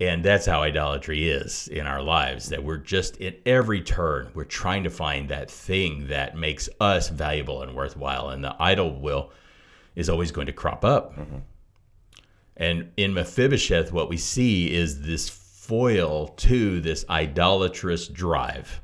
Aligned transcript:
And 0.00 0.24
that's 0.24 0.46
how 0.46 0.62
idolatry 0.62 1.28
is 1.28 1.68
in 1.68 1.86
our 1.86 2.02
lives 2.02 2.48
that 2.48 2.64
we're 2.64 2.78
just 2.78 3.20
at 3.20 3.38
every 3.46 3.80
turn, 3.80 4.28
we're 4.34 4.44
trying 4.44 4.82
to 4.84 4.90
find 4.90 5.28
that 5.28 5.48
thing 5.50 6.08
that 6.08 6.36
makes 6.36 6.68
us 6.80 7.08
valuable 7.08 7.62
and 7.62 7.76
worthwhile. 7.76 8.30
And 8.30 8.42
the 8.42 8.56
idol 8.58 9.00
will 9.00 9.30
is 9.94 10.08
always 10.08 10.32
going 10.32 10.48
to 10.48 10.52
crop 10.52 10.84
up. 10.84 11.16
Mm-hmm. 11.16 11.38
And 12.56 12.90
in 12.96 13.14
Mephibosheth, 13.14 13.92
what 13.92 14.08
we 14.08 14.16
see 14.16 14.72
is 14.74 15.02
this 15.02 15.28
foil 15.28 16.28
to 16.28 16.80
this 16.80 17.04
idolatrous 17.08 18.08
drive 18.08 18.80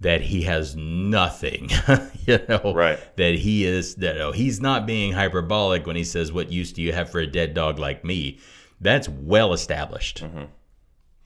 that 0.00 0.22
he 0.22 0.42
has 0.42 0.76
nothing, 0.76 1.70
you 2.26 2.38
know, 2.48 2.72
right? 2.74 2.98
That 3.16 3.34
he 3.34 3.64
is 3.66 3.96
that 3.96 4.20
oh, 4.20 4.32
he's 4.32 4.60
not 4.60 4.86
being 4.86 5.12
hyperbolic 5.12 5.86
when 5.86 5.96
he 5.96 6.04
says, 6.04 6.32
"What 6.32 6.50
use 6.50 6.72
do 6.72 6.82
you 6.82 6.92
have 6.92 7.10
for 7.10 7.20
a 7.20 7.26
dead 7.26 7.52
dog 7.54 7.78
like 7.78 8.04
me?" 8.04 8.38
That's 8.80 9.08
well 9.08 9.52
established. 9.52 10.22
Mm-hmm. 10.22 10.44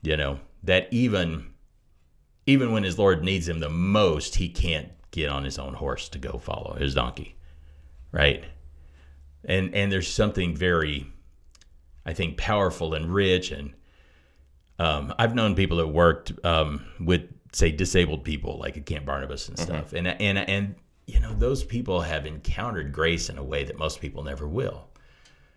You 0.01 0.17
know 0.17 0.39
that 0.63 0.87
even 0.91 1.53
even 2.45 2.71
when 2.71 2.83
his 2.83 2.99
Lord 2.99 3.23
needs 3.23 3.47
him 3.47 3.59
the 3.59 3.69
most, 3.69 4.35
he 4.35 4.49
can't 4.49 4.89
get 5.11 5.29
on 5.29 5.43
his 5.43 5.57
own 5.57 5.73
horse 5.73 6.09
to 6.09 6.19
go 6.19 6.37
follow 6.37 6.75
his 6.75 6.93
donkey, 6.93 7.35
right? 8.11 8.43
And 9.43 9.73
and 9.73 9.91
there's 9.91 10.11
something 10.11 10.55
very, 10.55 11.07
I 12.05 12.13
think, 12.13 12.37
powerful 12.37 12.93
and 12.93 13.13
rich 13.13 13.51
and. 13.51 13.73
Um, 14.77 15.13
I've 15.17 15.33
known 15.33 15.55
people 15.55 15.77
that 15.77 15.87
worked 15.87 16.33
um, 16.43 16.85
with 16.99 17.29
say 17.55 17.71
disabled 17.71 18.25
people 18.25 18.59
like 18.59 18.75
at 18.75 18.85
Camp 18.85 19.05
Barnabas 19.05 19.47
and 19.47 19.57
mm-hmm. 19.57 19.65
stuff. 19.65 19.87
Mm-hmm. 19.87 20.07
And 20.07 20.21
and 20.21 20.37
and 20.37 20.75
you 21.07 21.19
know 21.19 21.33
those 21.33 21.63
people 21.63 22.01
have 22.01 22.25
encountered 22.25 22.91
grace 22.91 23.29
in 23.29 23.37
a 23.37 23.43
way 23.43 23.63
that 23.63 23.77
most 23.77 24.01
people 24.01 24.23
never 24.23 24.47
will. 24.47 24.89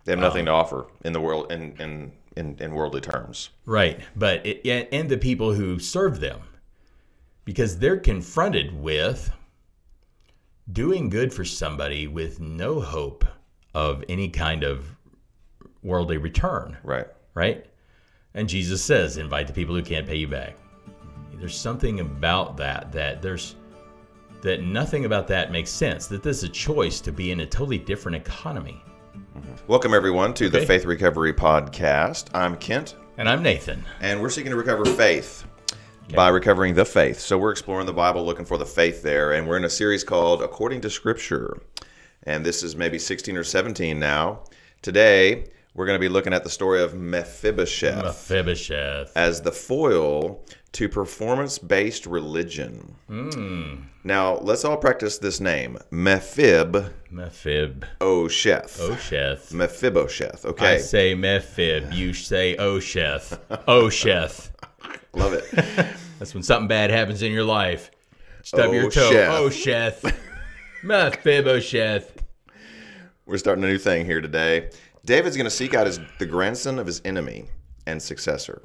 They 0.09 0.13
have 0.13 0.21
nothing 0.21 0.41
um, 0.41 0.45
to 0.47 0.51
offer 0.53 0.87
in 1.05 1.13
the 1.13 1.21
world 1.21 1.51
in 1.51 1.75
in 1.77 2.11
in, 2.35 2.57
in 2.59 2.73
worldly 2.73 2.99
terms. 2.99 3.51
Right, 3.67 3.99
but 4.15 4.43
it, 4.43 4.65
and 4.91 5.07
the 5.07 5.19
people 5.19 5.53
who 5.53 5.77
serve 5.77 6.19
them, 6.19 6.41
because 7.45 7.77
they're 7.77 7.99
confronted 7.99 8.73
with 8.73 9.31
doing 10.71 11.09
good 11.09 11.31
for 11.31 11.45
somebody 11.45 12.07
with 12.07 12.39
no 12.39 12.79
hope 12.79 13.23
of 13.75 14.03
any 14.09 14.29
kind 14.29 14.63
of 14.63 14.95
worldly 15.83 16.17
return. 16.17 16.75
Right. 16.81 17.05
Right. 17.35 17.67
And 18.33 18.49
Jesus 18.49 18.83
says, 18.83 19.17
invite 19.17 19.45
the 19.45 19.53
people 19.53 19.75
who 19.75 19.83
can't 19.83 20.07
pay 20.07 20.15
you 20.15 20.27
back. 20.27 20.55
There's 21.35 21.55
something 21.55 21.99
about 21.99 22.57
that 22.57 22.91
that 22.93 23.21
there's 23.21 23.57
that 24.41 24.63
nothing 24.63 25.05
about 25.05 25.27
that 25.27 25.51
makes 25.51 25.69
sense. 25.69 26.07
That 26.07 26.23
there's 26.23 26.41
a 26.41 26.49
choice 26.49 26.99
to 27.01 27.11
be 27.11 27.29
in 27.29 27.41
a 27.41 27.45
totally 27.45 27.77
different 27.77 28.15
economy. 28.15 28.81
Mm-hmm. 29.15 29.67
Welcome 29.67 29.93
everyone 29.93 30.33
to 30.35 30.47
okay. 30.47 30.59
the 30.59 30.65
Faith 30.65 30.85
Recovery 30.85 31.33
Podcast. 31.33 32.27
I'm 32.33 32.55
Kent. 32.57 32.95
And 33.17 33.27
I'm 33.27 33.41
Nathan. 33.41 33.83
And 34.01 34.21
we're 34.21 34.29
seeking 34.29 34.51
to 34.51 34.55
recover 34.55 34.85
faith 34.85 35.45
okay. 36.05 36.15
by 36.15 36.29
recovering 36.29 36.75
the 36.75 36.85
faith. 36.85 37.19
So 37.19 37.37
we're 37.37 37.51
exploring 37.51 37.85
the 37.85 37.93
Bible 37.93 38.25
looking 38.25 38.45
for 38.45 38.57
the 38.57 38.65
faith 38.65 39.01
there. 39.01 39.33
And 39.33 39.47
we're 39.47 39.57
in 39.57 39.65
a 39.65 39.69
series 39.69 40.03
called 40.03 40.41
According 40.41 40.81
to 40.81 40.89
Scripture. 40.89 41.59
And 42.23 42.45
this 42.45 42.61
is 42.61 42.75
maybe 42.75 42.99
16 42.99 43.35
or 43.35 43.43
17 43.43 43.99
now. 43.99 44.43
Today, 44.81 45.49
we're 45.79 45.85
going 45.85 45.95
to 45.95 46.05
be 46.05 46.09
looking 46.09 46.33
at 46.33 46.43
the 46.43 46.49
story 46.49 46.83
of 46.83 46.93
Mephibosheth. 46.93 48.03
Mephibosheth. 48.03 49.15
As 49.15 49.41
the 49.41 49.53
foil 49.53 50.43
to 50.73 50.89
performance 50.89 51.57
based 51.57 52.05
religion. 52.05 52.95
Mm. 53.09 53.85
Now, 54.03 54.39
let's 54.39 54.65
all 54.65 54.75
practice 54.75 55.19
this 55.19 55.39
name 55.39 55.77
Mephib. 55.89 56.91
Mephib. 57.09 57.85
Osheth. 58.01 58.77
Osheth. 58.77 59.53
Mephibosheth. 59.53 60.45
Okay. 60.47 60.73
I 60.73 60.77
say 60.79 61.15
Mephib. 61.15 61.93
You 61.93 62.11
say 62.13 62.57
Osheth. 62.57 63.39
Osheth. 63.65 64.51
Love 65.13 65.31
it. 65.31 65.45
That's 66.19 66.33
when 66.33 66.43
something 66.43 66.67
bad 66.67 66.89
happens 66.89 67.23
in 67.23 67.31
your 67.31 67.45
life. 67.45 67.89
Stub 68.43 68.73
your 68.73 68.91
toe. 68.91 69.11
Osheth. 69.47 70.13
Mephibosheth. 70.83 72.21
We're 73.25 73.37
starting 73.37 73.63
a 73.63 73.67
new 73.67 73.77
thing 73.77 74.05
here 74.05 74.19
today. 74.19 74.71
David's 75.09 75.35
going 75.35 75.45
to 75.45 75.49
seek 75.49 75.73
out 75.73 75.87
his, 75.87 75.99
the 76.19 76.25
grandson 76.27 76.77
of 76.77 76.85
his 76.85 77.01
enemy 77.03 77.45
and 77.87 77.99
successor 77.99 78.61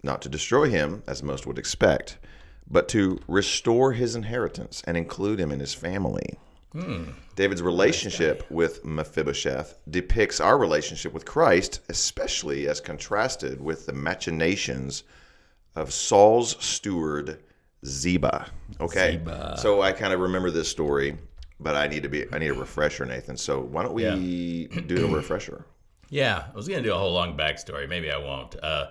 not 0.00 0.22
to 0.22 0.28
destroy 0.28 0.70
him, 0.70 1.02
as 1.08 1.24
most 1.24 1.44
would 1.44 1.58
expect, 1.58 2.18
but 2.70 2.86
to 2.90 3.18
restore 3.26 3.90
his 3.90 4.14
inheritance 4.14 4.80
and 4.86 4.96
include 4.96 5.40
him 5.40 5.50
in 5.50 5.58
his 5.58 5.74
family. 5.74 6.38
Hmm. 6.70 7.06
David's 7.34 7.62
relationship 7.62 8.42
nice 8.42 8.50
with 8.50 8.84
Mephibosheth 8.84 9.74
depicts 9.90 10.38
our 10.38 10.56
relationship 10.56 11.12
with 11.12 11.24
Christ, 11.24 11.80
especially 11.88 12.68
as 12.68 12.80
contrasted 12.80 13.60
with 13.60 13.86
the 13.86 13.92
machinations 13.92 15.02
of 15.74 15.92
Saul's 15.92 16.64
steward 16.64 17.42
Ziba. 17.84 18.46
Okay, 18.80 19.18
Ziba. 19.18 19.56
so 19.58 19.82
I 19.82 19.90
kind 19.90 20.12
of 20.12 20.20
remember 20.20 20.52
this 20.52 20.68
story, 20.68 21.18
but 21.58 21.74
I 21.74 21.88
need 21.88 22.04
to 22.04 22.08
be 22.08 22.24
I 22.32 22.38
need 22.38 22.50
a 22.50 22.54
refresher, 22.54 23.04
Nathan. 23.04 23.36
So 23.36 23.60
why 23.60 23.82
don't 23.82 23.94
we 23.94 24.68
yeah. 24.70 24.80
do 24.86 25.06
a 25.06 25.16
refresher? 25.16 25.64
Yeah, 26.10 26.44
I 26.52 26.56
was 26.56 26.68
going 26.68 26.82
to 26.82 26.88
do 26.88 26.94
a 26.94 26.98
whole 26.98 27.12
long 27.12 27.36
backstory. 27.36 27.88
Maybe 27.88 28.10
I 28.10 28.16
won't. 28.16 28.56
Uh, 28.62 28.88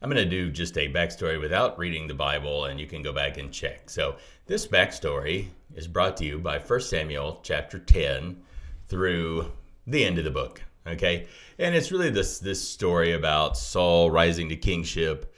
I'm 0.00 0.10
going 0.10 0.22
to 0.22 0.28
do 0.28 0.50
just 0.50 0.76
a 0.78 0.92
backstory 0.92 1.40
without 1.40 1.78
reading 1.78 2.06
the 2.06 2.14
Bible, 2.14 2.66
and 2.66 2.80
you 2.80 2.86
can 2.86 3.02
go 3.02 3.12
back 3.12 3.38
and 3.38 3.52
check. 3.52 3.88
So, 3.88 4.16
this 4.46 4.66
backstory 4.66 5.48
is 5.74 5.88
brought 5.88 6.16
to 6.18 6.24
you 6.24 6.38
by 6.38 6.58
1 6.58 6.80
Samuel 6.80 7.40
chapter 7.42 7.78
10 7.78 8.42
through 8.88 9.50
the 9.86 10.04
end 10.04 10.18
of 10.18 10.24
the 10.24 10.30
book. 10.30 10.62
Okay, 10.86 11.26
and 11.58 11.74
it's 11.74 11.90
really 11.90 12.10
this 12.10 12.38
this 12.38 12.66
story 12.66 13.12
about 13.12 13.56
Saul 13.56 14.10
rising 14.10 14.50
to 14.50 14.56
kingship, 14.56 15.34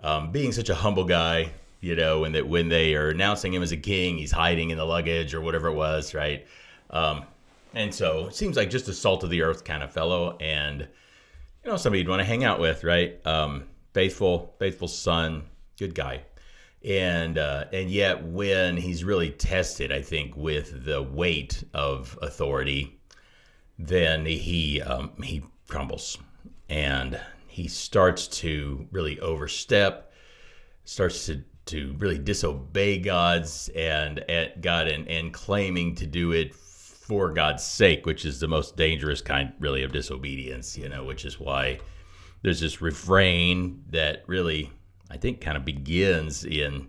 um, 0.00 0.30
being 0.30 0.52
such 0.52 0.68
a 0.68 0.74
humble 0.74 1.04
guy, 1.04 1.50
you 1.80 1.96
know, 1.96 2.22
and 2.22 2.34
that 2.36 2.46
when 2.46 2.68
they 2.68 2.94
are 2.94 3.10
announcing 3.10 3.52
him 3.52 3.62
as 3.64 3.72
a 3.72 3.76
king, 3.76 4.16
he's 4.16 4.30
hiding 4.30 4.70
in 4.70 4.78
the 4.78 4.84
luggage 4.84 5.34
or 5.34 5.40
whatever 5.40 5.66
it 5.66 5.74
was, 5.74 6.14
right? 6.14 6.46
Um, 6.90 7.24
and 7.74 7.94
so 7.94 8.26
it 8.26 8.34
seems 8.34 8.56
like 8.56 8.70
just 8.70 8.88
a 8.88 8.94
salt 8.94 9.24
of 9.24 9.30
the 9.30 9.42
earth 9.42 9.64
kind 9.64 9.82
of 9.82 9.92
fellow, 9.92 10.36
and 10.38 10.80
you 11.64 11.70
know, 11.70 11.76
somebody 11.76 12.00
you'd 12.00 12.08
want 12.08 12.20
to 12.20 12.26
hang 12.26 12.44
out 12.44 12.60
with, 12.60 12.84
right? 12.84 13.24
Um, 13.26 13.64
faithful, 13.92 14.54
faithful 14.58 14.88
son, 14.88 15.44
good 15.78 15.94
guy. 15.94 16.22
And 16.84 17.38
uh, 17.38 17.64
and 17.72 17.90
yet 17.90 18.22
when 18.24 18.76
he's 18.76 19.04
really 19.04 19.30
tested, 19.30 19.90
I 19.90 20.02
think 20.02 20.36
with 20.36 20.84
the 20.84 21.02
weight 21.02 21.64
of 21.72 22.18
authority, 22.20 22.98
then 23.78 24.26
he 24.26 24.82
um, 24.82 25.12
he 25.22 25.42
crumbles 25.68 26.18
and 26.68 27.18
he 27.46 27.68
starts 27.68 28.26
to 28.26 28.86
really 28.90 29.18
overstep, 29.20 30.12
starts 30.84 31.26
to 31.26 31.42
to 31.66 31.94
really 31.98 32.18
disobey 32.18 32.98
God's 32.98 33.70
and 33.74 34.18
at 34.30 34.60
God 34.60 34.86
and, 34.86 35.08
and 35.08 35.32
claiming 35.32 35.94
to 35.94 36.06
do 36.06 36.32
it 36.32 36.54
for 37.06 37.30
God's 37.30 37.62
sake, 37.62 38.06
which 38.06 38.24
is 38.24 38.40
the 38.40 38.48
most 38.48 38.78
dangerous 38.78 39.20
kind 39.20 39.52
really 39.58 39.82
of 39.82 39.92
disobedience, 39.92 40.78
you 40.78 40.88
know, 40.88 41.04
which 41.04 41.26
is 41.26 41.38
why 41.38 41.78
there's 42.40 42.60
this 42.60 42.80
refrain 42.80 43.84
that 43.90 44.24
really, 44.26 44.72
I 45.10 45.18
think, 45.18 45.42
kind 45.42 45.58
of 45.58 45.66
begins 45.66 46.46
in 46.46 46.88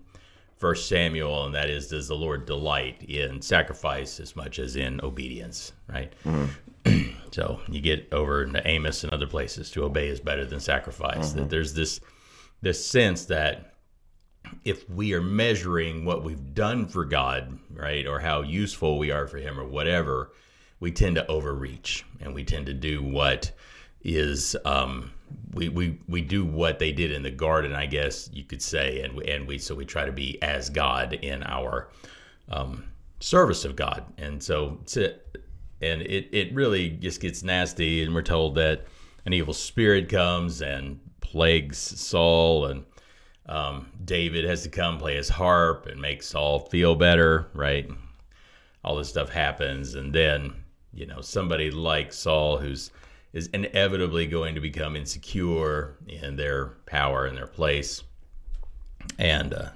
First 0.55 0.87
Samuel, 0.87 1.43
and 1.45 1.53
that 1.53 1.69
is, 1.69 1.89
does 1.89 2.07
the 2.07 2.15
Lord 2.15 2.45
delight 2.45 3.03
in 3.03 3.41
sacrifice 3.41 4.21
as 4.21 4.37
much 4.37 4.57
as 4.57 4.77
in 4.77 5.01
obedience? 5.03 5.73
Right. 5.89 6.13
Mm-hmm. 6.23 7.09
so 7.31 7.59
you 7.67 7.81
get 7.81 8.07
over 8.13 8.43
into 8.43 8.65
Amos 8.65 9.03
and 9.03 9.11
other 9.11 9.27
places 9.27 9.69
to 9.71 9.83
obey 9.83 10.07
is 10.07 10.21
better 10.21 10.45
than 10.45 10.61
sacrifice. 10.61 11.31
Mm-hmm. 11.31 11.39
That 11.39 11.49
there's 11.49 11.73
this 11.73 11.99
this 12.61 12.87
sense 12.87 13.25
that 13.25 13.74
if 14.63 14.89
we 14.89 15.13
are 15.13 15.21
measuring 15.21 16.05
what 16.05 16.23
we've 16.23 16.53
done 16.53 16.87
for 16.87 17.05
God, 17.05 17.59
right, 17.71 18.05
or 18.05 18.19
how 18.19 18.41
useful 18.41 18.97
we 18.97 19.11
are 19.11 19.27
for 19.27 19.37
Him, 19.37 19.59
or 19.59 19.65
whatever, 19.65 20.31
we 20.79 20.91
tend 20.91 21.15
to 21.15 21.27
overreach 21.27 22.05
and 22.19 22.33
we 22.33 22.43
tend 22.43 22.65
to 22.65 22.73
do 22.73 23.01
what 23.01 23.51
is 24.03 24.55
um, 24.65 25.11
we, 25.53 25.69
we 25.69 25.99
we 26.07 26.21
do 26.21 26.45
what 26.45 26.79
they 26.79 26.91
did 26.91 27.11
in 27.11 27.23
the 27.23 27.31
garden, 27.31 27.73
I 27.73 27.85
guess 27.85 28.29
you 28.31 28.43
could 28.43 28.61
say, 28.61 29.01
and 29.01 29.15
we, 29.15 29.25
and 29.25 29.47
we 29.47 29.57
so 29.57 29.73
we 29.73 29.85
try 29.85 30.05
to 30.05 30.11
be 30.11 30.41
as 30.41 30.69
God 30.69 31.13
in 31.13 31.43
our 31.43 31.89
um, 32.49 32.85
service 33.19 33.65
of 33.65 33.75
God, 33.75 34.05
and 34.17 34.41
so 34.43 34.79
and 35.81 36.01
it 36.01 36.29
it 36.31 36.53
really 36.53 36.89
just 36.89 37.21
gets 37.21 37.43
nasty, 37.43 38.03
and 38.03 38.13
we're 38.13 38.21
told 38.21 38.55
that 38.55 38.85
an 39.25 39.33
evil 39.33 39.53
spirit 39.53 40.09
comes 40.09 40.61
and 40.61 40.99
plagues 41.21 41.77
Saul, 41.77 42.65
and 42.67 42.85
um, 43.47 43.91
David 44.03 44.45
has 44.45 44.63
to 44.63 44.69
come 44.69 44.97
play 44.97 45.15
his 45.15 45.29
harp 45.29 45.85
and 45.85 46.01
make 46.01 46.23
Saul 46.23 46.59
feel 46.59 46.95
better, 46.95 47.47
right? 47.53 47.89
All 48.83 48.95
this 48.95 49.09
stuff 49.09 49.29
happens, 49.29 49.95
and 49.95 50.13
then 50.13 50.53
you 50.93 51.05
know 51.05 51.21
somebody 51.21 51.71
like 51.71 52.13
Saul 52.13 52.57
who's 52.57 52.91
is 53.35 53.47
inevitably 53.47 54.25
going 54.25 54.55
to 54.55 54.61
become 54.61 54.95
insecure 54.95 55.97
in 56.07 56.37
their 56.37 56.67
power 56.85 57.25
and 57.25 57.37
their 57.37 57.47
place. 57.47 58.01
And 59.19 59.53
uh, 59.53 59.69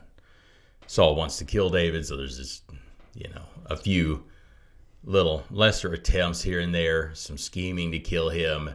Saul 0.87 1.15
wants 1.15 1.37
to 1.37 1.45
kill 1.45 1.69
David, 1.69 2.05
so 2.05 2.15
there's 2.15 2.37
this, 2.37 2.61
you 3.13 3.27
know, 3.35 3.43
a 3.65 3.75
few 3.75 4.23
little 5.03 5.43
lesser 5.51 5.91
attempts 5.91 6.41
here 6.41 6.61
and 6.61 6.73
there, 6.73 7.13
some 7.13 7.37
scheming 7.37 7.91
to 7.91 7.99
kill 7.99 8.29
him. 8.29 8.69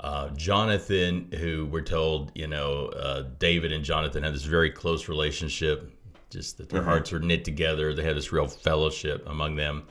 Uh, 0.00 0.28
Jonathan, 0.30 1.28
who 1.40 1.66
we're 1.66 1.82
told, 1.82 2.30
you 2.34 2.46
know, 2.46 2.86
uh, 2.86 3.24
David 3.38 3.72
and 3.72 3.84
Jonathan 3.84 4.22
had 4.22 4.32
this 4.32 4.44
very 4.44 4.70
close 4.70 5.08
relationship, 5.08 5.92
just 6.30 6.58
that 6.58 6.68
their 6.68 6.82
hearts 6.82 7.12
are 7.12 7.18
knit 7.18 7.44
together. 7.44 7.92
They 7.92 8.04
had 8.04 8.16
this 8.16 8.30
real 8.30 8.46
fellowship 8.46 9.26
among 9.26 9.56
them. 9.56 9.84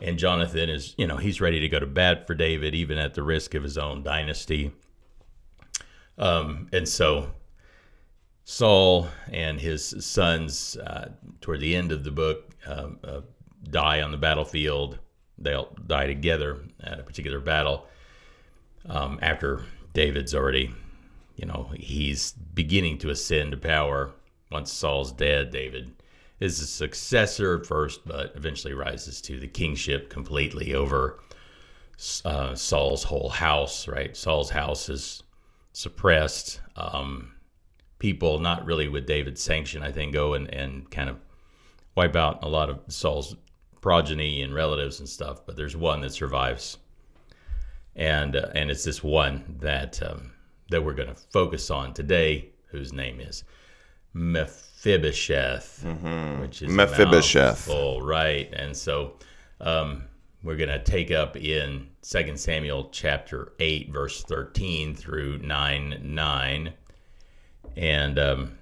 And 0.00 0.18
Jonathan 0.18 0.68
is, 0.68 0.94
you 0.98 1.06
know, 1.06 1.16
he's 1.16 1.40
ready 1.40 1.60
to 1.60 1.68
go 1.68 1.80
to 1.80 1.86
bat 1.86 2.26
for 2.26 2.34
David, 2.34 2.74
even 2.74 2.98
at 2.98 3.14
the 3.14 3.22
risk 3.22 3.54
of 3.54 3.62
his 3.62 3.78
own 3.78 4.02
dynasty. 4.02 4.70
Um, 6.18 6.68
and 6.72 6.86
so 6.86 7.30
Saul 8.44 9.08
and 9.32 9.58
his 9.58 9.94
sons, 10.00 10.76
uh, 10.76 11.08
toward 11.40 11.60
the 11.60 11.74
end 11.74 11.90
of 11.90 12.04
the 12.04 12.10
book, 12.10 12.54
um, 12.66 12.98
uh, 13.02 13.22
die 13.70 14.02
on 14.02 14.12
the 14.12 14.18
battlefield. 14.18 14.98
They'll 15.38 15.74
die 15.86 16.06
together 16.06 16.58
at 16.82 17.00
a 17.00 17.02
particular 17.02 17.40
battle 17.40 17.88
um, 18.88 19.18
after 19.22 19.64
David's 19.92 20.34
already, 20.34 20.70
you 21.36 21.46
know, 21.46 21.70
he's 21.74 22.32
beginning 22.32 22.98
to 22.98 23.10
ascend 23.10 23.52
to 23.52 23.56
power. 23.56 24.12
Once 24.50 24.72
Saul's 24.72 25.12
dead, 25.12 25.50
David 25.50 25.92
is 26.40 26.60
a 26.60 26.66
successor 26.66 27.58
at 27.58 27.66
first, 27.66 28.00
but 28.06 28.32
eventually 28.34 28.74
rises 28.74 29.20
to 29.22 29.38
the 29.38 29.48
kingship 29.48 30.08
completely 30.08 30.74
over 30.74 31.18
uh, 32.24 32.54
Saul's 32.54 33.02
whole 33.02 33.28
house, 33.28 33.88
right? 33.88 34.16
Saul's 34.16 34.50
house 34.50 34.88
is 34.88 35.22
suppressed. 35.72 36.60
Um, 36.76 37.32
people, 37.98 38.38
not 38.38 38.64
really 38.64 38.88
with 38.88 39.06
David's 39.06 39.42
sanction, 39.42 39.82
I 39.82 39.90
think, 39.90 40.12
go 40.12 40.34
and, 40.34 40.52
and 40.54 40.88
kind 40.90 41.10
of 41.10 41.18
wipe 41.96 42.16
out 42.16 42.44
a 42.44 42.48
lot 42.48 42.70
of 42.70 42.80
Saul's 42.88 43.34
progeny 43.80 44.42
and 44.42 44.54
relatives 44.54 45.00
and 45.00 45.08
stuff, 45.08 45.44
but 45.44 45.56
there's 45.56 45.76
one 45.76 46.00
that 46.02 46.12
survives 46.12 46.78
and 47.98 48.36
uh, 48.36 48.46
and 48.54 48.70
it's 48.70 48.84
this 48.84 49.02
one 49.02 49.56
that 49.60 50.00
um, 50.02 50.32
that 50.70 50.82
we're 50.82 50.94
going 50.94 51.08
to 51.08 51.14
focus 51.14 51.70
on 51.70 51.92
today, 51.92 52.48
whose 52.68 52.92
name 52.92 53.20
is 53.20 53.44
Mephibosheth, 54.14 55.82
Mm-hmm. 55.84 56.40
which 56.40 56.62
is 56.62 56.70
Mephibosheth. 56.70 57.68
All 57.68 58.00
right, 58.00 58.48
and 58.54 58.74
so 58.76 59.14
um, 59.60 60.04
we're 60.42 60.56
going 60.56 60.68
to 60.70 60.82
take 60.82 61.10
up 61.10 61.36
in 61.36 61.88
2 62.02 62.36
Samuel 62.36 62.88
chapter 62.92 63.52
eight, 63.58 63.90
verse 63.92 64.22
thirteen 64.22 64.94
through 64.94 65.38
nine 65.38 66.00
nine, 66.02 66.72
and 67.76 68.18
um, 68.18 68.58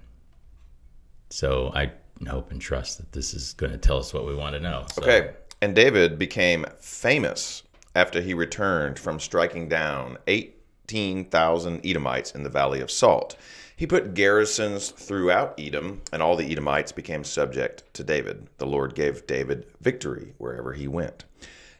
so 1.29 1.71
I 1.75 1.91
hope 2.27 2.51
and 2.51 2.59
trust 2.59 2.97
that 2.97 3.11
this 3.11 3.33
is 3.35 3.53
going 3.53 3.71
to 3.71 3.77
tell 3.77 3.99
us 3.99 4.13
what 4.13 4.25
we 4.25 4.33
want 4.33 4.55
to 4.55 4.59
know. 4.59 4.85
So, 4.93 5.03
Okay. 5.03 5.31
And 5.61 5.75
David 5.75 6.19
became 6.19 6.65
famous 6.79 7.63
after 7.97 8.21
he 8.21 8.35
returned 8.35 8.99
from 8.99 9.19
striking 9.19 9.67
down 9.67 10.19
18,000 10.27 11.83
Edomites 11.83 12.29
in 12.29 12.43
the 12.43 12.49
Valley 12.49 12.79
of 12.79 12.91
Salt. 12.91 13.35
He 13.75 13.87
put 13.87 14.13
garrisons 14.13 14.91
throughout 14.91 15.55
Edom, 15.59 16.03
and 16.13 16.21
all 16.21 16.35
the 16.35 16.51
Edomites 16.51 16.91
became 16.91 17.23
subject 17.23 17.91
to 17.95 18.03
David. 18.03 18.49
The 18.59 18.67
Lord 18.67 18.93
gave 18.93 19.25
David 19.25 19.65
victory 19.81 20.35
wherever 20.37 20.73
he 20.73 20.87
went. 20.87 21.25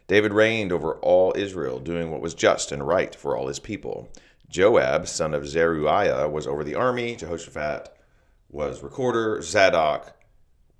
David 0.08 0.32
reigned 0.32 0.72
over 0.72 0.94
all 0.94 1.34
Israel, 1.36 1.78
doing 1.78 2.10
what 2.10 2.20
was 2.20 2.34
just 2.34 2.72
and 2.72 2.84
right 2.84 3.14
for 3.14 3.36
all 3.36 3.46
his 3.46 3.60
people. 3.60 4.08
Joab, 4.48 5.06
son 5.06 5.34
of 5.34 5.46
Zeruiah, 5.46 6.28
was 6.28 6.48
over 6.48 6.64
the 6.64 6.74
army. 6.74 7.14
Jehoshaphat 7.14 7.96
was 8.50 8.82
recorder. 8.82 9.40
Zadok, 9.40 10.16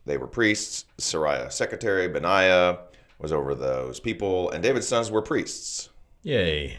they 0.05 0.17
were 0.17 0.27
priests. 0.27 0.85
Seraiah, 0.99 1.53
secretary. 1.53 2.09
Benaiah 2.09 2.88
was 3.19 3.33
over 3.33 3.55
those 3.55 4.01
people. 4.01 4.51
And 4.51 4.63
David's 4.63 4.89
sons 4.89 5.11
were 5.11 5.23
priests. 5.23 5.91
Yay. 6.23 6.79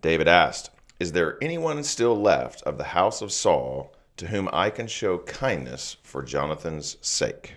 David 0.00 0.28
asked, 0.28 0.70
Is 1.00 1.12
there 1.12 1.38
anyone 1.42 1.82
still 1.84 2.20
left 2.20 2.62
of 2.62 2.78
the 2.78 2.84
house 2.84 3.22
of 3.22 3.32
Saul 3.32 3.94
to 4.16 4.28
whom 4.28 4.48
I 4.52 4.70
can 4.70 4.86
show 4.86 5.18
kindness 5.18 5.96
for 6.02 6.22
Jonathan's 6.22 6.96
sake? 7.00 7.54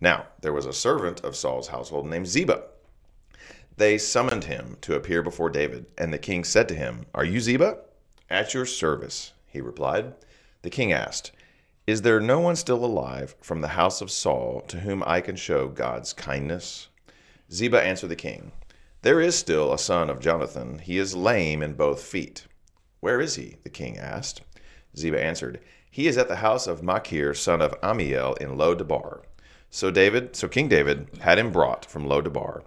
Now, 0.00 0.26
there 0.40 0.52
was 0.52 0.66
a 0.66 0.72
servant 0.72 1.24
of 1.24 1.36
Saul's 1.36 1.68
household 1.68 2.06
named 2.06 2.26
Ziba. 2.26 2.64
They 3.76 3.98
summoned 3.98 4.44
him 4.44 4.78
to 4.82 4.94
appear 4.94 5.22
before 5.22 5.50
David, 5.50 5.86
and 5.98 6.12
the 6.12 6.18
king 6.18 6.44
said 6.44 6.68
to 6.68 6.74
him, 6.74 7.06
Are 7.14 7.24
you 7.24 7.40
Ziba? 7.40 7.78
At 8.28 8.54
your 8.54 8.66
service, 8.66 9.32
he 9.46 9.60
replied. 9.60 10.14
The 10.62 10.70
king 10.70 10.92
asked, 10.92 11.32
Is 11.86 12.02
there 12.02 12.18
no 12.18 12.40
one 12.40 12.56
still 12.56 12.84
alive 12.84 13.36
from 13.40 13.60
the 13.60 13.68
house 13.68 14.00
of 14.00 14.10
Saul 14.10 14.60
to 14.66 14.80
whom 14.80 15.04
I 15.06 15.20
can 15.20 15.36
show 15.36 15.68
God's 15.68 16.12
kindness? 16.12 16.88
Ziba 17.52 17.80
answered 17.80 18.08
the 18.08 18.16
king, 18.16 18.50
There 19.02 19.20
is 19.20 19.38
still 19.38 19.72
a 19.72 19.78
son 19.78 20.10
of 20.10 20.18
Jonathan. 20.18 20.80
He 20.80 20.98
is 20.98 21.14
lame 21.14 21.62
in 21.62 21.74
both 21.74 22.02
feet. 22.02 22.48
Where 22.98 23.20
is 23.20 23.36
he? 23.36 23.58
the 23.62 23.70
king 23.70 23.98
asked. 23.98 24.40
Ziba 24.96 25.22
answered, 25.22 25.60
He 25.88 26.08
is 26.08 26.18
at 26.18 26.26
the 26.26 26.36
house 26.36 26.66
of 26.66 26.82
Machir, 26.82 27.34
son 27.34 27.62
of 27.62 27.72
Amiel, 27.84 28.34
in 28.40 28.58
Lo 28.58 28.74
Debar. 28.74 29.22
So 29.70 29.92
David, 29.92 30.34
so 30.34 30.48
King 30.48 30.66
David 30.66 31.08
had 31.20 31.38
him 31.38 31.52
brought 31.52 31.84
from 31.84 32.08
Lo 32.08 32.20
Debar, 32.20 32.64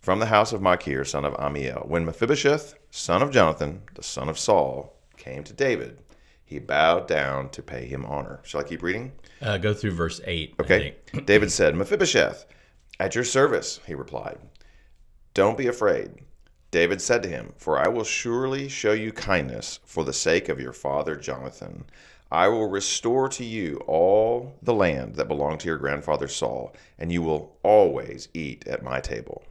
from 0.00 0.18
the 0.18 0.26
house 0.26 0.54
of 0.54 0.62
Machir, 0.62 1.04
son 1.04 1.26
of 1.26 1.34
Amiel. 1.38 1.84
When 1.86 2.06
Mephibosheth, 2.06 2.76
son 2.90 3.20
of 3.20 3.32
Jonathan, 3.32 3.82
the 3.96 4.02
son 4.02 4.30
of 4.30 4.38
Saul, 4.38 4.96
came 5.18 5.44
to 5.44 5.52
David, 5.52 5.98
he 6.52 6.58
bowed 6.58 7.08
down 7.08 7.48
to 7.50 7.62
pay 7.62 7.86
him 7.86 8.04
honor. 8.04 8.40
Shall 8.44 8.60
I 8.60 8.64
keep 8.64 8.82
reading? 8.82 9.12
Uh, 9.40 9.58
go 9.58 9.74
through 9.74 9.92
verse 9.92 10.20
eight. 10.24 10.54
Okay. 10.60 10.96
David 11.24 11.50
said, 11.50 11.74
Mephibosheth, 11.74 12.46
at 13.00 13.14
your 13.14 13.24
service, 13.24 13.80
he 13.86 13.94
replied. 13.94 14.38
Don't 15.34 15.58
be 15.58 15.66
afraid. 15.66 16.10
David 16.70 17.00
said 17.00 17.22
to 17.22 17.28
him, 17.28 17.52
For 17.56 17.78
I 17.78 17.88
will 17.88 18.04
surely 18.04 18.68
show 18.68 18.92
you 18.92 19.12
kindness 19.12 19.80
for 19.84 20.04
the 20.04 20.12
sake 20.12 20.48
of 20.48 20.60
your 20.60 20.72
father 20.72 21.16
Jonathan. 21.16 21.84
I 22.30 22.48
will 22.48 22.68
restore 22.68 23.28
to 23.30 23.44
you 23.44 23.76
all 23.86 24.54
the 24.62 24.72
land 24.72 25.16
that 25.16 25.28
belonged 25.28 25.60
to 25.60 25.68
your 25.68 25.76
grandfather 25.76 26.28
Saul, 26.28 26.74
and 26.98 27.12
you 27.12 27.20
will 27.20 27.58
always 27.62 28.28
eat 28.32 28.66
at 28.66 28.82
my 28.82 29.00
table. 29.00 29.42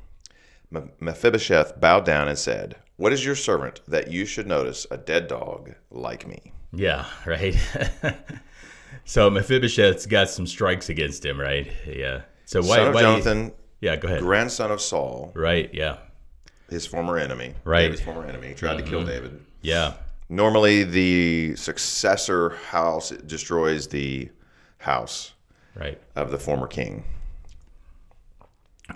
Mephibosheth 0.99 1.79
bowed 1.79 2.05
down 2.05 2.27
and 2.27 2.39
said, 2.39 2.77
What 3.01 3.13
is 3.13 3.25
your 3.25 3.33
servant 3.33 3.81
that 3.87 4.11
you 4.11 4.27
should 4.27 4.45
notice 4.45 4.85
a 4.91 4.95
dead 4.95 5.27
dog 5.27 5.73
like 5.89 6.27
me? 6.27 6.53
Yeah, 6.71 7.07
right. 7.25 7.57
so 9.05 9.27
Mephibosheth's 9.31 10.05
got 10.05 10.29
some 10.29 10.45
strikes 10.45 10.87
against 10.87 11.25
him, 11.25 11.41
right? 11.41 11.67
Yeah. 11.87 12.21
So 12.45 12.61
why? 12.61 12.75
Son 12.75 12.87
of 12.89 12.93
why 12.93 13.01
Jonathan, 13.01 13.53
yeah, 13.79 13.95
go 13.95 14.07
ahead. 14.07 14.19
grandson 14.19 14.69
of 14.69 14.79
Saul, 14.79 15.31
Right. 15.33 15.73
Yeah. 15.73 15.97
his 16.69 16.85
former 16.85 17.17
enemy. 17.17 17.55
Right. 17.63 17.81
David's 17.81 18.01
former 18.01 18.23
enemy. 18.23 18.53
Tried 18.53 18.77
to 18.77 18.83
kill 18.83 18.99
mm-hmm. 18.99 19.09
David. 19.09 19.45
Yeah. 19.63 19.93
Normally, 20.29 20.83
the 20.83 21.55
successor 21.55 22.51
house 22.69 23.09
destroys 23.09 23.87
the 23.87 24.29
house 24.77 25.31
Right. 25.73 25.99
of 26.15 26.29
the 26.29 26.37
former 26.37 26.67
king. 26.67 27.03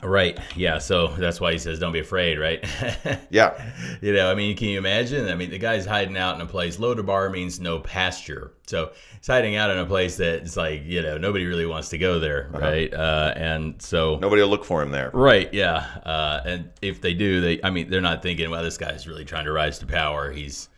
Right. 0.03 0.37
Yeah. 0.55 0.77
So 0.77 1.07
that's 1.07 1.39
why 1.41 1.51
he 1.51 1.57
says, 1.57 1.79
"Don't 1.79 1.91
be 1.93 1.99
afraid." 1.99 2.37
Right. 2.39 2.63
Yeah. 3.29 3.71
you 4.01 4.13
know, 4.13 4.31
I 4.31 4.35
mean, 4.35 4.55
can 4.55 4.67
you 4.69 4.77
imagine? 4.77 5.27
I 5.27 5.35
mean, 5.35 5.49
the 5.49 5.57
guy's 5.57 5.85
hiding 5.85 6.15
out 6.17 6.35
in 6.35 6.41
a 6.41 6.45
place. 6.45 6.77
Lodabar 6.77 7.31
means 7.31 7.59
no 7.59 7.79
pasture, 7.79 8.53
so 8.67 8.91
he's 9.17 9.27
hiding 9.27 9.55
out 9.55 9.71
in 9.71 9.77
a 9.77 9.85
place 9.85 10.15
that's 10.17 10.55
like 10.55 10.83
you 10.85 11.01
know 11.01 11.17
nobody 11.17 11.45
really 11.45 11.65
wants 11.65 11.89
to 11.89 11.97
go 11.97 12.19
there, 12.19 12.49
right? 12.53 12.93
Uh, 12.93 13.33
and 13.35 13.81
so 13.81 14.17
Nobody 14.17 14.41
will 14.41 14.49
look 14.49 14.63
for 14.63 14.81
him 14.81 14.91
there. 14.91 15.09
Right, 15.13 15.53
yeah. 15.53 15.77
Uh, 16.05 16.41
and 16.45 16.69
if 16.81 17.01
they 17.01 17.13
do, 17.13 17.41
they 17.41 17.59
I 17.63 17.69
mean, 17.69 17.89
they're 17.89 18.01
not 18.01 18.21
thinking, 18.21 18.49
well, 18.49 18.63
this 18.63 18.77
guy's 18.77 19.07
really 19.07 19.25
trying 19.25 19.45
to 19.45 19.51
rise 19.51 19.79
to 19.79 19.85
power. 19.85 20.31
He's, 20.31 20.69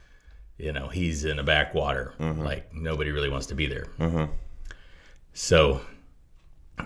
you 0.57 0.71
know, 0.71 0.87
he's 0.87 1.25
in 1.25 1.37
a 1.39 1.43
backwater. 1.43 2.13
Like 2.19 2.73
nobody 2.73 3.11
really 3.11 3.29
wants 3.29 3.47
to 3.47 3.55
be 3.55 3.67
there. 3.67 3.87
So 5.33 5.81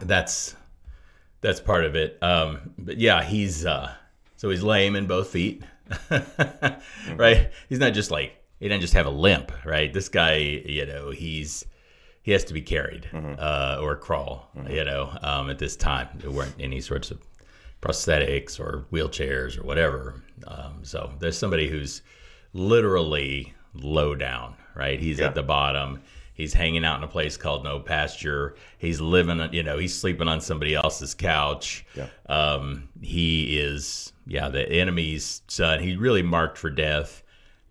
that's 0.02 0.56
that's 1.42 1.60
part 1.60 1.86
of 1.86 1.96
it. 1.96 2.18
Um, 2.22 2.74
but 2.78 2.98
yeah, 2.98 3.24
he's 3.24 3.66
uh, 3.66 3.94
so 4.38 4.50
he's 4.50 4.64
lame 4.64 4.96
in 4.96 5.06
both 5.08 5.30
feet, 5.30 5.64
right? 7.16 7.52
He's 7.70 7.80
not 7.80 7.94
just 7.94 8.12
like 8.12 8.36
he 8.60 8.68
doesn't 8.68 8.82
just 8.82 8.94
have 8.94 9.06
a 9.06 9.12
limp, 9.12 9.52
right? 9.66 9.92
This 9.92 10.10
guy, 10.10 10.36
you 10.36 10.86
know, 10.86 11.10
he's 11.12 11.66
he 12.24 12.32
has 12.32 12.44
to 12.46 12.54
be 12.54 12.62
carried 12.62 13.08
uh, 13.40 13.80
or 13.82 13.96
crawl, 13.96 14.50
you 14.70 14.84
know, 14.86 15.12
um, 15.24 15.50
at 15.50 15.58
this 15.60 15.76
time. 15.76 16.08
There 16.16 16.30
weren't 16.32 16.54
any 16.60 16.80
sorts 16.80 17.10
of 17.12 17.20
prosthetics 17.82 18.60
or 18.60 18.86
wheelchairs 18.92 19.58
or 19.58 19.64
whatever. 19.64 20.22
Um, 20.46 20.82
so 20.84 21.12
there's 21.20 21.38
somebody 21.38 21.68
who's 21.68 22.04
literally 22.54 23.54
low 23.74 24.14
down, 24.16 24.56
right? 24.76 25.00
He's 25.00 25.20
Yeah. 25.20 25.28
at 25.28 25.36
the 25.36 25.42
bottom. 25.44 26.02
He's 26.34 26.54
hanging 26.54 26.86
out 26.86 26.98
in 26.98 27.04
a 27.04 27.08
place 27.08 27.38
called 27.38 27.64
no 27.64 27.80
pasture. 27.80 28.56
He's 28.78 29.00
living, 29.02 29.54
you 29.54 29.64
know, 29.64 29.78
he's 29.78 29.98
sleeping 29.98 30.28
on 30.28 30.42
somebody 30.42 30.76
else's 30.76 31.14
couch. 31.14 31.86
Yeah. 31.96 32.08
Um, 32.28 32.90
he 33.02 33.60
is, 33.60 34.14
yeah, 34.26 34.50
the 34.50 34.68
enemy's 34.68 35.42
son. 35.48 35.80
He's 35.80 35.98
really 35.98 36.24
marked 36.24 36.58
for 36.58 36.70
death 36.70 37.24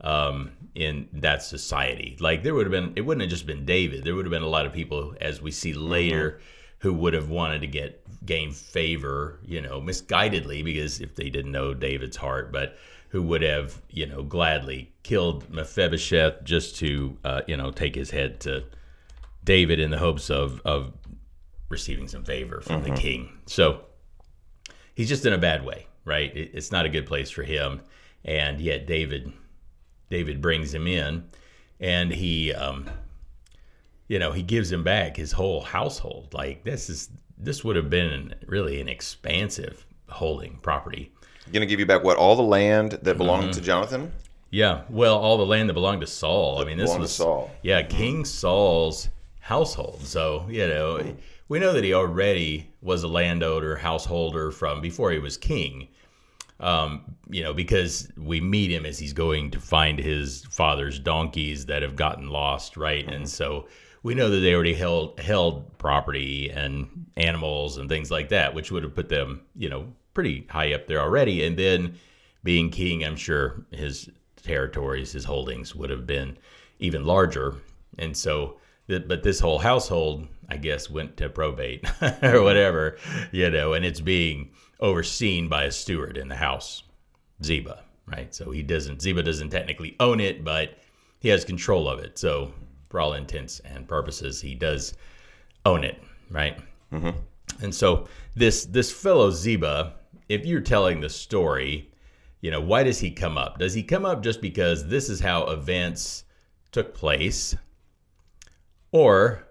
um, 0.03 0.53
in 0.75 1.09
that 1.15 1.43
society. 1.43 2.17
Like 2.21 2.43
there 2.43 2.55
would 2.55 2.67
have 2.67 2.73
been, 2.73 2.93
it 2.97 3.03
wouldn't 3.03 3.23
have 3.23 3.31
just 3.31 3.47
been 3.47 3.65
David. 3.65 4.05
There 4.05 4.15
would 4.15 4.25
have 4.25 4.31
been 4.31 4.43
a 4.43 4.49
lot 4.49 4.67
of 4.67 4.73
people, 4.73 5.15
as 5.21 5.43
we 5.43 5.51
see 5.51 5.73
later, 5.73 6.41
who 6.79 6.95
would 6.95 7.15
have 7.15 7.29
wanted 7.29 7.61
to 7.61 7.67
get 7.67 8.03
gain 8.25 8.53
favor, 8.53 9.39
you 9.45 9.61
know, 9.61 9.81
misguidedly 9.81 10.65
because 10.65 11.01
if 11.01 11.15
they 11.15 11.31
didn't 11.31 11.53
know 11.53 11.75
David's 11.75 12.17
heart, 12.17 12.53
but 12.53 12.77
who 13.11 13.23
would 13.23 13.43
have, 13.43 13.83
you 13.91 14.07
know, 14.07 14.23
gladly 14.23 14.93
killed 15.03 15.49
Mephibosheth 15.51 16.45
just 16.45 16.77
to, 16.77 17.17
uh, 17.25 17.43
you 17.47 17.57
know, 17.57 17.71
take 17.71 17.95
his 17.95 18.11
head 18.11 18.41
to 18.41 18.65
David 19.45 19.81
in 19.81 19.91
the 19.91 19.99
hopes 19.99 20.31
of 20.31 20.61
of 20.65 20.93
receiving 21.69 22.09
some 22.09 22.25
favor 22.25 22.61
from 22.61 22.83
the 22.83 22.91
king. 22.91 23.31
So 23.47 23.85
he's 24.95 25.09
just 25.09 25.25
in 25.27 25.33
a 25.33 25.39
bad 25.39 25.65
way, 25.65 25.87
right? 26.05 26.35
It, 26.37 26.51
it's 26.55 26.73
not 26.73 26.87
a 26.87 26.89
good 26.89 27.07
place 27.07 27.31
for 27.31 27.43
him, 27.43 27.81
and 28.25 28.61
yet 28.61 28.87
David 28.87 29.33
David 30.09 30.41
brings 30.41 30.75
him 30.75 30.87
in, 30.87 31.25
and 31.79 32.13
he, 32.13 32.53
um, 32.53 32.91
you 34.09 34.19
know, 34.19 34.33
he 34.33 34.43
gives 34.43 34.71
him 34.71 34.83
back 34.85 35.17
his 35.17 35.33
whole 35.33 35.63
household. 35.63 36.35
Like 36.35 36.65
this 36.65 36.91
is 36.91 37.11
this 37.39 37.65
would 37.65 37.77
have 37.77 37.91
been 37.91 38.35
really 38.47 38.81
an 38.81 38.89
expansive 38.89 39.87
holding 40.09 40.59
property. 40.59 41.13
Going 41.53 41.63
to 41.63 41.67
give 41.67 41.81
you 41.81 41.87
back 41.87 42.05
what 42.05 42.17
all 42.17 42.37
the 42.37 42.43
land 42.43 42.93
that 43.03 43.17
belonged 43.17 43.55
to 43.55 43.61
Jonathan. 43.61 44.13
Yeah, 44.51 44.83
well, 44.89 45.17
all 45.17 45.39
the 45.39 45.47
land 45.47 45.69
that 45.69 45.75
belonged 45.75 46.01
to 46.01 46.07
Saul. 46.07 46.61
I 46.61 46.65
mean, 46.65 46.77
this 46.77 46.97
was 46.97 47.13
Saul. 47.13 47.51
Yeah, 47.63 47.83
King 47.83 48.25
Saul's 48.25 49.09
household. 49.41 50.03
So 50.03 50.47
you 50.49 50.67
know, 50.67 51.15
we 51.49 51.59
know 51.59 51.73
that 51.73 51.85
he 51.85 51.95
already 51.95 52.71
was 52.83 53.03
a 53.03 53.09
landowner, 53.09 53.77
householder 53.77 54.51
from 54.51 54.81
before 54.81 55.13
he 55.13 55.19
was 55.19 55.37
king. 55.37 55.89
Um, 56.61 57.17
you 57.31 57.43
know, 57.43 57.55
because 57.55 58.09
we 58.19 58.41
meet 58.41 58.71
him 58.71 58.85
as 58.85 58.99
he's 58.99 59.15
going 59.15 59.51
to 59.53 59.61
find 59.61 59.99
his 59.99 60.45
father's 60.51 60.99
donkeys 60.99 61.67
that 61.67 61.83
have 61.83 61.97
gotten 61.97 62.29
lost, 62.29 62.77
right? 62.77 63.09
And 63.09 63.27
so 63.27 63.67
we 64.03 64.15
know 64.15 64.29
that 64.29 64.41
they 64.41 64.55
already 64.55 64.75
held 64.75 65.19
held 65.21 65.77
property 65.79 66.51
and 66.51 67.07
animals 67.17 67.79
and 67.79 67.89
things 67.89 68.11
like 68.11 68.29
that, 68.29 68.55
which 68.55 68.71
would 68.71 68.83
have 68.83 68.95
put 68.95 69.09
them, 69.09 69.43
you 69.57 69.69
know, 69.71 69.87
pretty 70.15 70.47
high 70.49 70.73
up 70.73 70.87
there 70.87 71.01
already. 71.01 71.45
And 71.45 71.59
then 71.59 71.95
being 72.43 72.71
king, 72.71 73.05
I'm 73.05 73.17
sure 73.17 73.65
his 73.71 74.09
territories, 74.43 75.13
his 75.13 75.25
holdings 75.25 75.75
would 75.75 75.91
have 75.91 76.07
been 76.07 76.37
even 76.79 77.05
larger. 77.05 77.57
And 77.99 78.17
so, 78.17 78.57
but 78.87 79.23
this 79.23 79.41
whole 79.41 79.59
household, 79.59 80.27
I 80.49 80.57
guess, 80.57 80.91
went 80.91 81.17
to 81.19 81.29
probate 81.29 81.85
or 82.23 82.43
whatever, 82.43 82.97
you 83.31 83.51
know, 83.51 83.75
and 83.75 83.85
it's 83.85 84.01
being 84.01 84.51
overseen 84.81 85.49
by 85.49 85.65
a 85.65 85.71
steward 85.71 86.17
in 86.17 86.29
the 86.29 86.37
house, 86.37 86.83
Ziba, 87.45 87.85
right? 88.07 88.35
So 88.35 88.51
he 88.51 88.63
doesn't, 88.63 89.03
Ziba 89.03 89.23
doesn't 89.23 89.51
technically 89.51 89.97
own 90.01 90.19
it, 90.21 90.43
but 90.43 90.79
he 91.21 91.29
has 91.29 91.45
control 91.45 91.89
of 91.89 92.01
it. 92.01 92.19
So 92.19 92.53
for 92.89 93.01
all 93.01 93.13
intents 93.13 93.61
and 93.61 93.87
purposes, 93.87 94.41
he 94.41 94.55
does 94.55 94.95
own 95.65 95.85
it, 95.85 96.03
right? 96.31 96.59
Mm-hmm. 96.93 97.19
And 97.63 97.75
so 97.75 98.09
this 98.35 98.65
this 98.65 98.91
fellow 98.91 99.31
Ziba, 99.31 99.95
if 100.31 100.47
you're 100.47 100.61
telling 100.61 101.01
the 101.01 101.11
story, 101.11 101.91
you 102.41 102.53
know, 102.53 102.61
why 102.61 102.85
does 102.85 103.01
he 103.01 103.11
come 103.11 103.37
up? 103.37 103.59
Does 103.59 103.75
he 103.75 103.83
come 103.83 104.07
up 104.07 104.23
just 104.23 104.41
because 104.41 104.87
this 104.87 105.09
is 105.09 105.19
how 105.19 105.47
events 105.47 106.23
took 106.71 106.95
place? 106.95 107.57
Or 108.93 109.49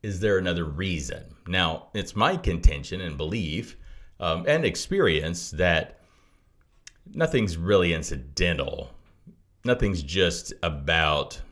is 0.00 0.20
there 0.20 0.38
another 0.38 0.64
reason? 0.64 1.24
Now, 1.48 1.88
it's 1.92 2.14
my 2.14 2.36
contention 2.36 3.00
and 3.00 3.16
belief 3.16 3.76
um, 4.20 4.44
and 4.46 4.64
experience 4.64 5.50
that 5.50 5.98
nothing's 7.12 7.56
really 7.56 7.92
incidental. 7.92 8.92
Nothing's 9.64 10.04
just 10.04 10.52
about 10.62 11.42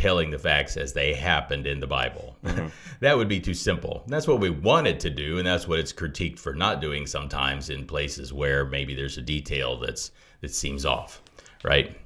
telling 0.00 0.30
the 0.30 0.38
facts 0.38 0.78
as 0.78 0.94
they 0.94 1.12
happened 1.12 1.66
in 1.66 1.78
the 1.78 1.86
Bible. 1.86 2.34
Mm-hmm. 2.42 2.68
that 3.00 3.18
would 3.18 3.28
be 3.28 3.38
too 3.38 3.52
simple. 3.52 4.02
That's 4.06 4.26
what 4.26 4.40
we 4.40 4.48
wanted 4.48 4.98
to 5.00 5.10
do, 5.10 5.36
and 5.36 5.46
that's 5.46 5.68
what 5.68 5.78
it's 5.78 5.92
critiqued 5.92 6.38
for 6.38 6.54
not 6.54 6.80
doing 6.80 7.06
sometimes 7.06 7.68
in 7.68 7.86
places 7.86 8.32
where 8.32 8.64
maybe 8.64 8.94
there's 8.94 9.18
a 9.18 9.22
detail 9.22 9.78
that's 9.78 10.10
that 10.40 10.54
seems 10.54 10.86
off, 10.86 11.20
right? 11.62 11.98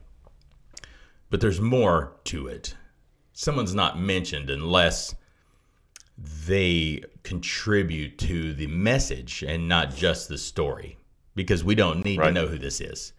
But 1.30 1.40
there's 1.40 1.60
more 1.60 2.16
to 2.24 2.48
it. 2.48 2.74
Someone's 3.32 3.76
not 3.76 3.96
mentioned 3.96 4.50
unless 4.50 5.14
they 6.18 7.00
contribute 7.22 8.18
to 8.18 8.54
the 8.54 8.66
message 8.66 9.44
and 9.46 9.68
not 9.68 9.94
just 9.94 10.28
the 10.28 10.38
story 10.38 10.96
because 11.36 11.62
we 11.62 11.76
don't 11.76 12.04
need 12.04 12.18
to 12.18 12.32
know 12.32 12.46
who 12.46 12.58
this 12.58 12.80
is 12.80 13.12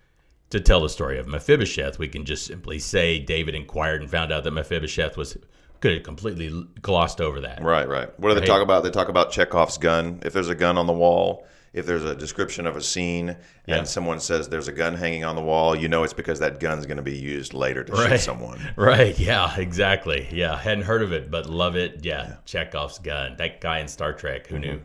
to 0.51 0.59
tell 0.59 0.81
the 0.81 0.89
story 0.89 1.17
of 1.17 1.27
Mephibosheth. 1.27 1.97
We 1.99 2.07
can 2.07 2.25
just 2.25 2.45
simply 2.45 2.79
say 2.79 3.19
David 3.19 3.55
inquired 3.55 4.01
and 4.01 4.09
found 4.09 4.31
out 4.31 4.43
that 4.43 4.51
Mephibosheth 4.51 5.17
was 5.17 5.37
could 5.81 5.93
have 5.93 6.03
completely 6.03 6.65
glossed 6.81 7.19
over 7.21 7.41
that. 7.41 7.61
Right, 7.61 7.87
right. 7.87 8.17
What 8.19 8.29
do 8.29 8.35
they 8.35 8.39
Right. 8.41 8.47
talk 8.47 8.61
about? 8.61 8.83
They 8.83 8.89
talk 8.91 9.09
about 9.09 9.31
Chekhov's 9.31 9.77
gun. 9.77 10.19
If 10.23 10.33
there's 10.33 10.49
a 10.49 10.55
gun 10.55 10.77
on 10.77 10.87
the 10.87 10.93
wall, 10.93 11.45
if 11.73 11.85
there's 11.85 12.05
a 12.05 12.15
description 12.15 12.65
of 12.65 12.77
a 12.77 12.81
scene, 12.81 13.35
Yeah. 13.67 13.75
and 13.75 13.87
someone 13.87 14.19
says 14.21 14.47
there's 14.47 14.69
a 14.69 14.71
gun 14.71 14.95
hanging 14.95 15.25
on 15.25 15.35
the 15.35 15.41
wall, 15.41 15.75
you 15.75 15.89
know 15.89 16.03
it's 16.03 16.13
because 16.13 16.39
that 16.39 16.59
gun's 16.61 16.85
going 16.85 16.97
to 16.97 17.03
be 17.03 17.15
used 17.17 17.53
later 17.53 17.83
to 17.83 17.95
shoot 17.95 18.19
someone. 18.19 18.59
Right. 18.77 19.19
Yeah. 19.19 19.53
Exactly. 19.57 20.27
Yeah. 20.31 20.57
Hadn't 20.57 20.85
heard 20.85 21.01
of 21.03 21.11
it, 21.11 21.29
but 21.29 21.47
love 21.49 21.75
it. 21.75 22.05
Yeah. 22.05 22.35
Chekhov's 22.45 22.97
gun. 22.99 23.35
That 23.37 23.59
guy 23.59 23.79
in 23.79 23.87
Star 23.89 24.13
Trek. 24.13 24.47
Who 24.47 24.57
knew? 24.59 24.79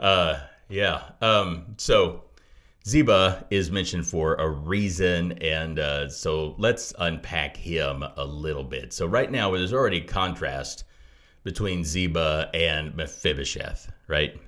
Uh, 0.00 0.38
yeah. 0.70 1.02
Um, 1.20 1.74
so 1.76 2.24
Ziba 2.86 3.46
is 3.50 3.70
mentioned 3.70 4.06
for 4.06 4.34
a 4.36 4.48
reason, 4.48 5.32
and 5.42 5.78
uh, 5.78 6.08
so 6.08 6.54
let's 6.58 6.94
unpack 6.98 7.56
him 7.56 8.02
a 8.16 8.24
little 8.24 8.64
bit. 8.64 8.92
So 8.92 9.06
right 9.06 9.30
now, 9.30 9.50
there's 9.52 9.72
already 9.74 10.00
contrast 10.00 10.84
between 11.44 11.84
Ziba 11.84 12.50
and 12.54 12.94
Mephibosheth, 12.96 13.92
right? 14.08 14.40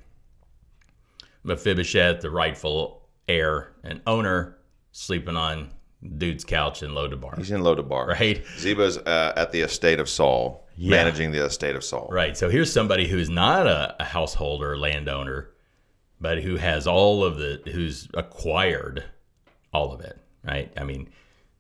Mephibosheth, 1.44 2.20
the 2.20 2.30
rightful 2.30 3.02
heir 3.28 3.72
and 3.84 4.00
owner, 4.06 4.58
sleeping 4.92 5.36
on 5.36 5.70
dude's 6.18 6.44
couch 6.44 6.82
in 6.82 6.90
Lodabar, 6.90 7.36
He's 7.38 7.50
in 7.50 7.60
Lodabar. 7.60 8.08
right? 8.08 8.42
Ziba's 8.58 8.98
uh, 8.98 9.32
at 9.36 9.52
the 9.52 9.60
estate 9.60 10.00
of 10.00 10.08
Saul, 10.08 10.66
Yeah. 10.76 10.90
managing 10.90 11.30
the 11.32 11.44
estate 11.44 11.76
of 11.76 11.84
Saul. 11.84 12.08
Right. 12.10 12.36
So 12.36 12.48
here's 12.48 12.72
somebody 12.72 13.06
who's 13.08 13.28
not 13.30 13.66
a, 13.66 13.94
a 14.00 14.04
householder, 14.04 14.76
landowner, 14.76 15.50
but 16.22 16.42
who 16.42 16.56
has 16.56 16.86
all 16.86 17.24
of 17.24 17.36
the, 17.36 17.60
who's 17.72 18.08
acquired 18.14 19.04
all 19.72 19.92
of 19.92 20.00
it. 20.00 20.18
Right. 20.44 20.72
I 20.76 20.84
mean, 20.84 21.10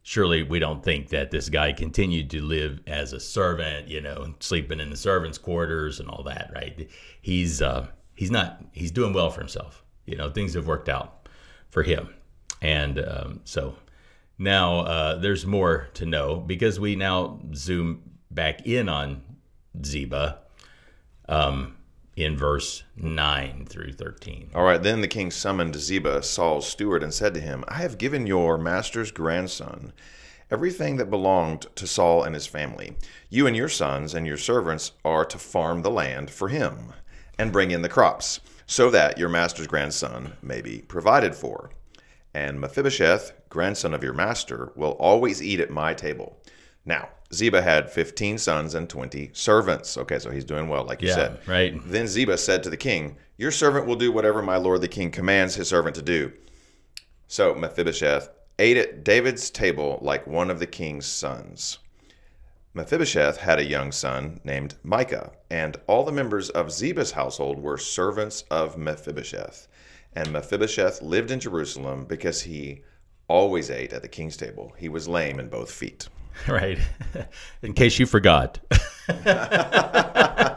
surely 0.02 0.42
we 0.42 0.58
don't 0.58 0.82
think 0.82 1.08
that 1.08 1.30
this 1.30 1.48
guy 1.48 1.72
continued 1.72 2.30
to 2.30 2.40
live 2.40 2.80
as 2.86 3.12
a 3.12 3.20
servant, 3.20 3.88
you 3.88 4.00
know, 4.00 4.34
sleeping 4.40 4.80
in 4.80 4.90
the 4.90 4.96
servants' 4.96 5.38
quarters 5.38 6.00
and 6.00 6.08
all 6.08 6.22
that. 6.24 6.50
Right. 6.54 6.88
He's, 7.20 7.60
uh, 7.60 7.88
he's 8.14 8.30
not, 8.30 8.64
he's 8.72 8.92
doing 8.92 9.12
well 9.12 9.30
for 9.30 9.40
himself. 9.40 9.84
You 10.06 10.16
know, 10.16 10.30
things 10.30 10.54
have 10.54 10.66
worked 10.66 10.88
out 10.88 11.28
for 11.68 11.82
him. 11.82 12.08
And 12.60 12.98
um, 13.00 13.40
so 13.44 13.74
now 14.38 14.80
uh, 14.80 15.16
there's 15.16 15.44
more 15.44 15.88
to 15.94 16.06
know 16.06 16.36
because 16.36 16.78
we 16.78 16.96
now 16.96 17.40
zoom 17.54 18.02
back 18.30 18.66
in 18.66 18.88
on 18.88 19.22
Ziba 19.84 20.38
um, 21.28 21.76
in 22.16 22.36
verse 22.36 22.82
9 22.96 23.66
through 23.66 23.92
13. 23.92 24.50
All 24.54 24.64
right, 24.64 24.82
then 24.82 25.00
the 25.00 25.08
king 25.08 25.30
summoned 25.30 25.76
Ziba, 25.76 26.22
Saul's 26.22 26.66
steward, 26.66 27.02
and 27.02 27.12
said 27.12 27.34
to 27.34 27.40
him, 27.40 27.64
I 27.68 27.74
have 27.74 27.98
given 27.98 28.26
your 28.26 28.58
master's 28.58 29.10
grandson 29.10 29.92
everything 30.50 30.96
that 30.96 31.08
belonged 31.08 31.66
to 31.74 31.86
Saul 31.86 32.22
and 32.22 32.34
his 32.34 32.46
family. 32.46 32.94
You 33.30 33.46
and 33.46 33.56
your 33.56 33.70
sons 33.70 34.12
and 34.12 34.26
your 34.26 34.36
servants 34.36 34.92
are 35.02 35.24
to 35.24 35.38
farm 35.38 35.80
the 35.80 35.90
land 35.90 36.30
for 36.30 36.48
him 36.48 36.92
and 37.38 37.50
bring 37.50 37.70
in 37.70 37.80
the 37.80 37.88
crops, 37.88 38.40
so 38.66 38.90
that 38.90 39.16
your 39.16 39.30
master's 39.30 39.66
grandson 39.66 40.34
may 40.42 40.60
be 40.60 40.82
provided 40.82 41.34
for. 41.34 41.70
And 42.34 42.60
Mephibosheth, 42.60 43.32
grandson 43.48 43.94
of 43.94 44.04
your 44.04 44.12
master, 44.12 44.72
will 44.76 44.92
always 44.92 45.42
eat 45.42 45.58
at 45.58 45.70
my 45.70 45.94
table. 45.94 46.38
Now, 46.84 47.08
Ziba 47.34 47.62
had 47.62 47.90
15 47.90 48.36
sons 48.38 48.74
and 48.74 48.88
20 48.88 49.30
servants. 49.32 49.96
Okay, 49.96 50.18
so 50.18 50.30
he's 50.30 50.44
doing 50.44 50.68
well, 50.68 50.84
like 50.84 51.00
you 51.02 51.08
Yeah, 51.08 51.14
said. 51.14 51.38
right. 51.46 51.74
Then 51.86 52.06
Ziba 52.06 52.36
said 52.38 52.62
to 52.62 52.70
the 52.70 52.76
king, 52.76 53.16
Your 53.38 53.50
servant 53.50 53.86
will 53.86 53.96
do 53.96 54.12
whatever 54.12 54.42
my 54.42 54.56
lord 54.56 54.80
the 54.82 54.88
king 54.88 55.10
commands 55.10 55.54
his 55.54 55.68
servant 55.68 55.94
to 55.96 56.02
do. 56.02 56.32
So 57.28 57.54
Mephibosheth 57.54 58.28
ate 58.58 58.76
at 58.76 59.02
David's 59.04 59.50
table 59.50 59.98
like 60.02 60.26
one 60.26 60.50
of 60.50 60.58
the 60.58 60.66
king's 60.66 61.06
sons. 61.06 61.78
Mephibosheth 62.74 63.36
had 63.38 63.58
a 63.58 63.64
young 63.64 63.92
son 63.92 64.40
named 64.44 64.74
Micah, 64.82 65.32
and 65.50 65.76
all 65.86 66.04
the 66.04 66.12
members 66.12 66.48
of 66.50 66.72
Ziba's 66.72 67.12
household 67.12 67.58
were 67.62 67.76
servants 67.76 68.44
of 68.50 68.78
Mephibosheth. 68.78 69.68
And 70.14 70.32
Mephibosheth 70.32 71.02
lived 71.02 71.30
in 71.30 71.40
Jerusalem 71.40 72.04
because 72.06 72.42
he 72.42 72.82
always 73.28 73.70
ate 73.70 73.92
at 73.92 74.02
the 74.02 74.08
king's 74.08 74.36
table. 74.36 74.74
He 74.78 74.88
was 74.88 75.08
lame 75.08 75.38
in 75.38 75.48
both 75.48 75.70
feet. 75.70 76.08
Right. 76.48 76.78
in 77.62 77.72
case 77.72 77.98
you 77.98 78.06
forgot. 78.06 78.58
I 79.08 80.56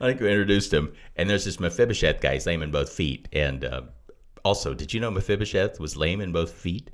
think 0.00 0.20
we 0.20 0.30
introduced 0.30 0.72
him. 0.72 0.92
And 1.16 1.28
there's 1.28 1.44
this 1.44 1.60
Mephibosheth 1.60 2.20
guy, 2.20 2.34
he's 2.34 2.46
lame 2.46 2.62
in 2.62 2.70
both 2.70 2.90
feet. 2.90 3.28
And 3.32 3.64
uh, 3.64 3.82
also, 4.44 4.74
did 4.74 4.94
you 4.94 5.00
know 5.00 5.10
Mephibosheth 5.10 5.80
was 5.80 5.96
lame 5.96 6.20
in 6.20 6.32
both 6.32 6.52
feet? 6.52 6.90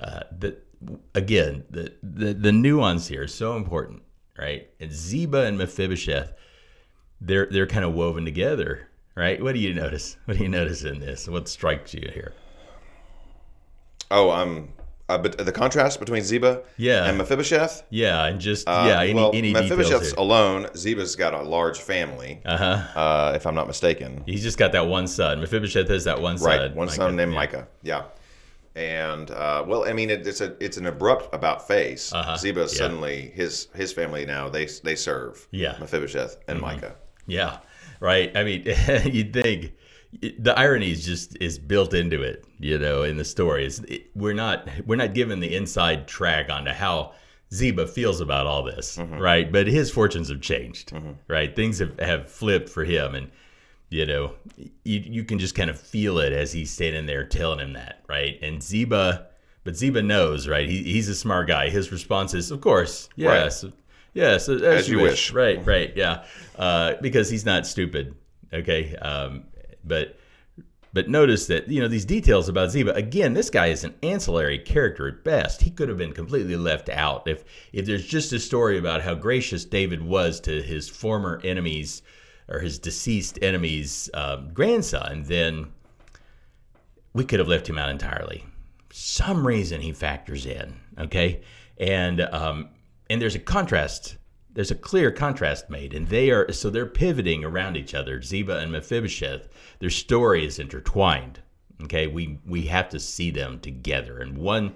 Uh, 0.00 0.20
the, 0.38 0.56
again, 1.14 1.64
the, 1.70 1.92
the, 2.02 2.34
the 2.34 2.52
nuance 2.52 3.08
here 3.08 3.24
is 3.24 3.34
so 3.34 3.56
important, 3.56 4.02
right? 4.38 4.68
And 4.80 4.92
Ziba 4.92 5.44
and 5.44 5.58
Mephibosheth, 5.58 6.32
they're 7.20 7.46
they're 7.46 7.66
kind 7.66 7.84
of 7.84 7.94
woven 7.94 8.24
together, 8.26 8.88
right? 9.14 9.42
What 9.42 9.54
do 9.54 9.58
you 9.58 9.72
notice? 9.72 10.16
What 10.26 10.36
do 10.36 10.42
you 10.42 10.50
notice 10.50 10.84
in 10.84 10.98
this? 10.98 11.28
What 11.28 11.48
strikes 11.48 11.94
you 11.94 12.10
here? 12.12 12.34
Oh, 14.10 14.30
um, 14.30 14.68
uh, 15.08 15.18
but 15.18 15.38
the 15.38 15.52
contrast 15.52 16.00
between 16.00 16.22
Ziba 16.22 16.62
Yeah. 16.76 17.04
and 17.04 17.16
Mephibosheth. 17.18 17.84
Yeah, 17.90 18.24
and 18.24 18.40
just 18.40 18.68
Uh, 18.68 18.84
yeah, 18.88 19.00
any 19.02 19.14
well, 19.14 19.30
any 19.34 19.52
Mephibosheth's 19.52 20.12
alone. 20.14 20.66
Ziba's 20.76 21.14
got 21.16 21.32
a 21.34 21.42
large 21.42 21.78
family, 21.78 22.40
Uh 22.44 22.56
huh. 22.56 22.98
uh, 23.00 23.32
if 23.36 23.46
I'm 23.46 23.54
not 23.54 23.66
mistaken. 23.66 24.22
He's 24.26 24.42
just 24.42 24.58
got 24.58 24.72
that 24.72 24.86
one 24.86 25.06
son. 25.06 25.40
Mephibosheth 25.40 25.88
has 25.88 26.04
that 26.04 26.20
one 26.20 26.38
son. 26.38 26.48
Right, 26.60 26.74
one 26.74 26.88
son 26.88 27.14
named 27.16 27.32
Yeah. 27.32 27.38
Micah. 27.38 27.68
Yeah, 27.82 28.02
and 28.74 29.30
uh, 29.30 29.64
well, 29.66 29.84
I 29.84 29.92
mean, 29.92 30.10
it, 30.10 30.26
it's 30.26 30.40
a 30.40 30.54
it's 30.60 30.76
an 30.76 30.86
abrupt 30.86 31.34
about 31.34 31.66
face. 31.66 32.12
Uh-huh, 32.12 32.36
Ziba 32.36 32.60
yeah. 32.60 32.66
suddenly 32.66 33.32
his 33.34 33.68
his 33.74 33.92
family 33.92 34.26
now 34.26 34.48
they 34.48 34.66
they 34.84 34.96
serve 34.96 35.46
Yeah. 35.50 35.72
Mm-hmm. 35.72 35.82
Mephibosheth 35.82 36.36
and 36.48 36.60
Micah. 36.60 36.94
Yeah, 37.26 37.58
right. 38.00 38.30
I 38.36 38.44
mean, 38.44 38.64
you'd 39.04 39.32
think 39.32 39.72
the 40.12 40.54
irony 40.56 40.90
is 40.90 41.04
just 41.04 41.36
is 41.40 41.58
built 41.58 41.94
into 41.94 42.22
it, 42.22 42.44
you 42.58 42.78
know, 42.78 43.02
in 43.02 43.16
the 43.16 43.24
story. 43.24 43.66
It, 43.66 44.10
we're 44.14 44.34
not 44.34 44.68
we're 44.86 44.96
not 44.96 45.14
given 45.14 45.40
the 45.40 45.54
inside 45.54 46.08
track 46.08 46.50
onto 46.50 46.70
how 46.70 47.12
Ziba 47.52 47.86
feels 47.86 48.20
about 48.20 48.46
all 48.46 48.62
this, 48.62 48.98
right? 48.98 49.50
But 49.50 49.66
his 49.66 49.90
fortunes 49.90 50.28
have 50.28 50.40
changed, 50.40 50.92
right? 51.28 51.54
Things 51.54 51.78
have, 51.78 51.98
have 52.00 52.30
flipped 52.30 52.68
for 52.68 52.84
him, 52.84 53.14
and 53.14 53.30
you 53.88 54.06
know, 54.06 54.32
you 54.56 54.70
you 55.00 55.24
can 55.24 55.38
just 55.38 55.54
kind 55.54 55.70
of 55.70 55.78
feel 55.78 56.18
it 56.18 56.32
as 56.32 56.52
he's 56.52 56.70
standing 56.70 57.06
there 57.06 57.24
telling 57.24 57.60
him 57.60 57.72
that, 57.74 58.02
right? 58.08 58.38
And 58.42 58.62
Ziba. 58.62 59.26
But 59.64 59.76
Ziba 59.76 60.00
knows, 60.00 60.46
right? 60.46 60.68
He, 60.68 60.84
he's 60.84 61.08
a 61.08 61.14
smart 61.14 61.48
guy. 61.48 61.70
His 61.70 61.90
response 61.90 62.34
is, 62.34 62.52
of 62.52 62.60
course, 62.60 63.08
yes, 63.16 63.64
yes, 64.14 64.48
as, 64.48 64.62
As 64.62 64.88
you 64.88 65.00
wish. 65.00 65.32
Right, 65.32 65.66
right, 65.66 65.92
yeah. 65.96 66.24
Uh, 66.56 66.94
because 67.02 67.28
he's 67.28 67.44
not 67.44 67.66
stupid. 67.66 68.14
Okay, 68.52 68.94
um, 68.94 69.42
but 69.86 70.18
but 70.96 71.10
notice 71.10 71.46
that 71.48 71.68
you 71.68 71.80
know 71.80 71.88
these 71.88 72.06
details 72.06 72.48
about 72.48 72.70
Ziba. 72.70 72.94
Again, 72.94 73.34
this 73.34 73.50
guy 73.50 73.66
is 73.66 73.84
an 73.84 73.94
ancillary 74.02 74.58
character 74.58 75.06
at 75.08 75.24
best. 75.24 75.60
He 75.60 75.70
could 75.70 75.90
have 75.90 75.98
been 75.98 76.14
completely 76.14 76.56
left 76.56 76.88
out 76.88 77.28
if 77.28 77.44
if 77.72 77.84
there's 77.84 78.06
just 78.06 78.32
a 78.32 78.38
story 78.38 78.78
about 78.78 79.02
how 79.02 79.14
gracious 79.14 79.66
David 79.66 80.02
was 80.02 80.40
to 80.40 80.62
his 80.62 80.88
former 80.88 81.38
enemies 81.44 82.00
or 82.48 82.60
his 82.60 82.78
deceased 82.78 83.38
enemy's 83.42 84.08
um, 84.14 84.48
grandson. 84.54 85.24
Then 85.24 85.66
we 87.12 87.24
could 87.24 87.40
have 87.40 87.48
left 87.48 87.68
him 87.68 87.76
out 87.78 87.90
entirely. 87.90 88.44
Some 88.90 89.46
reason 89.46 89.82
he 89.82 89.92
factors 89.92 90.46
in, 90.46 90.76
okay, 90.98 91.42
and 91.76 92.22
um, 92.22 92.70
and 93.10 93.20
there's 93.20 93.34
a 93.34 93.40
contrast. 93.40 94.16
There's 94.56 94.70
a 94.70 94.74
clear 94.74 95.12
contrast 95.12 95.68
made, 95.68 95.92
and 95.92 96.08
they 96.08 96.30
are 96.30 96.50
so 96.50 96.70
they're 96.70 96.86
pivoting 96.86 97.44
around 97.44 97.76
each 97.76 97.94
other. 97.94 98.22
Ziba 98.22 98.56
and 98.56 98.72
Mephibosheth, 98.72 99.50
their 99.80 99.90
story 99.90 100.46
is 100.46 100.58
intertwined. 100.58 101.40
Okay, 101.82 102.06
we 102.06 102.38
we 102.46 102.62
have 102.62 102.88
to 102.88 102.98
see 102.98 103.30
them 103.30 103.60
together, 103.60 104.18
and 104.18 104.38
one 104.38 104.72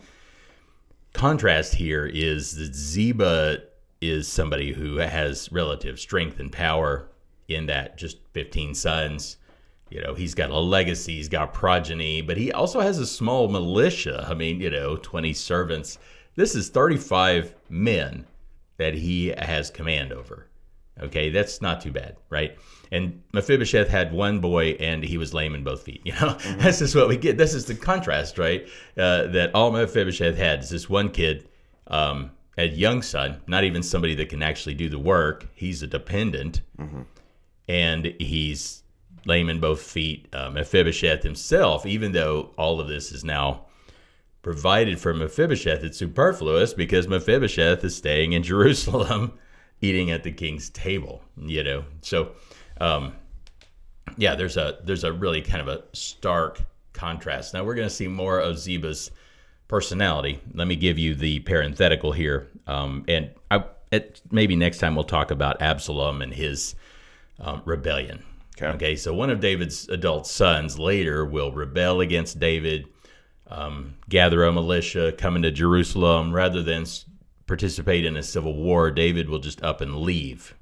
contrast 1.15 1.77
here 1.77 2.05
is 2.05 2.57
that 2.57 2.75
Ziba 2.75 3.63
is 4.03 4.29
somebody 4.29 4.75
who 4.75 4.99
has 4.99 5.51
relative 5.51 5.99
strength 5.99 6.39
and 6.41 6.53
power 6.53 7.09
in 7.49 7.65
that 7.65 7.97
just 7.97 8.19
15 8.35 8.75
sons. 8.75 9.39
You 9.89 10.03
know, 10.03 10.13
he's 10.13 10.35
got 10.35 10.51
a 10.51 10.59
legacy, 10.59 11.15
he's 11.17 11.31
got 11.31 11.55
progeny, 11.55 12.21
but 12.21 12.37
he 12.37 12.53
also 12.53 12.81
has 12.81 12.99
a 12.99 13.07
small 13.07 13.49
militia. 13.49 14.27
I 14.29 14.35
mean, 14.35 14.61
you 14.61 14.69
know, 14.69 14.97
20 14.97 15.33
servants. 15.33 15.97
This 16.35 16.55
is 16.55 16.69
35 16.69 17.55
men 17.71 18.27
that 18.81 18.95
he 18.95 19.29
has 19.37 19.69
command 19.69 20.11
over. 20.11 20.47
Okay, 21.03 21.29
that's 21.29 21.61
not 21.61 21.83
too 21.83 21.93
bad, 21.93 22.17
right? 22.31 22.59
And 22.91 23.23
Mephibosheth 23.35 23.89
had 23.89 24.11
one 24.11 24.41
boy, 24.41 24.71
and 24.81 25.05
he 25.05 25.19
was 25.19 25.35
lame 25.35 25.55
in 25.55 25.63
both 25.63 25.83
feet. 25.83 26.01
You 26.07 26.15
know, 26.15 26.33
this 26.59 26.81
is 26.81 26.95
what 26.95 27.07
we 27.07 27.19
get. 27.19 27.37
This 27.37 27.53
is 27.53 27.67
the 27.67 27.75
contrast, 27.75 28.39
right? 28.39 28.67
Uh, 28.97 29.27
that 29.29 29.55
all 29.55 29.71
Mephibosheth 29.71 30.37
had 30.37 30.61
is 30.61 30.71
this 30.71 30.89
one 30.89 31.11
kid, 31.11 31.47
um, 31.89 32.31
a 32.57 32.69
young 32.69 33.03
son, 33.03 33.43
not 33.47 33.65
even 33.65 33.83
somebody 33.83 34.15
that 34.15 34.31
can 34.31 34.43
actually 34.43 34.75
do 34.75 34.89
the 34.89 34.99
work. 34.99 35.47
He's 35.55 35.83
a 35.83 35.87
dependent, 35.87 36.63
and 37.69 38.14
he's 38.19 38.83
lame 39.27 39.51
in 39.51 39.61
both 39.61 39.83
feet. 39.83 40.27
Uh, 40.33 40.51
Mephibosheth 40.51 41.23
himself, 41.23 41.85
even 41.85 42.12
though 42.12 42.51
all 42.57 42.81
of 42.81 42.88
this 42.88 43.12
is 43.12 43.25
now 43.25 43.66
provided 44.42 44.98
for 44.98 45.12
Mephibosheth, 45.14 45.85
it's 45.85 45.98
superfluous 45.98 46.74
because 46.74 47.09
Mephibosheth 47.09 47.85
is 47.85 47.96
staying 47.96 48.33
in 48.33 48.42
Jerusalem, 48.53 49.33
eating 49.81 50.11
at 50.11 50.22
the 50.22 50.33
king's 50.33 50.70
table. 50.70 51.22
You 51.37 51.64
know, 51.64 51.85
so 52.03 52.33
um, 52.81 53.14
yeah, 54.16 54.35
there's 54.35 54.57
a 54.57 54.79
there's 54.85 55.05
a 55.05 55.12
really 55.12 55.42
kind 55.42 55.61
of 55.61 55.68
a 55.68 55.85
stark 55.92 56.61
contrast. 56.92 57.55
Now 57.55 57.64
we're 57.64 57.74
going 57.74 57.88
to 57.88 57.94
see 57.94 58.09
more 58.09 58.38
of 58.38 58.57
Ziba's 58.57 59.11
personality. 59.68 60.40
Let 60.55 60.66
me 60.66 60.76
give 60.76 60.98
you 60.98 61.14
the 61.14 61.40
parenthetical 61.40 62.12
here, 62.12 62.48
um, 62.66 63.05
and 63.09 63.31
I, 63.50 63.64
it, 63.92 64.20
maybe 64.31 64.57
next 64.57 64.79
time 64.79 64.94
we'll 64.94 65.05
talk 65.05 65.31
about 65.31 65.62
Absalom 65.62 66.22
and 66.22 66.33
his 66.33 66.74
um, 67.40 67.62
rebellion. 67.64 68.22
Okay. 68.57 68.66
Okay. 68.74 68.96
So 68.96 69.14
one 69.14 69.31
of 69.31 69.40
David's 69.40 69.88
adult 69.88 70.26
sons 70.26 70.79
later 70.79 71.24
will 71.24 71.53
rebel 71.53 72.00
against 72.00 72.38
David, 72.38 72.87
um, 73.51 73.97
gather 74.09 74.45
a 74.45 74.53
militia, 74.53 75.13
come 75.13 75.37
into 75.37 75.51
Jerusalem. 75.51 76.33
Rather 76.33 76.63
than 76.63 76.87
participate 77.47 78.05
in 78.05 78.17
a 78.17 78.23
civil 78.23 78.55
war, 78.55 78.91
David 78.91 79.29
will 79.29 79.41
just 79.41 79.63
up 79.63 79.81
and 79.81 79.97
leave. 79.97 80.55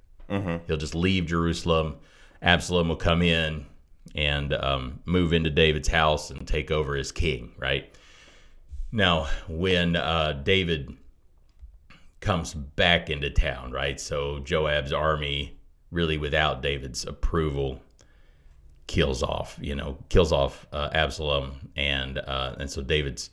He'll 0.66 0.76
just 0.76 0.94
leave 0.94 1.26
Jerusalem. 1.26 1.96
Absalom 2.42 2.88
will 2.88 2.96
come 2.96 3.22
in 3.22 3.66
and 4.14 4.54
um, 4.54 5.00
move 5.04 5.32
into 5.32 5.50
David's 5.50 5.88
house 5.88 6.30
and 6.30 6.46
take 6.48 6.70
over 6.70 6.96
as 6.96 7.12
king, 7.12 7.52
right? 7.58 7.94
Now, 8.90 9.28
when 9.48 9.96
uh, 9.96 10.40
David 10.44 10.96
comes 12.20 12.54
back 12.54 13.10
into 13.10 13.30
town, 13.30 13.70
right? 13.70 14.00
So 14.00 14.38
Joab's 14.40 14.92
army, 14.92 15.58
really 15.90 16.18
without 16.18 16.62
David's 16.62 17.04
approval, 17.04 17.80
kills 18.88 19.22
off, 19.22 19.56
you 19.60 19.76
know, 19.76 19.96
kills 20.08 20.32
off 20.32 20.66
uh, 20.72 20.88
Absalom, 20.92 21.70
and 21.76 22.18
uh, 22.18 22.56
and 22.58 22.68
so 22.68 22.82
David's 22.82 23.30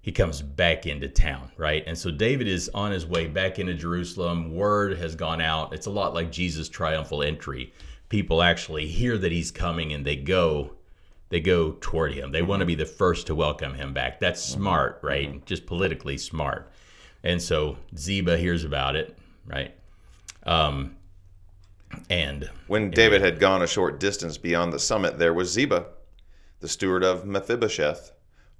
he 0.00 0.10
comes 0.10 0.42
back 0.42 0.86
into 0.86 1.08
town, 1.08 1.52
right? 1.56 1.84
And 1.86 1.96
so 1.96 2.10
David 2.10 2.48
is 2.48 2.68
on 2.74 2.90
his 2.90 3.06
way 3.06 3.28
back 3.28 3.58
into 3.60 3.74
Jerusalem. 3.74 4.52
Word 4.52 4.98
has 4.98 5.14
gone 5.14 5.40
out. 5.40 5.72
It's 5.72 5.86
a 5.86 5.90
lot 5.90 6.12
like 6.12 6.32
Jesus' 6.32 6.68
triumphal 6.68 7.22
entry. 7.22 7.72
People 8.08 8.42
actually 8.42 8.86
hear 8.88 9.16
that 9.18 9.30
he's 9.30 9.52
coming 9.52 9.92
and 9.92 10.04
they 10.04 10.16
go 10.16 10.72
they 11.28 11.40
go 11.40 11.76
toward 11.80 12.12
him. 12.12 12.30
They 12.30 12.42
want 12.42 12.60
to 12.60 12.66
be 12.66 12.74
the 12.74 12.84
first 12.84 13.26
to 13.28 13.34
welcome 13.34 13.72
him 13.72 13.94
back. 13.94 14.20
That's 14.20 14.42
smart, 14.42 14.98
right? 15.02 15.44
Just 15.46 15.64
politically 15.64 16.18
smart. 16.18 16.70
And 17.24 17.40
so 17.40 17.78
Ziba 17.96 18.36
hears 18.36 18.64
about 18.64 18.96
it, 18.96 19.16
right? 19.46 19.74
Um, 20.42 20.96
and 22.08 22.50
When 22.66 22.90
David 22.90 23.22
had 23.22 23.40
gone 23.40 23.62
a 23.62 23.66
short 23.66 23.98
distance 23.98 24.36
beyond 24.36 24.72
the 24.72 24.78
summit, 24.78 25.18
there 25.18 25.32
was 25.32 25.50
Ziba, 25.50 25.86
the 26.60 26.68
steward 26.68 27.02
of 27.02 27.24
Mephibosheth, 27.24 28.12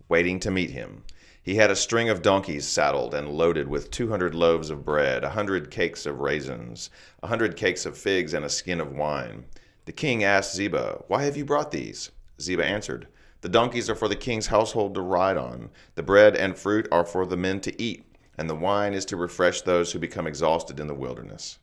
waiting 0.08 0.40
to 0.40 0.50
meet 0.50 0.70
him. 0.70 1.04
He 1.42 1.56
had 1.56 1.70
a 1.70 1.76
string 1.76 2.08
of 2.08 2.22
donkeys 2.22 2.66
saddled 2.66 3.14
and 3.14 3.28
loaded 3.28 3.68
with 3.68 3.90
two 3.90 4.10
hundred 4.10 4.34
loaves 4.34 4.70
of 4.70 4.84
bread, 4.84 5.24
a 5.24 5.30
hundred 5.30 5.70
cakes 5.70 6.06
of 6.06 6.20
raisins, 6.20 6.88
a 7.22 7.26
hundred 7.26 7.56
cakes 7.56 7.84
of 7.84 7.98
figs, 7.98 8.32
and 8.32 8.44
a 8.44 8.48
skin 8.48 8.80
of 8.80 8.92
wine. 8.92 9.44
The 9.84 9.92
king 9.92 10.22
asked 10.22 10.54
Ziba, 10.54 11.02
Why 11.08 11.24
have 11.24 11.36
you 11.36 11.44
brought 11.44 11.72
these? 11.72 12.10
Ziba 12.40 12.64
answered, 12.64 13.08
The 13.40 13.48
donkeys 13.48 13.90
are 13.90 13.94
for 13.94 14.08
the 14.08 14.14
king's 14.14 14.46
household 14.46 14.94
to 14.94 15.00
ride 15.00 15.36
on, 15.36 15.70
the 15.94 16.02
bread 16.02 16.36
and 16.36 16.56
fruit 16.56 16.86
are 16.92 17.04
for 17.04 17.26
the 17.26 17.36
men 17.36 17.60
to 17.62 17.82
eat, 17.82 18.04
and 18.38 18.48
the 18.48 18.54
wine 18.54 18.94
is 18.94 19.04
to 19.06 19.16
refresh 19.16 19.62
those 19.62 19.92
who 19.92 19.98
become 19.98 20.26
exhausted 20.26 20.78
in 20.78 20.86
the 20.86 20.94
wilderness. 20.94 21.58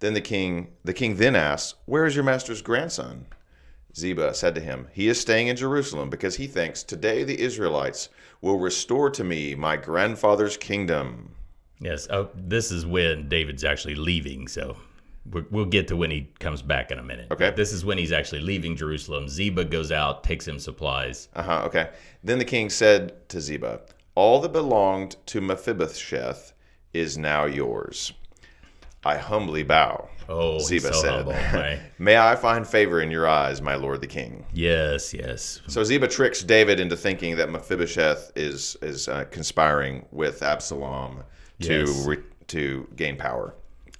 Then 0.00 0.14
the 0.14 0.20
king 0.20 0.72
the 0.82 0.94
king 0.94 1.16
then 1.16 1.36
asked, 1.36 1.76
Where 1.86 2.06
is 2.06 2.14
your 2.14 2.24
master's 2.24 2.62
grandson? 2.62 3.26
Ziba 3.96 4.34
said 4.34 4.54
to 4.54 4.60
him, 4.60 4.88
He 4.92 5.08
is 5.08 5.20
staying 5.20 5.48
in 5.48 5.56
Jerusalem 5.56 6.10
because 6.10 6.36
he 6.36 6.46
thinks, 6.46 6.82
Today 6.82 7.22
the 7.22 7.40
Israelites 7.40 8.08
will 8.40 8.58
restore 8.58 9.10
to 9.10 9.24
me 9.24 9.54
my 9.54 9.76
grandfather's 9.76 10.56
kingdom. 10.56 11.34
yes, 11.80 12.08
oh, 12.10 12.30
this 12.34 12.70
is 12.70 12.86
when 12.86 13.28
David's 13.28 13.64
actually 13.64 13.94
leaving. 13.94 14.48
So 14.48 14.76
we're, 15.30 15.44
we'll 15.50 15.66
get 15.66 15.88
to 15.88 15.96
when 15.96 16.10
he 16.10 16.28
comes 16.38 16.62
back 16.62 16.90
in 16.90 16.98
a 16.98 17.02
minute. 17.02 17.26
Okay. 17.30 17.50
This 17.50 17.72
is 17.72 17.84
when 17.84 17.98
he's 17.98 18.12
actually 18.12 18.40
leaving 18.40 18.76
Jerusalem. 18.76 19.28
Ziba 19.28 19.64
goes 19.64 19.92
out, 19.92 20.24
takes 20.24 20.48
him 20.48 20.58
supplies. 20.58 21.28
Uh 21.34 21.42
huh, 21.42 21.62
okay. 21.66 21.90
Then 22.24 22.38
the 22.38 22.44
king 22.44 22.70
said 22.70 23.28
to 23.28 23.40
Ziba, 23.40 23.82
All 24.14 24.40
that 24.40 24.52
belonged 24.52 25.16
to 25.26 25.42
Mephibosheth 25.42 26.54
is 26.94 27.18
now 27.18 27.44
yours. 27.44 28.12
I 29.04 29.16
humbly 29.16 29.62
bow. 29.62 30.08
Oh, 30.28 30.58
Ziba 30.60 30.92
so 30.92 31.00
said, 31.00 31.24
humble? 31.24 31.78
May 31.98 32.16
I 32.16 32.36
find 32.36 32.66
favor 32.66 33.00
in 33.00 33.10
your 33.10 33.26
eyes, 33.26 33.60
my 33.60 33.74
lord 33.74 34.00
the 34.00 34.06
king. 34.06 34.44
yes, 34.52 35.12
yes. 35.12 35.60
So 35.66 35.82
Ziba 35.82 36.06
tricks 36.06 36.42
David 36.42 36.78
into 36.78 36.96
thinking 36.96 37.36
that 37.36 37.50
Mephibosheth 37.50 38.32
is 38.36 38.76
is 38.82 39.08
uh, 39.08 39.24
conspiring 39.30 40.06
with 40.12 40.42
Absalom 40.42 41.24
to 41.62 41.80
Yes. 41.80 42.06
re, 42.06 42.18
to 42.48 42.86
gain 42.96 43.16
power. 43.16 43.54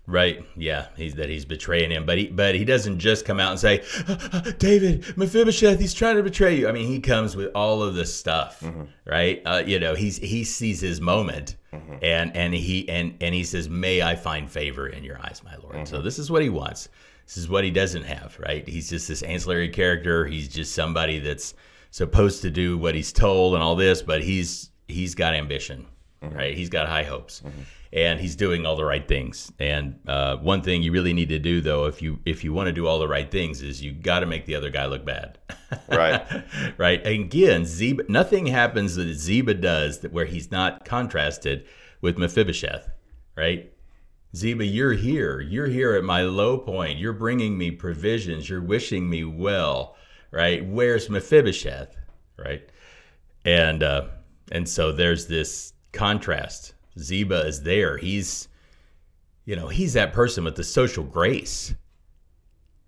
Right. 0.06 0.44
Yeah. 0.56 0.86
He's 0.96 1.14
that 1.14 1.28
he's 1.28 1.44
betraying 1.44 1.90
him, 1.90 2.04
but 2.04 2.18
he 2.18 2.28
but 2.28 2.54
he 2.54 2.64
doesn't 2.64 2.98
just 2.98 3.24
come 3.24 3.38
out 3.38 3.50
and 3.52 3.60
say, 3.60 3.82
"David, 4.58 5.16
Mephibosheth, 5.16 5.78
he's 5.78 5.94
trying 5.94 6.16
to 6.16 6.22
betray 6.22 6.56
you." 6.56 6.68
I 6.68 6.72
mean, 6.72 6.86
he 6.88 7.00
comes 7.00 7.36
with 7.36 7.50
all 7.54 7.82
of 7.82 7.94
this 7.94 8.12
stuff, 8.14 8.60
mm-hmm. 8.60 8.82
right? 9.06 9.40
Uh, 9.44 9.62
you 9.64 9.78
know, 9.78 9.94
he's 9.94 10.16
he 10.18 10.42
sees 10.44 10.80
his 10.80 11.00
moment, 11.00 11.56
mm-hmm. 11.72 11.94
and 12.02 12.34
and 12.36 12.54
he 12.54 12.88
and 12.88 13.16
and 13.20 13.34
he 13.34 13.44
says, 13.44 13.68
"May 13.68 14.02
I 14.02 14.16
find 14.16 14.50
favor 14.50 14.88
in 14.88 15.04
your 15.04 15.18
eyes, 15.18 15.42
my 15.44 15.56
lord." 15.56 15.76
Mm-hmm. 15.76 15.84
So 15.84 16.02
this 16.02 16.18
is 16.18 16.30
what 16.30 16.42
he 16.42 16.48
wants. 16.48 16.88
This 17.26 17.36
is 17.36 17.48
what 17.48 17.64
he 17.64 17.70
doesn't 17.70 18.04
have, 18.04 18.36
right? 18.40 18.66
He's 18.68 18.90
just 18.90 19.08
this 19.08 19.22
ancillary 19.22 19.68
character. 19.68 20.26
He's 20.26 20.48
just 20.48 20.74
somebody 20.74 21.20
that's 21.20 21.54
supposed 21.90 22.42
to 22.42 22.50
do 22.50 22.76
what 22.76 22.94
he's 22.94 23.12
told 23.12 23.54
and 23.54 23.62
all 23.62 23.76
this, 23.76 24.02
but 24.02 24.22
he's 24.22 24.70
he's 24.88 25.14
got 25.14 25.34
ambition, 25.34 25.86
mm-hmm. 26.22 26.36
right? 26.36 26.56
He's 26.56 26.68
got 26.68 26.88
high 26.88 27.04
hopes. 27.04 27.42
And 27.92 28.20
he's 28.20 28.36
doing 28.36 28.66
all 28.66 28.76
the 28.76 28.84
right 28.84 29.06
things. 29.06 29.50
And 29.58 29.98
uh, 30.06 30.36
one 30.36 30.62
thing 30.62 30.82
you 30.82 30.92
really 30.92 31.12
need 31.12 31.28
to 31.30 31.40
do, 31.40 31.60
though, 31.60 31.86
if 31.86 32.00
you 32.00 32.20
if 32.24 32.44
you 32.44 32.52
want 32.52 32.68
to 32.68 32.72
do 32.72 32.86
all 32.86 33.00
the 33.00 33.08
right 33.08 33.28
things, 33.28 33.62
is 33.62 33.82
you 33.82 33.92
got 33.92 34.20
to 34.20 34.26
make 34.26 34.46
the 34.46 34.54
other 34.54 34.70
guy 34.70 34.86
look 34.86 35.04
bad. 35.04 35.38
Right. 35.88 36.24
right. 36.78 37.04
Again, 37.06 37.64
Ziba. 37.64 38.04
Nothing 38.08 38.46
happens 38.46 38.96
that 38.96 39.12
Ziba 39.14 39.54
does 39.54 40.00
that 40.00 40.12
where 40.12 40.24
he's 40.24 40.50
not 40.50 40.84
contrasted 40.84 41.64
with 42.00 42.18
Mephibosheth. 42.18 42.88
Right. 43.36 43.72
Ziba, 44.34 44.64
you're 44.64 44.92
here. 44.92 45.40
You're 45.40 45.68
here 45.68 45.94
at 45.94 46.04
my 46.04 46.22
low 46.22 46.58
point. 46.58 46.98
You're 46.98 47.12
bringing 47.12 47.56
me 47.56 47.70
provisions. 47.70 48.48
You're 48.48 48.62
wishing 48.62 49.08
me 49.08 49.24
well. 49.24 49.96
Right. 50.32 50.64
Where's 50.64 51.08
Mephibosheth? 51.08 51.96
Right. 52.36 52.68
And 53.44 53.82
uh, 53.82 54.08
and 54.52 54.68
so 54.68 54.92
there's 54.92 55.26
this 55.26 55.72
contrast 55.92 56.74
Ziba 56.98 57.46
is 57.46 57.62
there. 57.62 57.96
He's, 57.96 58.48
you 59.44 59.56
know, 59.56 59.68
he's 59.68 59.94
that 59.94 60.12
person 60.12 60.44
with 60.44 60.56
the 60.56 60.64
social 60.64 61.04
grace. 61.04 61.74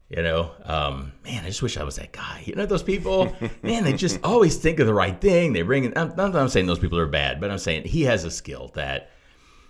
You 0.09 0.23
know, 0.23 0.51
um, 0.65 1.12
man, 1.25 1.45
I 1.45 1.49
just 1.49 1.62
wish 1.62 1.79
I 1.79 1.85
was 1.85 1.97
that 1.97 2.12
guy. 2.12 2.43
You 2.45 2.55
know, 2.55 2.67
those 2.67 2.83
people, 2.83 3.35
man, 3.62 3.85
they 3.85 3.95
just 3.95 4.21
always 4.23 4.57
think 4.57 4.79
of 4.79 4.87
the 4.87 4.93
right 4.93 5.19
thing. 5.19 5.55
They 5.55 5.62
bring. 5.62 5.97
I'm, 5.97 6.15
not 6.17 6.37
I'm 6.37 6.49
saying 6.49 6.67
those 6.67 6.79
people 6.79 6.99
are 6.99 7.07
bad, 7.07 7.41
but 7.41 7.51
I'm 7.51 7.59
saying 7.59 7.85
he 7.85 8.03
has 8.03 8.25
a 8.25 8.31
skill 8.31 8.71
that 8.75 9.11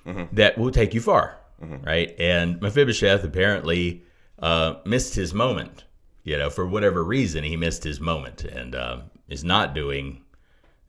mm-hmm. 0.05 0.35
that 0.35 0.59
will 0.59 0.73
take 0.73 0.95
you 0.95 1.01
far, 1.01 1.39
mm-hmm. 1.63 1.85
right? 1.85 2.13
And 2.19 2.61
Mephibosheth 2.61 3.23
apparently 3.23 4.03
uh, 4.41 4.75
missed 4.85 5.15
his 5.15 5.33
moment. 5.33 5.85
You 6.25 6.39
know, 6.39 6.51
for 6.51 6.67
whatever 6.67 7.05
reason, 7.05 7.45
he 7.45 7.57
missed 7.57 7.85
his 7.85 8.01
moment 8.01 8.45
and 8.45 8.75
uh, 8.75 9.01
is 9.29 9.45
not 9.45 9.75
doing 9.75 10.23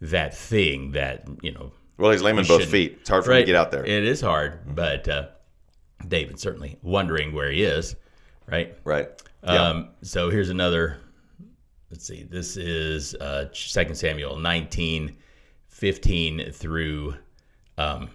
that 0.01 0.35
thing 0.35 0.91
that 0.91 1.27
you 1.41 1.51
know 1.51 1.71
well, 2.03 2.11
he's 2.11 2.21
lame 2.21 2.37
in 2.37 2.45
both 2.45 2.65
feet. 2.65 2.97
It's 2.99 3.09
hard 3.09 3.23
for 3.23 3.29
right. 3.29 3.37
him 3.37 3.43
to 3.43 3.45
get 3.53 3.55
out 3.55 3.71
there. 3.71 3.85
It 3.85 4.03
is 4.03 4.19
hard, 4.19 4.75
but 4.75 5.07
uh, 5.07 5.27
David 6.05 6.37
certainly 6.37 6.77
wondering 6.81 7.31
where 7.31 7.49
he 7.49 7.63
is, 7.63 7.95
right? 8.45 8.77
Right. 8.83 9.07
Um, 9.41 9.87
So 10.01 10.29
here's 10.29 10.49
another. 10.49 10.97
Let's 11.89 12.05
see. 12.05 12.23
This 12.23 12.57
is 12.57 13.15
uh, 13.15 13.45
2 13.53 13.95
Samuel 13.95 14.35
19, 14.35 15.15
15 15.69 16.51
through 16.51 17.15
um, 17.77 18.09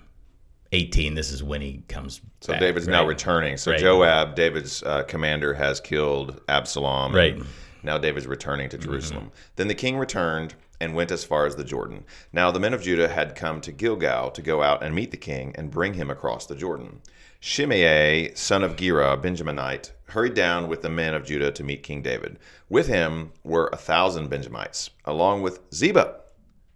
18. 0.73 1.15
This 1.15 1.33
is 1.33 1.43
when 1.43 1.63
he 1.63 1.83
comes. 1.89 2.21
So 2.43 2.53
back, 2.53 2.61
David's 2.61 2.89
right? 2.89 2.93
now 2.93 3.07
returning. 3.07 3.57
So 3.57 3.71
right. 3.71 3.81
Joab, 3.81 4.35
David's 4.35 4.83
uh, 4.83 5.05
commander, 5.05 5.55
has 5.55 5.81
killed 5.81 6.43
Absalom. 6.51 7.15
Right. 7.15 7.41
Now 7.89 7.97
David's 7.97 8.27
returning 8.27 8.69
to 8.69 8.77
Jerusalem. 8.77 9.25
Mm-hmm. 9.25 9.53
Then 9.57 9.69
the 9.69 9.75
king 9.75 9.97
returned 9.97 10.55
and 10.79 10.95
went 10.95 11.11
as 11.11 11.25
far 11.25 11.47
as 11.47 11.57
the 11.57 11.65
Jordan. 11.65 12.05
Now 12.35 12.51
the 12.51 12.61
men 12.61 12.75
of 12.75 12.83
Judah 12.83 13.09
had 13.09 13.35
come 13.35 13.63
to 13.63 13.73
Gilgal 13.73 14.31
to 14.33 14.43
go 14.43 14.63
out 14.63 14.83
and 14.83 14.95
meet 14.95 15.11
the 15.11 15.17
king 15.17 15.55
and 15.57 15.71
bring 15.71 15.95
him 15.95 16.11
across 16.11 16.45
the 16.45 16.55
Jordan. 16.55 17.01
Shimei, 17.41 18.35
son 18.35 18.63
of 18.63 18.77
Gera, 18.77 19.17
Benjaminite, 19.17 19.93
hurried 20.09 20.35
down 20.35 20.69
with 20.69 20.83
the 20.83 20.91
men 20.91 21.15
of 21.15 21.25
Judah 21.25 21.51
to 21.51 21.65
meet 21.65 21.83
King 21.83 22.03
David. 22.03 22.39
With 22.69 22.89
him 22.89 23.33
were 23.43 23.71
a 23.73 23.79
thousand 23.79 24.29
Benjamites, 24.29 24.91
along 25.07 25.41
with 25.41 25.61
Ziba, 25.73 26.21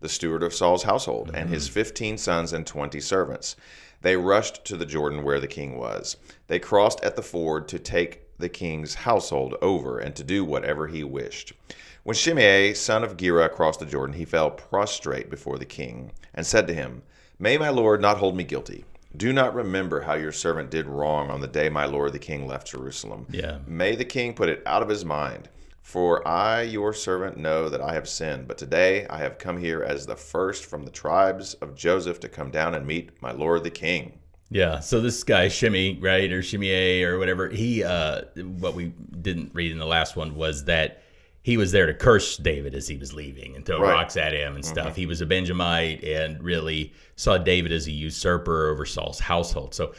the 0.00 0.08
steward 0.08 0.42
of 0.42 0.54
Saul's 0.54 0.84
household, 0.84 1.26
mm-hmm. 1.26 1.36
and 1.36 1.50
his 1.50 1.66
mm-hmm. 1.66 1.74
fifteen 1.74 2.16
sons 2.16 2.54
and 2.54 2.66
twenty 2.66 3.00
servants. 3.00 3.54
They 4.00 4.16
rushed 4.16 4.64
to 4.64 4.78
the 4.78 4.86
Jordan 4.86 5.24
where 5.24 5.40
the 5.40 5.46
king 5.46 5.76
was. 5.76 6.16
They 6.46 6.58
crossed 6.58 7.04
at 7.04 7.16
the 7.16 7.22
ford 7.22 7.68
to 7.68 7.78
take 7.78 8.22
the 8.38 8.48
king's 8.48 8.94
household 8.94 9.54
over 9.62 9.98
and 9.98 10.14
to 10.16 10.24
do 10.24 10.44
whatever 10.44 10.88
he 10.88 11.04
wished. 11.04 11.52
When 12.02 12.16
Shimei, 12.16 12.74
son 12.74 13.04
of 13.04 13.16
Gera, 13.16 13.48
crossed 13.48 13.80
the 13.80 13.86
Jordan, 13.86 14.16
he 14.16 14.24
fell 14.24 14.50
prostrate 14.50 15.30
before 15.30 15.58
the 15.58 15.64
king 15.64 16.12
and 16.34 16.44
said 16.44 16.66
to 16.66 16.74
him, 16.74 17.02
May 17.38 17.58
my 17.58 17.68
lord 17.68 18.00
not 18.00 18.18
hold 18.18 18.36
me 18.36 18.44
guilty. 18.44 18.84
Do 19.16 19.32
not 19.32 19.54
remember 19.54 20.00
how 20.00 20.14
your 20.14 20.32
servant 20.32 20.70
did 20.70 20.86
wrong 20.86 21.30
on 21.30 21.40
the 21.40 21.46
day 21.46 21.68
my 21.68 21.84
lord 21.84 22.12
the 22.12 22.18
king 22.18 22.46
left 22.46 22.68
Jerusalem. 22.68 23.26
Yeah. 23.30 23.58
May 23.66 23.94
the 23.94 24.04
king 24.04 24.34
put 24.34 24.48
it 24.48 24.62
out 24.66 24.82
of 24.82 24.88
his 24.88 25.04
mind. 25.04 25.48
For 25.82 26.26
I, 26.26 26.62
your 26.62 26.94
servant, 26.94 27.36
know 27.36 27.68
that 27.68 27.80
I 27.80 27.94
have 27.94 28.08
sinned. 28.08 28.48
But 28.48 28.56
today 28.56 29.06
I 29.08 29.18
have 29.18 29.38
come 29.38 29.58
here 29.58 29.82
as 29.82 30.06
the 30.06 30.16
first 30.16 30.64
from 30.64 30.84
the 30.84 30.90
tribes 30.90 31.54
of 31.54 31.74
Joseph 31.74 32.20
to 32.20 32.28
come 32.28 32.50
down 32.50 32.74
and 32.74 32.86
meet 32.86 33.20
my 33.20 33.32
lord 33.32 33.64
the 33.64 33.70
king. 33.70 34.20
Yeah. 34.52 34.80
So 34.80 35.00
this 35.00 35.24
guy 35.24 35.48
Shimei, 35.48 35.98
right, 36.00 36.30
or 36.30 36.42
Shimei, 36.42 37.02
or 37.02 37.18
whatever, 37.18 37.48
he, 37.48 37.82
uh, 37.82 38.22
what 38.36 38.74
we 38.74 38.92
didn't 39.22 39.54
read 39.54 39.72
in 39.72 39.78
the 39.78 39.86
last 39.86 40.14
one 40.14 40.34
was 40.34 40.66
that 40.66 41.02
he 41.42 41.56
was 41.56 41.72
there 41.72 41.86
to 41.86 41.94
curse 41.94 42.36
David 42.36 42.74
as 42.74 42.86
he 42.86 42.98
was 42.98 43.14
leaving 43.14 43.56
and 43.56 43.64
throw 43.64 43.80
right. 43.80 43.92
rocks 43.92 44.16
at 44.16 44.32
him 44.32 44.54
and 44.54 44.64
stuff. 44.64 44.88
Mm-hmm. 44.88 44.96
He 44.96 45.06
was 45.06 45.22
a 45.22 45.26
Benjamite 45.26 46.04
and 46.04 46.42
really 46.42 46.92
saw 47.16 47.38
David 47.38 47.72
as 47.72 47.86
a 47.86 47.90
usurper 47.90 48.68
over 48.68 48.84
Saul's 48.84 49.18
household. 49.18 49.74
So, 49.74 49.94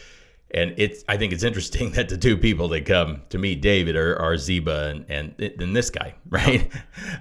and 0.51 0.75
it's 0.77 1.03
I 1.09 1.17
think 1.17 1.33
it's 1.33 1.43
interesting 1.43 1.91
that 1.93 2.07
the 2.07 2.17
two 2.17 2.37
people 2.37 2.67
that 2.69 2.85
come 2.85 3.23
to 3.29 3.39
meet 3.39 3.61
David 3.61 3.95
are, 3.95 4.15
are 4.17 4.37
Ziba 4.37 4.89
and, 4.89 5.05
and 5.09 5.59
and 5.59 5.75
this 5.75 5.89
guy, 5.89 6.13
right? 6.29 6.71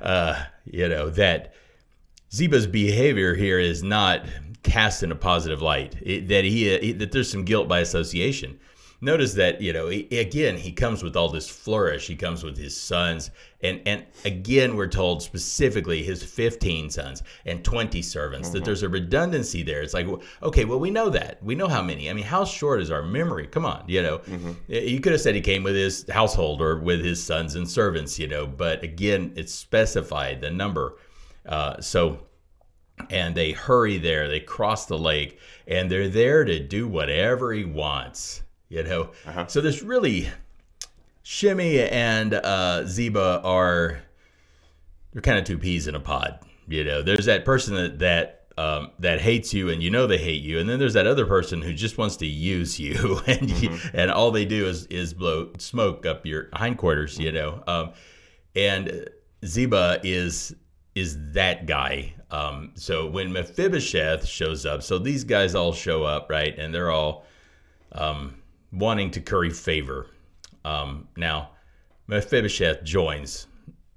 Uh, 0.02 0.44
you 0.66 0.88
know 0.88 1.08
that 1.10 1.54
Ziba's 2.30 2.66
behavior 2.66 3.34
here 3.34 3.58
is 3.58 3.82
not 3.82 4.24
cast 4.62 5.02
in 5.02 5.12
a 5.12 5.16
positive 5.16 5.62
light. 5.62 5.96
It, 6.02 6.28
that 6.28 6.44
he 6.44 6.92
that 6.92 7.12
there's 7.12 7.30
some 7.30 7.44
guilt 7.44 7.68
by 7.68 7.80
association. 7.80 8.58
Notice 9.04 9.34
that 9.34 9.60
you 9.60 9.72
know 9.72 9.88
he, 9.88 10.06
again 10.16 10.56
he 10.56 10.70
comes 10.70 11.02
with 11.02 11.16
all 11.16 11.28
this 11.28 11.48
flourish. 11.48 12.06
He 12.06 12.14
comes 12.14 12.44
with 12.44 12.56
his 12.56 12.76
sons. 12.76 13.32
And 13.60 13.80
and 13.84 14.06
again 14.24 14.76
we're 14.76 14.86
told 14.86 15.24
specifically 15.24 16.04
his 16.04 16.22
15 16.22 16.88
sons 16.88 17.24
and 17.44 17.64
20 17.64 18.00
servants 18.00 18.48
mm-hmm. 18.48 18.58
that 18.58 18.64
there's 18.64 18.84
a 18.84 18.88
redundancy 18.88 19.64
there. 19.64 19.82
It's 19.82 19.92
like 19.92 20.06
okay 20.44 20.64
well 20.64 20.78
we 20.78 20.92
know 20.92 21.10
that. 21.10 21.42
We 21.42 21.56
know 21.56 21.66
how 21.66 21.82
many. 21.82 22.08
I 22.08 22.12
mean 22.12 22.24
how 22.24 22.44
short 22.44 22.80
is 22.80 22.92
our 22.92 23.02
memory? 23.02 23.48
Come 23.48 23.66
on 23.66 23.82
you 23.88 24.02
know. 24.02 24.18
Mm-hmm. 24.18 24.52
you 24.68 25.00
could 25.00 25.10
have 25.10 25.20
said 25.20 25.34
he 25.34 25.40
came 25.40 25.64
with 25.64 25.74
his 25.74 26.08
household 26.08 26.62
or 26.62 26.78
with 26.78 27.04
his 27.04 27.20
sons 27.20 27.56
and 27.56 27.68
servants 27.68 28.20
you 28.20 28.28
know 28.28 28.46
but 28.46 28.84
again 28.84 29.32
it's 29.34 29.52
specified 29.52 30.40
the 30.40 30.50
number. 30.50 30.96
Uh, 31.44 31.80
so 31.80 32.20
and 33.10 33.34
they 33.34 33.52
hurry 33.52 33.98
there 33.98 34.28
they 34.28 34.40
cross 34.40 34.86
the 34.86 34.98
lake 34.98 35.38
and 35.66 35.90
they're 35.90 36.08
there 36.08 36.44
to 36.44 36.60
do 36.60 36.86
whatever 36.86 37.52
he 37.52 37.64
wants 37.64 38.42
you 38.72 38.82
know. 38.82 39.10
Uh-huh. 39.26 39.46
So 39.48 39.60
there's 39.60 39.82
really 39.82 40.28
Shimei 41.22 41.88
and 41.90 42.32
uh, 42.32 42.86
Ziba 42.86 43.42
are 43.44 44.02
they're 45.12 45.22
kind 45.22 45.38
of 45.38 45.44
two 45.44 45.58
peas 45.58 45.86
in 45.86 45.94
a 45.94 46.00
pod. 46.00 46.40
You 46.66 46.82
know, 46.82 47.02
there's 47.02 47.26
that 47.26 47.44
person 47.44 47.74
that 47.74 47.98
that 47.98 48.38
um, 48.56 48.90
that 48.98 49.20
hates 49.20 49.52
you 49.52 49.68
and 49.68 49.82
you 49.82 49.90
know 49.90 50.06
they 50.06 50.18
hate 50.18 50.42
you, 50.42 50.58
and 50.58 50.68
then 50.68 50.78
there's 50.78 50.94
that 50.94 51.06
other 51.06 51.26
person 51.26 51.60
who 51.60 51.74
just 51.74 51.98
wants 51.98 52.16
to 52.18 52.26
use 52.26 52.80
you, 52.80 53.20
and 53.26 53.48
mm-hmm. 53.48 53.96
and 53.96 54.10
all 54.10 54.30
they 54.30 54.46
do 54.46 54.66
is 54.66 54.86
is 54.86 55.12
blow 55.12 55.50
smoke 55.58 56.06
up 56.06 56.24
your 56.24 56.48
hindquarters. 56.54 57.18
You 57.18 57.32
know, 57.32 57.62
um, 57.66 57.92
and 58.56 59.06
Ziba 59.44 60.00
is 60.02 60.56
is 60.94 61.18
that 61.32 61.66
guy. 61.66 62.14
Um, 62.32 62.72
so 62.74 63.06
when 63.06 63.30
Mephibosheth 63.32 64.26
shows 64.26 64.64
up, 64.64 64.82
so 64.82 64.98
these 64.98 65.22
guys 65.22 65.54
all 65.54 65.72
show 65.72 66.02
up, 66.02 66.30
right, 66.30 66.58
and 66.58 66.74
they're 66.74 66.90
all 66.90 67.26
um, 67.92 68.42
wanting 68.72 69.10
to 69.12 69.20
curry 69.20 69.50
favor. 69.50 70.06
Um, 70.64 71.08
now, 71.16 71.50
Mephibosheth 72.06 72.84
joins 72.84 73.46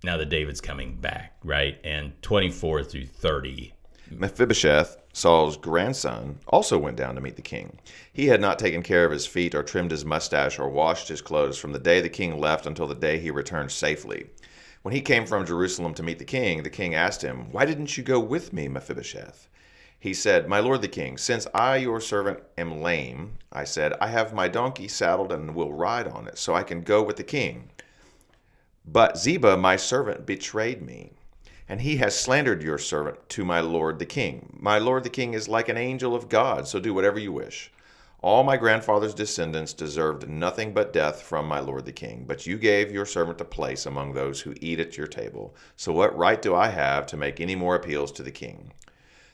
now 0.03 0.17
that 0.17 0.29
David's 0.29 0.61
coming 0.61 0.97
back, 0.97 1.37
right? 1.43 1.77
And 1.83 2.11
24 2.21 2.83
through 2.83 3.05
30. 3.05 3.73
Mephibosheth, 4.11 4.97
Saul's 5.13 5.57
grandson, 5.57 6.37
also 6.47 6.77
went 6.77 6.97
down 6.97 7.15
to 7.15 7.21
meet 7.21 7.37
the 7.37 7.41
king. 7.41 7.79
He 8.11 8.27
had 8.27 8.41
not 8.41 8.59
taken 8.59 8.83
care 8.83 9.05
of 9.05 9.11
his 9.11 9.25
feet 9.25 9.55
or 9.55 9.63
trimmed 9.63 9.91
his 9.91 10.05
mustache 10.05 10.59
or 10.59 10.69
washed 10.69 11.07
his 11.07 11.21
clothes 11.21 11.57
from 11.57 11.71
the 11.71 11.79
day 11.79 12.01
the 12.01 12.09
king 12.09 12.37
left 12.37 12.65
until 12.65 12.85
the 12.85 12.95
day 12.95 13.17
he 13.17 13.31
returned 13.31 13.71
safely. 13.71 14.27
When 14.85 14.93
he 14.93 15.01
came 15.01 15.25
from 15.25 15.47
Jerusalem 15.47 15.95
to 15.95 16.03
meet 16.03 16.19
the 16.19 16.25
king, 16.25 16.61
the 16.61 16.69
king 16.69 16.93
asked 16.93 17.23
him, 17.23 17.51
Why 17.51 17.65
didn't 17.65 17.97
you 17.97 18.03
go 18.03 18.19
with 18.19 18.53
me, 18.53 18.67
Mephibosheth? 18.67 19.49
He 19.99 20.13
said, 20.13 20.47
My 20.47 20.59
lord 20.59 20.83
the 20.83 20.87
king, 20.87 21.17
since 21.17 21.47
I, 21.55 21.77
your 21.77 21.99
servant, 21.99 22.43
am 22.55 22.83
lame, 22.83 23.39
I 23.51 23.63
said, 23.63 23.93
I 23.99 24.09
have 24.09 24.31
my 24.31 24.47
donkey 24.47 24.87
saddled 24.87 25.31
and 25.31 25.55
will 25.55 25.73
ride 25.73 26.07
on 26.07 26.27
it, 26.27 26.37
so 26.37 26.53
I 26.53 26.61
can 26.61 26.83
go 26.83 27.01
with 27.01 27.15
the 27.15 27.23
king. 27.23 27.71
But 28.85 29.17
Ziba, 29.17 29.57
my 29.57 29.75
servant, 29.75 30.27
betrayed 30.27 30.83
me, 30.83 31.13
and 31.67 31.81
he 31.81 31.97
has 31.97 32.15
slandered 32.15 32.61
your 32.61 32.77
servant 32.77 33.27
to 33.29 33.43
my 33.43 33.61
lord 33.61 33.97
the 33.97 34.05
king. 34.05 34.55
My 34.59 34.77
lord 34.77 35.03
the 35.03 35.09
king 35.09 35.33
is 35.33 35.47
like 35.47 35.67
an 35.67 35.77
angel 35.77 36.13
of 36.13 36.29
God, 36.29 36.67
so 36.67 36.79
do 36.79 36.93
whatever 36.93 37.17
you 37.17 37.31
wish. 37.31 37.71
All 38.25 38.43
my 38.43 38.57
grandfather's 38.57 39.13
descendants 39.13 39.71
deserved 39.71 40.27
nothing 40.27 40.73
but 40.73 40.91
death 40.91 41.21
from 41.21 41.47
my 41.47 41.59
lord 41.59 41.85
the 41.85 41.91
king, 41.91 42.25
but 42.27 42.47
you 42.47 42.57
gave 42.57 42.91
your 42.91 43.05
servant 43.05 43.39
a 43.39 43.45
place 43.45 43.85
among 43.85 44.13
those 44.13 44.41
who 44.41 44.55
eat 44.59 44.79
at 44.79 44.97
your 44.97 45.05
table. 45.05 45.55
So 45.75 45.93
what 45.93 46.17
right 46.17 46.41
do 46.41 46.55
I 46.55 46.69
have 46.69 47.05
to 47.05 47.17
make 47.17 47.39
any 47.39 47.55
more 47.55 47.75
appeals 47.75 48.11
to 48.13 48.23
the 48.23 48.31
king? 48.31 48.73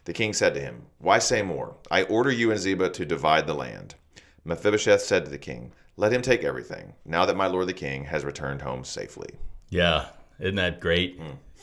The 0.03 0.11
king 0.11 0.33
said 0.33 0.55
to 0.55 0.59
him, 0.59 0.87
Why 0.99 1.19
say 1.19 1.41
more? 1.41 1.77
I 1.89 2.03
order 2.03 2.31
you 2.31 2.51
and 2.51 2.59
Ziba 2.59 2.89
to 2.89 3.05
divide 3.05 3.47
the 3.47 3.53
land. 3.53 3.95
Mephibosheth 4.43 5.03
said 5.03 5.23
to 5.23 5.31
the 5.31 5.37
king, 5.37 5.71
Let 5.95 6.11
him 6.11 6.21
take 6.21 6.43
everything, 6.43 6.91
now 7.05 7.25
that 7.25 7.37
my 7.37 7.47
lord 7.47 7.67
the 7.67 7.73
king 7.73 8.03
has 8.03 8.25
returned 8.25 8.61
home 8.61 8.83
safely. 8.83 9.29
Yeah, 9.69 10.07
isn't 10.37 10.55
that 10.55 10.81
great? 10.81 11.17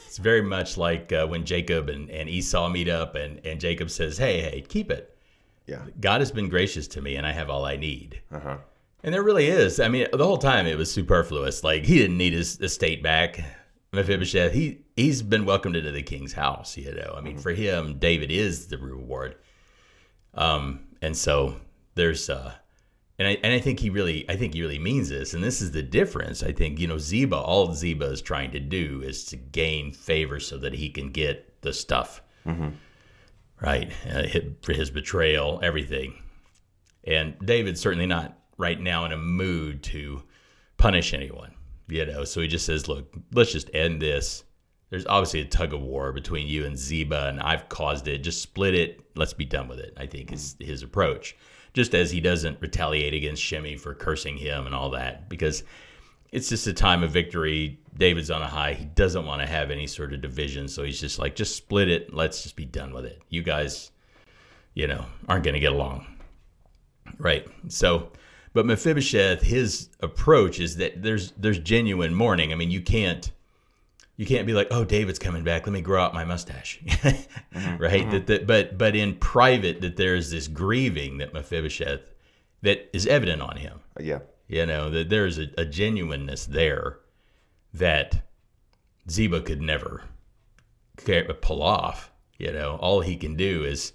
It's 0.07 0.17
very 0.17 0.41
much 0.41 0.79
like 0.79 1.13
uh, 1.13 1.27
when 1.27 1.45
Jacob 1.45 1.91
and, 1.91 2.09
and 2.09 2.31
Esau 2.31 2.71
meet 2.71 2.89
up, 2.89 3.17
and, 3.17 3.45
and 3.45 3.61
Jacob 3.61 3.91
says, 3.91 4.17
Hey, 4.17 4.41
hey, 4.41 4.65
keep 4.67 4.91
it. 4.91 5.15
Yeah. 5.69 5.83
God 6.01 6.21
has 6.21 6.33
been 6.33 6.49
gracious 6.49 6.89
to 6.89 7.03
me, 7.03 7.17
and 7.17 7.27
I 7.27 7.33
have 7.33 7.51
all 7.51 7.65
I 7.65 7.77
need. 7.77 8.21
Uh 8.33 8.41
huh. 8.41 8.57
And 9.05 9.15
there 9.15 9.23
really 9.23 9.47
is. 9.47 9.79
I 9.79 9.89
mean, 9.89 10.09
the 10.13 10.27
whole 10.27 10.39
time 10.39 10.67
it 10.67 10.77
was 10.77 10.91
superfluous. 10.91 11.63
Like 11.63 11.85
he 11.85 11.99
didn't 11.99 12.19
need 12.19 12.33
his 12.33 12.61
estate 12.61 13.03
back. 13.03 13.41
Mephibosheth, 13.93 14.53
he 14.53 14.81
he's 14.97 15.23
been 15.23 15.47
welcomed 15.47 15.77
into 15.77 15.93
the 15.93 16.03
king's 16.03 16.33
house. 16.33 16.77
You 16.77 16.95
know, 16.95 17.15
I 17.17 17.21
mean, 17.21 17.39
for 17.39 17.53
him, 17.53 17.99
David 17.99 18.31
is 18.31 18.67
the 18.67 18.79
reward. 18.79 19.37
Um, 20.35 20.81
and 21.01 21.17
so 21.17 21.57
there's 21.95 22.29
uh, 22.29 22.53
and 23.19 23.29
I 23.29 23.39
and 23.43 23.53
I 23.53 23.59
think 23.61 23.81
he 23.81 23.91
really, 23.91 24.29
I 24.29 24.37
think 24.37 24.55
he 24.55 24.63
really 24.63 24.79
means 24.79 25.09
this. 25.09 25.35
And 25.35 25.43
this 25.43 25.61
is 25.61 25.73
the 25.73 25.83
difference. 25.83 26.43
I 26.43 26.53
think 26.53 26.79
you 26.79 26.87
know, 26.87 26.99
Ziba, 26.99 27.37
all 27.37 27.73
Ziba 27.75 28.07
is 28.07 28.21
trying 28.21 28.51
to 28.53 28.61
do 28.61 29.03
is 29.03 29.25
to 29.27 29.37
gain 29.37 29.93
favor 29.93 30.39
so 30.41 30.59
that 30.59 30.75
he 30.75 30.91
can 30.91 31.11
get 31.11 31.61
the 31.63 31.73
stuff, 31.73 32.23
right? 33.61 33.91
Uh, 34.11 34.23
hit- 34.23 34.65
for 34.65 34.73
his 34.73 34.91
betrayal, 34.91 35.61
everything. 35.63 36.23
And 37.05 37.37
David's 37.45 37.81
certainly 37.81 38.07
not 38.07 38.39
right 38.57 38.81
now 38.81 39.05
in 39.05 39.13
a 39.13 39.17
mood 39.17 39.83
to 39.85 40.23
punish 40.77 41.15
anyone, 41.15 41.55
you 41.89 42.05
know. 42.07 42.25
So 42.25 42.41
he 42.41 42.49
just 42.49 42.67
says, 42.67 42.89
"Look, 42.89 43.15
let's 43.33 43.53
just 43.53 43.71
end 43.75 44.03
this." 44.03 44.45
There's 44.91 45.07
obviously 45.07 45.41
a 45.41 45.45
tug 45.45 45.75
of 45.75 45.81
war 45.81 46.13
between 46.13 46.47
you 46.47 46.65
and 46.65 46.77
Ziba, 46.77 47.29
and 47.29 47.41
I've 47.41 47.69
caused 47.69 48.09
it. 48.09 48.19
Just 48.19 48.43
split 48.43 48.75
it. 48.75 49.01
Let's 49.17 49.35
be 49.35 49.45
done 49.45 49.69
with 49.69 49.79
it. 49.79 49.95
I 49.97 50.07
think 50.07 50.33
is 50.33 50.57
his 50.59 50.83
approach. 50.83 51.37
Just 51.75 51.95
as 51.95 52.11
he 52.11 52.21
doesn't 52.21 52.61
retaliate 52.61 53.15
against 53.15 53.43
Shimei 53.43 53.77
for 53.77 53.95
cursing 53.95 54.37
him 54.37 54.67
and 54.67 54.75
all 54.75 54.91
that, 54.91 55.29
because 55.29 55.63
it's 56.33 56.49
just 56.49 56.67
a 56.67 56.73
time 56.73 57.03
of 57.03 57.11
victory. 57.11 57.81
David's 57.97 58.31
on 58.31 58.43
a 58.43 58.47
high. 58.47 58.75
He 58.75 58.85
doesn't 58.85 59.27
want 59.27 59.43
to 59.43 59.47
have 59.47 59.71
any 59.71 59.87
sort 59.87 60.13
of 60.13 60.21
division, 60.21 60.69
so 60.69 60.85
he's 60.85 61.01
just 61.01 61.19
like, 61.19 61.35
just 61.35 61.57
split 61.57 61.89
it. 61.89 62.15
Let's 62.15 62.43
just 62.43 62.57
be 62.57 62.65
done 62.65 62.93
with 62.93 63.05
it. 63.05 63.21
You 63.29 63.43
guys, 63.43 63.91
you 64.75 64.87
know, 64.87 65.05
aren't 65.29 65.45
going 65.45 65.55
to 65.55 65.61
get 65.61 65.73
along. 65.73 66.07
Right. 67.19 67.47
So, 67.69 68.13
but 68.53 68.67
Mephibosheth, 68.67 69.43
his 69.43 69.89
approach 70.01 70.61
is 70.61 70.77
that 70.77 71.03
there's 71.03 71.33
there's 71.33 71.59
genuine 71.59 72.15
mourning. 72.15 72.53
I 72.53 72.57
mean, 72.57 72.71
you 72.71 72.83
can't 72.83 73.31
you 74.19 74.27
can't 74.27 74.47
be 74.47 74.53
like, 74.53 74.69
oh, 74.73 74.85
David's 74.85 75.19
coming 75.19 75.45
back. 75.45 75.67
Let 75.67 75.73
me 75.73 75.81
grow 75.81 76.03
out 76.03 76.13
my 76.13 76.25
mustache, 76.25 76.81
mm-hmm. 76.87 77.77
right? 77.83 78.03
Mm-hmm. 78.03 78.11
That, 78.11 78.27
that, 78.27 78.47
but 78.47 78.77
but 78.77 78.95
in 78.95 79.15
private, 79.15 79.81
that 79.81 79.97
there's 79.97 80.31
this 80.31 80.49
grieving 80.49 81.19
that 81.19 81.33
Mephibosheth 81.33 82.13
that 82.63 82.91
is 82.93 83.07
evident 83.07 83.41
on 83.41 83.57
him. 83.57 83.81
Yeah. 83.99 84.19
You 84.49 84.67
know 84.67 84.91
that 84.91 85.11
there's 85.11 85.39
a, 85.39 85.49
a 85.59 85.65
genuineness 85.65 86.47
there 86.47 86.99
that 87.75 88.23
Ziba 89.11 89.43
could 89.43 89.61
never 89.61 90.03
pull 91.41 91.63
off. 91.63 92.11
You 92.39 92.53
know, 92.53 92.77
all 92.77 93.01
he 93.01 93.17
can 93.17 93.37
do 93.37 93.65
is, 93.65 93.93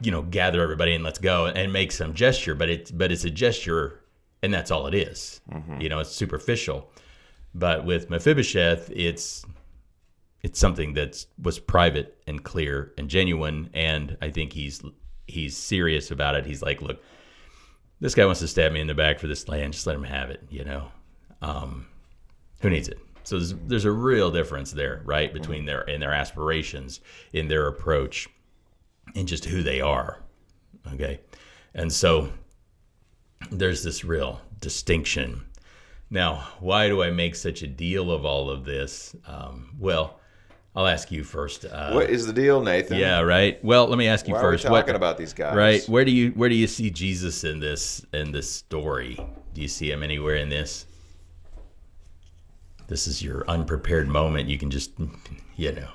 you 0.00 0.10
know, 0.10 0.22
gather 0.22 0.62
everybody 0.62 0.94
and 0.94 1.04
let's 1.04 1.18
go 1.18 1.46
and 1.46 1.72
make 1.72 1.92
some 1.92 2.14
gesture. 2.14 2.54
But 2.54 2.68
it's 2.68 2.90
but 2.90 3.12
it's 3.12 3.24
a 3.24 3.30
gesture, 3.30 4.00
and 4.42 4.52
that's 4.52 4.70
all 4.70 4.86
it 4.86 4.94
is. 4.94 5.40
Mm-hmm. 5.50 5.80
You 5.80 5.88
know, 5.88 6.00
it's 6.00 6.10
superficial. 6.10 6.90
But 7.54 7.84
with 7.84 8.10
Mephibosheth, 8.10 8.90
it's 8.90 9.44
it's 10.42 10.58
something 10.58 10.94
that 10.94 11.24
was 11.40 11.58
private 11.58 12.20
and 12.26 12.42
clear 12.42 12.92
and 12.98 13.08
genuine. 13.08 13.70
And 13.74 14.16
I 14.20 14.30
think 14.30 14.52
he's 14.52 14.82
he's 15.26 15.56
serious 15.56 16.10
about 16.10 16.34
it. 16.34 16.46
He's 16.46 16.62
like, 16.62 16.82
look, 16.82 17.02
this 18.00 18.14
guy 18.14 18.26
wants 18.26 18.40
to 18.40 18.48
stab 18.48 18.72
me 18.72 18.80
in 18.80 18.86
the 18.86 18.94
back 18.94 19.18
for 19.18 19.26
this 19.26 19.48
land. 19.48 19.72
Just 19.72 19.86
let 19.86 19.96
him 19.96 20.04
have 20.04 20.30
it. 20.30 20.42
You 20.50 20.64
know, 20.64 20.88
um, 21.42 21.86
who 22.60 22.70
needs 22.70 22.88
it? 22.88 22.98
So 23.24 23.36
there's, 23.36 23.54
there's 23.66 23.84
a 23.86 23.92
real 23.92 24.30
difference 24.30 24.72
there, 24.72 25.00
right, 25.04 25.32
between 25.32 25.64
their 25.64 25.82
in 25.82 26.00
their 26.00 26.12
aspirations, 26.12 27.00
in 27.32 27.48
their 27.48 27.66
approach, 27.66 28.28
and 29.14 29.26
just 29.26 29.46
who 29.46 29.62
they 29.62 29.80
are. 29.80 30.22
Okay, 30.92 31.20
and 31.74 31.92
so 31.92 32.30
there's 33.50 33.82
this 33.82 34.04
real 34.04 34.40
distinction. 34.60 35.44
Now, 36.10 36.46
why 36.60 36.88
do 36.88 37.02
I 37.02 37.10
make 37.10 37.34
such 37.34 37.62
a 37.62 37.66
deal 37.66 38.10
of 38.10 38.24
all 38.24 38.50
of 38.50 38.64
this? 38.64 39.16
Um, 39.26 39.74
well, 39.78 40.20
I'll 40.76 40.86
ask 40.88 41.12
you 41.12 41.22
first. 41.22 41.64
Uh, 41.64 41.92
What 41.92 42.10
is 42.10 42.26
the 42.26 42.32
deal, 42.32 42.60
Nathan? 42.60 42.98
yeah, 42.98 43.20
right. 43.20 43.62
Well, 43.64 43.86
let 43.86 43.96
me 43.96 44.08
ask 44.08 44.26
you 44.26 44.34
Why 44.34 44.40
first. 44.40 44.64
are 44.64 44.72
we 44.72 44.78
talking 44.80 44.96
about 44.96 45.16
these 45.16 45.32
guys? 45.32 45.56
Right. 45.56 45.84
Where 45.88 46.04
do 46.04 46.10
you 46.10 46.30
where 46.30 46.48
do 46.48 46.56
you 46.56 46.66
see 46.66 46.90
Jesus 46.90 47.44
in 47.44 47.60
this 47.60 48.04
in 48.12 48.32
this 48.32 48.50
story? 48.50 49.16
Do 49.54 49.60
you 49.62 49.68
see 49.68 49.90
him 49.90 50.02
anywhere 50.02 50.36
in 50.36 50.48
this? 50.48 50.86
This 52.88 53.06
is 53.06 53.22
your 53.22 53.44
unprepared 53.48 54.08
moment. 54.08 54.48
You 54.48 54.58
can 54.58 54.70
just 54.70 54.90
you 55.56 55.72
know 55.72 55.88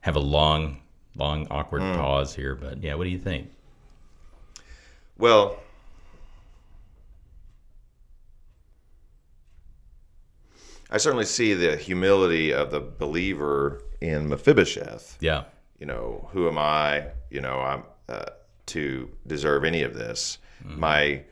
have 0.00 0.16
a 0.16 0.20
long, 0.20 0.80
long, 1.16 1.46
awkward 1.50 1.80
Hmm. 1.82 1.94
pause 1.94 2.34
here. 2.34 2.54
But 2.54 2.82
yeah, 2.82 2.94
what 2.94 3.04
do 3.04 3.10
you 3.10 3.18
think? 3.18 3.50
Well, 5.18 5.58
I 10.90 10.98
certainly 10.98 11.24
see 11.24 11.54
the 11.54 11.76
humility 11.76 12.52
of 12.52 12.70
the 12.70 12.80
believer 12.80 13.82
in 14.00 14.28
Mephibosheth. 14.28 15.16
Yeah. 15.20 15.44
You 15.78 15.86
know, 15.86 16.28
who 16.32 16.48
am 16.48 16.58
I? 16.58 17.06
You 17.30 17.40
know, 17.40 17.60
I'm 17.60 17.84
uh, 18.08 18.26
to 18.66 19.08
deserve 19.26 19.64
any 19.64 19.82
of 19.82 19.94
this. 19.94 20.38
My 20.64 21.22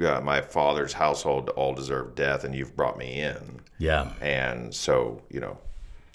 uh, 0.00 0.20
my 0.20 0.40
father's 0.40 0.92
household 0.92 1.50
all 1.50 1.74
deserve 1.74 2.14
death, 2.14 2.44
and 2.44 2.54
you've 2.54 2.74
brought 2.76 2.96
me 2.96 3.20
in. 3.20 3.60
Yeah. 3.78 4.12
And 4.20 4.74
so, 4.74 5.20
you 5.30 5.40
know, 5.40 5.58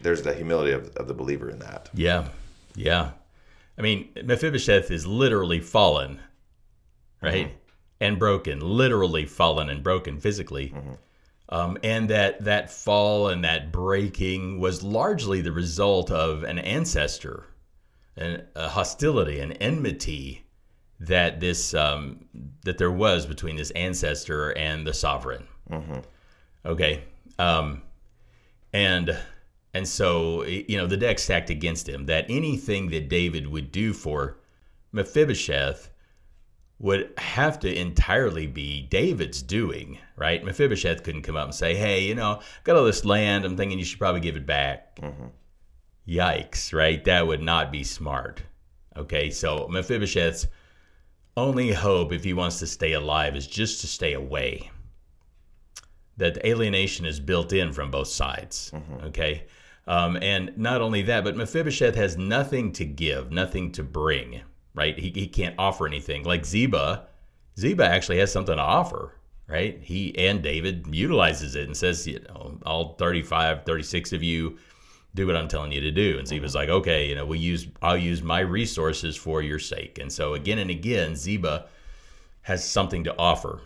there's 0.02 0.22
the 0.22 0.34
humility 0.34 0.72
of, 0.72 0.96
of 0.96 1.08
the 1.08 1.14
believer 1.14 1.50
in 1.50 1.60
that. 1.60 1.90
Yeah. 1.94 2.30
Yeah. 2.76 3.12
I 3.78 3.82
mean, 3.82 4.10
Mephibosheth 4.24 4.90
is 4.92 5.06
literally 5.06 5.60
fallen, 5.60 6.20
right? 7.22 7.54
And 8.00 8.18
broken, 8.18 8.60
literally 8.60 9.26
fallen 9.26 9.70
and 9.70 9.84
broken 9.84 10.20
physically. 10.20 10.74
Um, 11.50 11.78
and 11.84 12.10
that 12.10 12.44
that 12.46 12.72
fall 12.72 13.30
and 13.30 13.44
that 13.44 13.72
breaking 13.72 14.60
was 14.60 14.82
largely 14.82 15.42
the 15.42 15.52
result 15.52 16.10
of 16.10 16.44
an 16.44 16.58
ancestor, 16.58 17.46
an, 18.18 18.44
a 18.56 18.70
hostility, 18.70 19.40
an 19.40 19.52
enmity 19.54 20.46
that 21.00 21.40
this 21.40 21.74
um, 21.74 22.26
that 22.64 22.78
there 22.78 22.92
was 22.92 23.26
between 23.26 23.58
this 23.58 23.72
ancestor 23.72 24.58
and 24.58 24.88
the 24.88 24.94
sovereign. 24.94 25.46
Okay, 26.66 27.04
um, 27.38 27.84
and 28.74 29.16
and 29.76 29.88
so 29.88 30.44
you 30.46 30.78
know 30.78 30.88
the 30.88 30.98
deck 30.98 31.20
stacked 31.20 31.52
against 31.52 31.88
him 31.88 32.08
that 32.08 32.26
anything 32.28 32.90
that 32.90 33.08
David 33.08 33.48
would 33.48 33.72
do 33.72 33.94
for 33.94 34.38
Mephibosheth 34.92 35.90
would 36.80 37.14
have 37.18 37.60
to 37.62 37.74
entirely 37.74 38.48
be 38.48 38.82
David's 38.82 39.42
doing, 39.42 39.98
right? 40.18 40.44
Mephibosheth 40.44 41.04
couldn't 41.04 41.22
come 41.22 41.38
up 41.38 41.46
and 41.46 41.56
say, 41.56 41.74
"Hey, 41.76 42.04
you 42.04 42.16
know, 42.16 42.40
I've 42.42 42.64
got 42.64 42.76
all 42.76 42.84
this 42.84 43.06
land. 43.06 43.46
I'm 43.46 43.56
thinking 43.56 43.80
you 43.80 43.86
should 43.86 44.00
probably 44.00 44.22
give 44.22 44.36
it 44.36 44.46
back." 44.46 45.00
Yikes, 46.08 46.74
right? 46.74 47.04
That 47.06 47.26
would 47.28 47.42
not 47.42 47.72
be 47.72 47.84
smart. 47.84 48.44
Okay, 48.98 49.30
so 49.30 49.68
Mephibosheth's 49.70 50.48
only 51.38 51.72
hope, 51.72 52.14
if 52.14 52.24
he 52.24 52.34
wants 52.34 52.60
to 52.60 52.68
stay 52.68 52.94
alive, 52.94 53.36
is 53.36 53.48
just 53.48 53.82
to 53.82 53.88
stay 53.88 54.14
away. 54.14 54.70
That 56.18 56.46
alienation 56.46 57.06
is 57.06 57.20
built 57.20 57.52
in 57.52 57.74
from 57.74 57.92
both 57.92 58.08
sides. 58.08 58.72
Okay, 59.06 59.44
um, 59.88 60.18
and 60.22 60.58
not 60.58 60.82
only 60.82 61.02
that, 61.04 61.24
but 61.24 61.36
Mephibosheth 61.36 61.96
has 61.96 62.18
nothing 62.18 62.72
to 62.74 62.86
give, 62.86 63.32
nothing 63.32 63.72
to 63.74 63.84
bring. 63.84 64.42
Right? 64.76 64.98
He, 64.98 65.10
he 65.10 65.28
can't 65.28 65.56
offer 65.58 65.88
anything. 65.88 66.24
Like 66.24 66.46
Ziba, 66.46 67.08
Ziba 67.58 67.86
actually 67.86 68.20
has 68.20 68.32
something 68.32 68.56
to 68.56 68.62
offer. 68.62 69.14
Right? 69.48 69.80
He 69.82 70.18
and 70.18 70.42
David 70.42 70.88
utilizes 70.92 71.56
it 71.56 71.66
and 71.66 71.78
says, 71.78 72.06
you 72.06 72.20
know, 72.28 72.58
all 72.66 72.96
35, 72.96 73.64
36 73.66 74.14
of 74.14 74.24
you 74.24 74.58
do 75.16 75.26
what 75.26 75.36
I'm 75.36 75.48
telling 75.48 75.72
you 75.72 75.82
to 75.82 75.92
do. 75.92 76.18
And 76.20 76.28
Ziba's 76.28 76.56
like, 76.56 76.70
okay, 76.70 77.08
you 77.08 77.16
know, 77.16 77.26
we 77.26 77.40
use 77.40 77.68
I'll 77.82 77.98
use 77.98 78.22
my 78.22 78.42
resources 78.42 79.16
for 79.16 79.42
your 79.42 79.60
sake. 79.60 79.98
And 79.98 80.12
so 80.12 80.34
again 80.34 80.60
and 80.60 80.70
again, 80.70 81.16
Ziba 81.16 81.68
has 82.42 82.68
something 82.68 83.04
to 83.06 83.18
offer. 83.18 83.62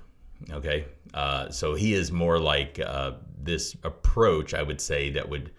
Okay, 0.51 0.85
uh, 1.13 1.49
so 1.49 1.73
he 1.75 1.93
is 1.93 2.13
more 2.13 2.39
like 2.39 2.79
uh, 2.79 3.13
this 3.37 3.75
approach, 3.83 4.53
I 4.53 4.63
would 4.63 4.79
say, 4.79 5.09
that 5.09 5.27
would 5.27 5.51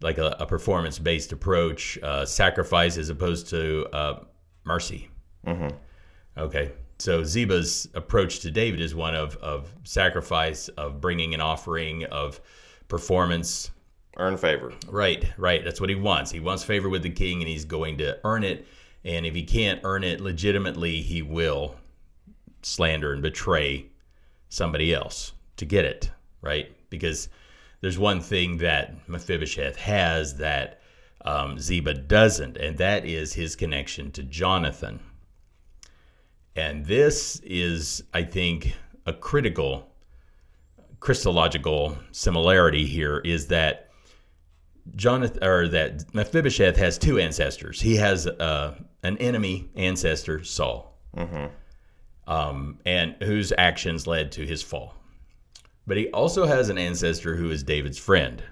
like 0.00 0.16
a, 0.16 0.36
a 0.40 0.46
performance-based 0.46 1.32
approach, 1.32 1.98
uh, 2.02 2.24
sacrifice 2.24 2.96
as 2.96 3.10
opposed 3.10 3.48
to 3.48 3.86
mercy. 4.64 5.08
Mm-hmm. 5.46 5.76
Okay. 6.36 6.72
So 6.98 7.22
Ziba's 7.22 7.88
approach 7.94 8.40
to 8.40 8.50
David 8.50 8.80
is 8.80 8.94
one 8.94 9.14
of, 9.14 9.36
of 9.36 9.72
sacrifice, 9.84 10.68
of 10.68 11.00
bringing 11.00 11.34
an 11.34 11.40
offering, 11.40 12.04
of 12.04 12.40
performance. 12.88 13.70
Earn 14.16 14.36
favor. 14.36 14.72
Right, 14.88 15.26
right. 15.36 15.64
That's 15.64 15.80
what 15.80 15.90
he 15.90 15.96
wants. 15.96 16.30
He 16.30 16.40
wants 16.40 16.62
favor 16.62 16.88
with 16.88 17.02
the 17.02 17.10
king 17.10 17.40
and 17.40 17.48
he's 17.48 17.64
going 17.64 17.98
to 17.98 18.18
earn 18.24 18.44
it. 18.44 18.66
And 19.04 19.26
if 19.26 19.34
he 19.34 19.42
can't 19.42 19.80
earn 19.84 20.04
it 20.04 20.20
legitimately, 20.20 21.02
he 21.02 21.20
will 21.20 21.74
slander 22.62 23.12
and 23.12 23.22
betray 23.22 23.86
somebody 24.48 24.94
else 24.94 25.32
to 25.56 25.64
get 25.64 25.84
it, 25.84 26.10
right? 26.40 26.74
Because 26.90 27.28
there's 27.80 27.98
one 27.98 28.20
thing 28.20 28.58
that 28.58 29.08
Mephibosheth 29.08 29.76
has 29.76 30.36
that 30.36 30.80
um, 31.24 31.58
Ziba 31.58 31.94
doesn't, 31.94 32.56
and 32.56 32.76
that 32.78 33.04
is 33.04 33.32
his 33.32 33.56
connection 33.56 34.10
to 34.12 34.22
Jonathan. 34.22 35.00
And 36.56 36.86
this 36.86 37.40
is, 37.44 38.04
I 38.12 38.22
think, 38.22 38.74
a 39.06 39.12
critical 39.12 39.88
Christological 41.00 41.98
similarity 42.12 42.86
here 42.86 43.18
is 43.18 43.48
that 43.48 43.90
Jonathan 44.96 45.44
or 45.44 45.68
that 45.68 46.14
Mephibosheth 46.14 46.76
has 46.76 46.96
two 46.98 47.18
ancestors. 47.18 47.80
He 47.80 47.96
has 47.96 48.26
uh, 48.26 48.74
an 49.02 49.18
enemy 49.18 49.68
ancestor, 49.76 50.44
Saul, 50.44 50.98
um, 52.26 52.78
and 52.86 53.16
whose 53.22 53.52
actions 53.58 54.06
led 54.06 54.32
to 54.32 54.46
his 54.46 54.62
fall. 54.62 54.94
But 55.86 55.96
he 55.98 56.08
also 56.10 56.46
has 56.46 56.70
an 56.70 56.78
ancestor 56.78 57.36
who 57.36 57.50
is 57.50 57.62
David's 57.62 57.98
friend. 57.98 58.42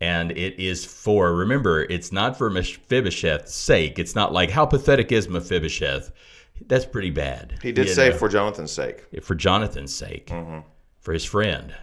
And 0.00 0.30
it 0.32 0.62
is 0.62 0.84
for, 0.84 1.34
remember, 1.34 1.82
it's 1.84 2.12
not 2.12 2.36
for 2.36 2.50
Mephibosheth's 2.50 3.54
sake. 3.54 3.98
It's 3.98 4.14
not 4.14 4.32
like, 4.32 4.50
how 4.50 4.66
pathetic 4.66 5.10
is 5.10 5.28
Mephibosheth? 5.28 6.12
That's 6.66 6.84
pretty 6.84 7.10
bad. 7.10 7.58
He 7.62 7.72
did 7.72 7.88
say 7.88 8.10
know? 8.10 8.16
for 8.16 8.28
Jonathan's 8.28 8.72
sake. 8.72 9.04
for 9.22 9.34
Jonathan's 9.34 9.94
sake, 9.94 10.32
for 11.00 11.12
his 11.12 11.24
friend. 11.24 11.74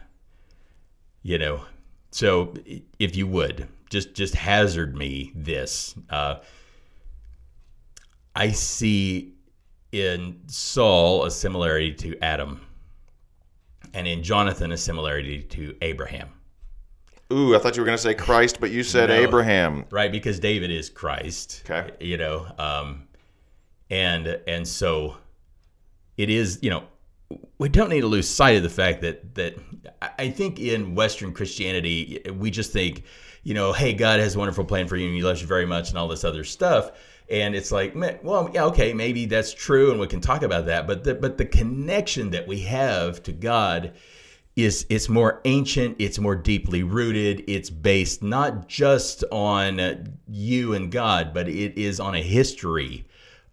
You 1.22 1.38
know, 1.38 1.64
so 2.12 2.54
if 3.00 3.16
you 3.16 3.28
would 3.28 3.68
just 3.90 4.14
just 4.14 4.36
hazard 4.36 4.96
me 4.96 5.32
this, 5.36 5.96
uh, 6.10 6.38
I 8.36 8.52
see 8.52 9.36
in 9.92 10.42
Saul 10.48 11.26
a 11.26 11.32
similarity 11.32 11.94
to 11.94 12.18
Adam, 12.22 12.62
and 13.94 14.08
in 14.08 14.24
Jonathan 14.24 14.72
a 14.72 14.78
similarity 14.78 15.44
to 15.44 15.76
Abraham. 15.82 16.30
Ooh, 17.34 17.56
I 17.56 17.60
thought 17.60 17.76
you 17.76 17.82
were 17.82 17.86
going 17.86 17.98
to 17.98 18.02
say 18.02 18.14
Christ, 18.14 18.60
but 18.60 18.72
you 18.72 18.84
said 18.84 19.10
No. 19.10 19.16
Abraham. 19.16 19.86
right? 19.90 20.12
Because 20.12 20.40
David 20.40 20.72
is 20.72 20.90
Christ. 20.90 21.64
Okay. 21.70 21.92
You 22.00 22.18
know, 22.18 22.48
um, 22.58 23.08
and 23.90 24.28
and 24.48 24.68
so 24.68 25.18
it 26.18 26.30
is. 26.30 26.60
You 26.62 26.70
know, 26.70 26.84
we 27.58 27.70
don't 27.70 27.90
need 27.90 28.02
to 28.02 28.08
lose 28.08 28.28
sight 28.30 28.56
of 28.58 28.64
the 28.64 28.70
fact 28.70 29.02
that 29.02 29.36
that 29.36 29.56
I- 30.20 30.30
think 30.30 30.60
in 30.60 30.96
Western 30.96 31.34
Christianity 31.34 32.22
we 32.38 32.52
just 32.52 32.72
think, 32.72 33.04
you 33.44 33.54
know, 33.54 33.74
hey, 33.74 33.94
God 33.94 34.20
has 34.20 34.36
a 34.36 34.40
wonderful 34.40 34.66
plan 34.66 34.88
for 34.88 34.96
you 34.96 35.08
and 35.08 35.16
He 35.16 35.24
loves 35.24 35.42
you 35.42 35.48
very 35.48 35.66
much 35.66 35.90
and 35.90 35.98
all 35.98 36.08
this 36.08 36.24
other 36.24 36.44
stuff. 36.44 36.92
And 37.30 37.56
it's 37.56 37.72
like, 37.72 37.94
well, 38.22 38.52
yeah, 38.54 38.66
okay, 38.66 38.94
maybe 38.94 39.26
that's 39.26 39.54
true, 39.54 39.92
and 39.92 40.00
we 40.00 40.08
can 40.08 40.20
talk 40.20 40.44
about 40.44 40.66
that. 40.66 40.86
But 40.86 41.06
the, 41.06 41.16
but 41.16 41.38
the 41.38 41.46
connection 41.46 42.32
that 42.32 42.46
we 42.48 42.60
have 42.64 43.24
to 43.24 43.32
God 43.32 43.94
is 44.56 44.86
it's 44.90 45.10
more 45.10 45.42
ancient 45.46 45.96
it's 46.00 46.20
more 46.20 46.36
deeply 46.36 46.84
rooted 46.84 47.44
it's 47.48 47.70
based 47.70 48.22
not 48.22 48.68
just 48.68 49.24
on 49.32 50.18
you 50.28 50.74
and 50.74 50.92
god 50.92 51.34
but 51.34 51.48
it 51.48 51.78
is 51.78 52.00
on 52.00 52.14
a 52.14 52.22
history 52.22 53.06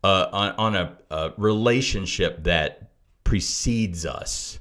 uh, 0.02 0.28
on, 0.32 0.52
on 0.52 0.76
a, 0.76 0.96
a 1.10 1.32
relationship 1.36 2.44
that 2.44 2.90
precedes 3.24 4.06
us. 4.06 4.58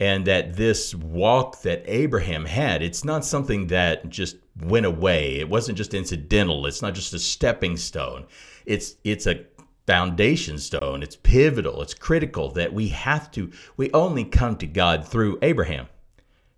And 0.00 0.26
that 0.26 0.56
this 0.56 0.96
walk 0.96 1.62
that 1.62 1.84
abraham 1.86 2.44
had 2.44 2.82
it's 2.82 3.04
not 3.04 3.24
something 3.24 3.68
that 3.68 4.08
just 4.08 4.36
went 4.60 4.84
away. 4.84 5.38
It 5.38 5.48
wasn't 5.48 5.78
just 5.78 5.94
incidental. 5.94 6.66
It's 6.66 6.82
not 6.82 6.94
just 6.94 7.14
a 7.14 7.20
stepping 7.20 7.76
stone. 7.76 8.26
It's 8.66 8.96
it's 9.04 9.28
a 9.28 9.44
foundation 9.86 10.58
stone. 10.58 11.02
It's 11.02 11.16
pivotal. 11.16 11.82
It's 11.82 11.94
critical 11.94 12.50
that 12.52 12.72
we 12.72 12.88
have 12.88 13.30
to, 13.32 13.50
we 13.76 13.90
only 13.92 14.24
come 14.24 14.56
to 14.56 14.66
God 14.66 15.06
through 15.06 15.38
Abraham. 15.42 15.88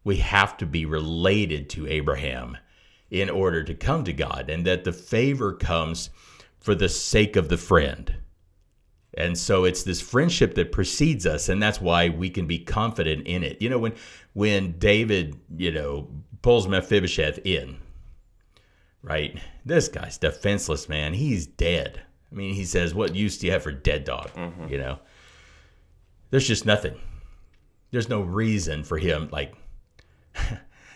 We 0.04 0.16
have 0.16 0.56
to 0.58 0.66
be 0.66 0.84
related 0.84 1.70
to 1.70 1.86
Abraham 1.86 2.58
in 3.10 3.30
order 3.30 3.62
to 3.62 3.74
come 3.74 4.04
to 4.04 4.12
God, 4.12 4.50
and 4.50 4.66
that 4.66 4.84
the 4.84 4.92
favor 4.92 5.52
comes 5.52 6.10
for 6.58 6.74
the 6.74 6.88
sake 6.88 7.36
of 7.36 7.48
the 7.48 7.56
friend. 7.56 8.14
And 9.16 9.38
so 9.38 9.64
it's 9.64 9.84
this 9.84 10.00
friendship 10.00 10.54
that 10.56 10.72
precedes 10.72 11.24
us, 11.24 11.48
and 11.48 11.62
that's 11.62 11.80
why 11.80 12.08
we 12.08 12.28
can 12.28 12.46
be 12.46 12.58
confident 12.58 13.26
in 13.26 13.44
it. 13.44 13.62
You 13.62 13.70
know, 13.70 13.78
when 13.78 13.94
when 14.32 14.78
David, 14.78 15.38
you 15.56 15.70
know, 15.70 16.08
pulls 16.42 16.66
Mephibosheth 16.66 17.38
in, 17.44 17.78
right? 19.02 19.38
This 19.64 19.88
guy's 19.88 20.18
defenseless, 20.18 20.88
man. 20.88 21.14
He's 21.14 21.46
dead. 21.46 22.02
I 22.34 22.36
mean, 22.36 22.54
he 22.54 22.64
says, 22.64 22.92
"What 22.94 23.14
use 23.14 23.38
do 23.38 23.46
you 23.46 23.52
have 23.52 23.62
for 23.62 23.70
dead 23.70 24.02
dog?" 24.04 24.28
You 24.68 24.78
know, 24.78 24.98
there's 26.30 26.48
just 26.48 26.66
nothing. 26.66 26.96
There's 27.92 28.08
no 28.08 28.22
reason 28.22 28.82
for 28.82 28.98
him. 28.98 29.28
Like, 29.30 29.54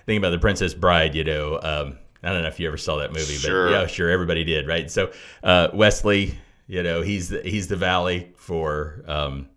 think 0.06 0.18
about 0.18 0.30
the 0.30 0.38
Princess 0.38 0.74
Bride. 0.74 1.14
You 1.14 1.22
know, 1.22 1.54
um, 1.62 1.98
I 2.24 2.32
don't 2.32 2.42
know 2.42 2.48
if 2.48 2.58
you 2.58 2.66
ever 2.66 2.76
saw 2.76 2.96
that 2.96 3.12
movie, 3.12 3.34
Sure. 3.34 3.66
but 3.66 3.72
yeah, 3.72 3.86
sure, 3.86 4.10
everybody 4.10 4.42
did, 4.42 4.66
right? 4.66 4.90
So 4.90 5.12
uh, 5.44 5.68
Westley, 5.72 6.36
you 6.66 6.82
know, 6.82 7.02
he's 7.02 7.28
the, 7.28 7.40
he's 7.42 7.68
the 7.68 7.76
Valley 7.76 8.32
for 8.36 9.04
um, 9.06 9.48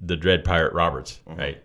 the 0.00 0.16
Dread 0.16 0.44
Pirate 0.44 0.72
Roberts, 0.72 1.20
right? 1.26 1.60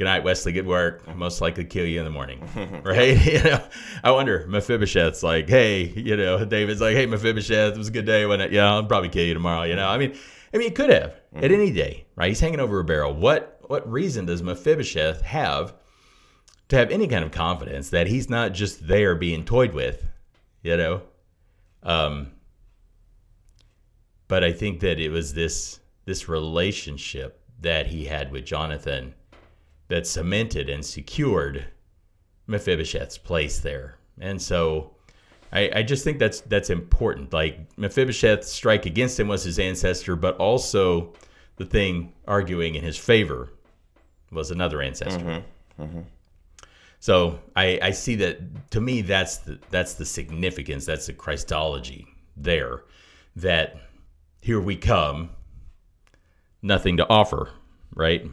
Good 0.00 0.06
night, 0.06 0.24
Westley. 0.24 0.52
Good 0.52 0.66
work. 0.66 1.14
Most 1.14 1.42
likely 1.42 1.66
kill 1.66 1.84
you 1.84 1.98
in 1.98 2.06
the 2.06 2.10
morning, 2.10 2.40
right? 2.84 3.22
you 3.26 3.42
know, 3.42 3.62
I 4.02 4.10
wonder. 4.12 4.46
Mephibosheth's 4.48 5.22
like, 5.22 5.46
hey, 5.46 5.88
you 5.88 6.16
know, 6.16 6.42
David's 6.46 6.80
like, 6.80 6.96
hey, 6.96 7.04
Mephibosheth, 7.04 7.74
it 7.74 7.76
was 7.76 7.88
a 7.88 7.90
good 7.90 8.06
day 8.06 8.24
when, 8.24 8.40
it, 8.40 8.50
yeah, 8.50 8.72
I'll 8.72 8.82
probably 8.82 9.10
kill 9.10 9.26
you 9.26 9.34
tomorrow. 9.34 9.64
You 9.64 9.76
know, 9.76 9.86
I 9.86 9.98
mean, 9.98 10.16
I 10.54 10.56
mean, 10.56 10.68
he 10.68 10.74
could 10.74 10.88
have 10.88 11.16
at 11.34 11.52
any 11.52 11.70
day, 11.70 12.06
right? 12.16 12.28
He's 12.28 12.40
hanging 12.40 12.60
over 12.60 12.80
a 12.80 12.84
barrel. 12.84 13.12
What 13.12 13.58
what 13.68 13.92
reason 13.92 14.24
does 14.24 14.42
Mephibosheth 14.42 15.20
have 15.20 15.74
to 16.68 16.76
have 16.76 16.90
any 16.90 17.06
kind 17.06 17.22
of 17.22 17.30
confidence 17.30 17.90
that 17.90 18.06
he's 18.06 18.30
not 18.30 18.54
just 18.54 18.88
there 18.88 19.14
being 19.14 19.44
toyed 19.44 19.74
with, 19.74 20.08
you 20.62 20.78
know? 20.78 21.02
Um, 21.82 22.32
but 24.28 24.44
I 24.44 24.52
think 24.54 24.80
that 24.80 24.98
it 24.98 25.10
was 25.10 25.34
this 25.34 25.78
this 26.06 26.26
relationship 26.26 27.44
that 27.60 27.88
he 27.88 28.06
had 28.06 28.32
with 28.32 28.46
Jonathan 28.46 29.14
that 29.90 30.06
cemented 30.06 30.70
and 30.70 30.84
secured 30.84 31.66
Mephibosheth's 32.48 33.18
place 33.18 33.58
there. 33.58 33.96
And 34.20 34.40
so 34.40 34.92
I, 35.52 35.70
I 35.74 35.82
just 35.82 36.04
think 36.04 36.18
that's 36.18 36.40
that's 36.42 36.70
important. 36.70 37.32
Like 37.32 37.76
Mephibosheth's 37.76 38.50
strike 38.50 38.86
against 38.86 39.18
him 39.18 39.28
was 39.28 39.44
his 39.44 39.58
ancestor, 39.58 40.16
but 40.16 40.36
also 40.36 41.12
the 41.56 41.64
thing 41.64 42.12
arguing 42.26 42.76
in 42.76 42.84
his 42.84 42.96
favor 42.96 43.50
was 44.30 44.50
another 44.50 44.80
ancestor. 44.80 45.24
Mm-hmm. 45.24 45.82
Mm-hmm. 45.82 46.00
So 47.00 47.40
I, 47.56 47.78
I 47.82 47.90
see 47.90 48.14
that 48.16 48.70
to 48.70 48.80
me 48.80 49.02
that's 49.02 49.38
the 49.38 49.58
that's 49.70 49.94
the 49.94 50.04
significance, 50.06 50.86
that's 50.86 51.06
the 51.06 51.14
Christology 51.14 52.06
there. 52.36 52.82
That 53.34 53.76
here 54.40 54.60
we 54.60 54.76
come, 54.76 55.30
nothing 56.62 56.96
to 56.98 57.08
offer, 57.08 57.50
right? 57.94 58.24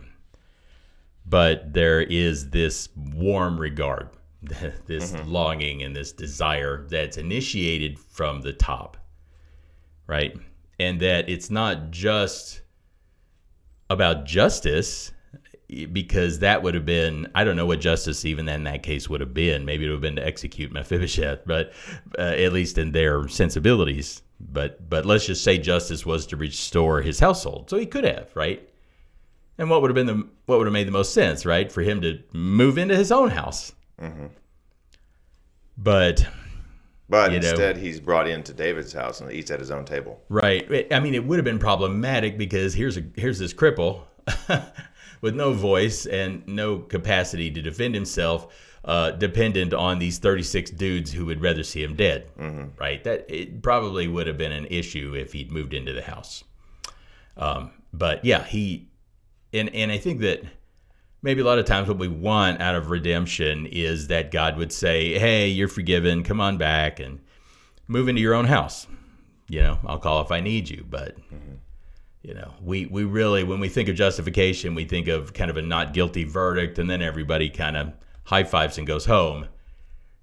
But 1.29 1.73
there 1.73 2.01
is 2.01 2.49
this 2.51 2.89
warm 2.95 3.59
regard, 3.59 4.09
this 4.85 5.13
longing 5.25 5.83
and 5.83 5.95
this 5.95 6.11
desire 6.11 6.85
that's 6.89 7.17
initiated 7.17 7.99
from 7.99 8.41
the 8.41 8.53
top, 8.53 8.97
right? 10.05 10.37
And 10.79 10.99
that 11.01 11.29
it's 11.29 11.49
not 11.49 11.91
just 11.91 12.61
about 13.89 14.25
justice 14.25 15.11
because 15.91 16.39
that 16.39 16.63
would 16.63 16.73
have 16.73 16.85
been 16.85 17.27
I 17.35 17.43
don't 17.43 17.57
know 17.57 17.65
what 17.65 17.81
justice 17.81 18.23
even 18.23 18.47
in 18.47 18.63
that 18.63 18.83
case 18.83 19.09
would 19.09 19.19
have 19.19 19.33
been. 19.33 19.65
Maybe 19.65 19.85
it 19.85 19.89
would 19.89 19.95
have 19.95 20.01
been 20.01 20.15
to 20.15 20.25
execute 20.25 20.71
Mephibosheth, 20.73 21.45
but 21.45 21.73
uh, 22.17 22.21
at 22.21 22.53
least 22.53 22.77
in 22.77 22.91
their 22.91 23.27
sensibilities. 23.27 24.21
But 24.39 24.89
but 24.89 25.05
let's 25.05 25.25
just 25.25 25.43
say 25.43 25.57
justice 25.57 26.05
was 26.05 26.25
to 26.27 26.37
restore 26.37 27.01
his 27.01 27.19
household, 27.19 27.69
so 27.69 27.77
he 27.77 27.85
could 27.85 28.05
have 28.05 28.33
right. 28.35 28.69
And 29.57 29.69
what 29.69 29.81
would 29.81 29.89
have 29.89 29.95
been 29.95 30.05
the 30.07 30.27
what 30.45 30.57
would 30.59 30.67
have 30.67 30.73
made 30.73 30.87
the 30.87 30.91
most 30.91 31.13
sense, 31.13 31.45
right, 31.45 31.71
for 31.71 31.81
him 31.81 32.01
to 32.01 32.19
move 32.33 32.77
into 32.77 32.95
his 32.95 33.11
own 33.11 33.29
house? 33.31 33.73
But 35.77 36.27
But 37.09 37.31
You 37.31 37.39
know. 37.39 37.49
instead, 37.49 37.77
he's 37.77 37.99
brought 37.99 38.27
into 38.27 38.53
David's 38.53 38.93
house 38.93 39.21
and 39.21 39.31
eats 39.31 39.51
at 39.51 39.59
his 39.59 39.71
own 39.71 39.85
table. 39.85 40.21
Right. 40.29 40.91
I 40.91 40.99
mean, 40.99 41.15
it 41.15 41.25
would 41.25 41.37
have 41.37 41.45
been 41.45 41.59
problematic 41.59 42.37
because 42.37 42.73
here's 42.73 42.97
a 42.97 43.03
here's 43.15 43.39
this 43.39 43.53
cripple 43.53 44.01
with 45.21 45.35
no 45.35 45.53
voice 45.53 46.05
and 46.05 46.45
no 46.47 46.79
capacity 46.79 47.49
to 47.51 47.61
defend 47.61 47.95
himself, 47.95 48.53
uh, 48.85 49.11
dependent 49.11 49.73
on 49.73 49.99
these 49.99 50.19
36 50.19 50.71
dudes 50.71 51.11
who 51.11 51.25
would 51.25 51.41
rather 51.41 51.63
see 51.63 51.81
him 51.81 51.95
dead. 51.95 52.27
Right. 52.77 53.03
That 53.03 53.25
it 53.29 53.61
probably 53.63 54.07
would 54.07 54.27
have 54.27 54.37
been 54.37 54.51
an 54.51 54.67
issue 54.69 55.15
if 55.15 55.33
he'd 55.33 55.51
moved 55.51 55.73
into 55.73 55.93
the 55.93 56.03
house. 56.03 56.43
Um, 57.37 57.71
but 57.93 58.25
yeah, 58.25 58.43
he 58.43 58.89
and 59.53 59.73
and 59.73 59.91
I 59.91 59.97
think 59.97 60.19
that 60.21 60.43
maybe 61.21 61.41
a 61.41 61.45
lot 61.45 61.59
of 61.59 61.65
times 61.65 61.87
what 61.87 61.97
we 61.97 62.07
want 62.07 62.61
out 62.61 62.75
of 62.75 62.89
redemption 62.89 63.65
is 63.65 64.07
that 64.07 64.31
God 64.31 64.57
would 64.57 64.71
say, 64.71 65.17
"Hey, 65.17 65.47
you're 65.47 65.67
forgiven. 65.67 66.23
Come 66.23 66.39
on 66.39 66.57
back 66.57 66.99
and 66.99 67.19
move 67.87 68.07
into 68.07 68.21
your 68.21 68.33
own 68.33 68.45
house." 68.45 68.87
You 69.49 69.61
know, 69.61 69.79
I'll 69.85 69.99
call 69.99 70.21
if 70.21 70.31
I 70.31 70.41
need 70.41 70.69
you, 70.69 70.85
but 70.89 71.15
you 72.21 72.33
know, 72.33 72.53
we 72.61 72.85
we 72.87 73.05
really 73.05 73.43
when 73.43 73.59
we 73.59 73.69
think 73.69 73.87
of 73.87 73.95
justification, 73.95 74.75
we 74.75 74.83
think 74.83 75.07
of 75.07 75.33
kind 75.33 75.49
of 75.49 75.57
a 75.57 75.61
not 75.61 75.93
guilty 75.93 76.25
verdict, 76.25 76.77
and 76.77 76.89
then 76.89 77.01
everybody 77.01 77.49
kind 77.49 77.77
of 77.77 77.93
high 78.25 78.43
fives 78.43 78.77
and 78.77 78.85
goes 78.85 79.05
home. 79.05 79.47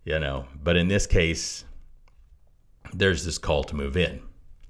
You 0.04 0.18
know, 0.18 0.44
but 0.62 0.76
in 0.76 0.88
this 0.88 1.06
case, 1.06 1.64
there's 2.92 3.24
this 3.24 3.38
call 3.38 3.64
to 3.64 3.74
move 3.74 3.96
in. 3.96 4.20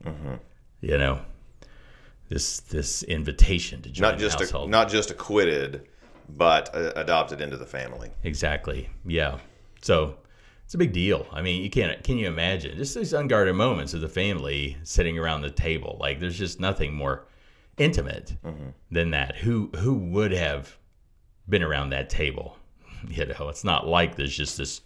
Mm-hmm. 0.04 0.34
You 0.80 0.98
know, 0.98 1.20
this 2.34 2.58
this 2.62 3.04
invitation 3.04 3.80
to 3.80 3.90
join 3.90 4.10
Not 4.10 4.18
just 4.18 4.38
the 4.38 4.44
household. 4.44 4.68
not 4.68 4.88
just 4.88 5.12
acquitted, 5.12 5.86
but 6.28 6.74
uh, 6.74 6.92
adopted 6.96 7.40
into 7.40 7.56
the 7.56 7.64
family. 7.64 8.10
Exactly. 8.24 8.90
Yeah. 9.06 9.38
So 9.82 10.16
it's 10.64 10.74
a 10.74 10.78
big 10.78 10.92
deal. 10.92 11.28
I 11.32 11.42
mean, 11.42 11.62
you 11.62 11.70
can't. 11.70 12.02
Can 12.02 12.18
you 12.18 12.26
imagine 12.26 12.76
just 12.76 12.96
these 12.96 13.12
unguarded 13.12 13.54
moments 13.54 13.94
of 13.94 14.00
the 14.00 14.08
family 14.08 14.76
sitting 14.82 15.16
around 15.16 15.42
the 15.42 15.50
table? 15.50 15.96
Like, 16.00 16.18
there's 16.18 16.36
just 16.36 16.58
nothing 16.58 16.92
more 16.92 17.28
intimate 17.78 18.34
mm-hmm. 18.44 18.70
than 18.90 19.12
that. 19.12 19.36
Who 19.36 19.70
who 19.76 19.94
would 19.94 20.32
have 20.32 20.76
been 21.48 21.62
around 21.62 21.90
that 21.90 22.10
table? 22.10 22.58
You 23.06 23.26
know, 23.26 23.50
it's 23.50 23.64
not 23.64 23.86
like 23.86 24.16
there's 24.16 24.34
just 24.34 24.56
this 24.56 24.80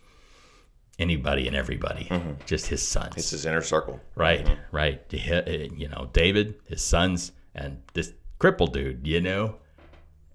anybody 0.98 1.46
and 1.46 1.54
everybody. 1.54 2.06
Mm-hmm. 2.06 2.32
Just 2.46 2.66
his 2.66 2.82
sons. 2.82 3.14
It's 3.16 3.30
his 3.30 3.46
inner 3.46 3.62
circle. 3.62 4.00
Right, 4.16 4.44
mm-hmm. 4.44 4.76
right. 4.76 5.00
Uh, 5.14 5.76
you 5.76 5.88
know, 5.88 6.10
David, 6.12 6.56
his 6.68 6.82
sons, 6.82 7.30
and 7.58 7.82
this 7.92 8.12
crippled 8.38 8.72
dude, 8.72 9.06
you 9.06 9.20
know? 9.20 9.56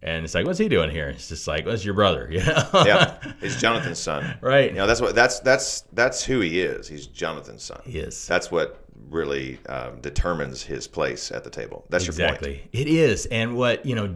And 0.01 0.26
it's 0.26 0.36
like, 0.36 0.45
what's 0.45 0.59
he 0.59 0.67
doing 0.67 0.89
here? 0.89 1.07
It's 1.07 1.30
just 1.30 1.47
like, 1.47 1.65
what's 1.65 1.86
your 1.86 1.93
brother? 1.93 2.28
You 2.32 2.43
know? 2.43 2.67
Yeah, 2.86 3.17
he's 3.39 3.59
Jonathan's 3.59 3.99
son. 3.99 4.38
right. 4.41 4.69
You 4.69 4.76
know, 4.76 4.86
that's 4.86 4.99
what 4.99 5.15
that's 5.15 5.39
that's 5.39 5.82
that's 5.93 6.24
who 6.24 6.41
he 6.41 6.59
is. 6.59 6.88
He's 6.88 7.07
Jonathan's 7.07 7.63
son. 7.63 7.82
He 7.86 7.99
is. 7.99 8.28
That's 8.28 8.51
what 8.51 8.84
really 9.09 9.59
um, 9.69 10.01
determines 10.01 10.61
his 10.61 10.88
place 10.88 11.32
at 11.32 11.43
the 11.43 11.49
table. 11.49 11.86
That's 11.89 12.05
your 12.05 12.13
point. 12.13 12.32
Exactly. 12.32 12.69
It 12.74 12.88
is. 12.88 13.28
And 13.28 13.55
what, 13.55 13.86
you 13.86 13.95
know, 13.95 14.15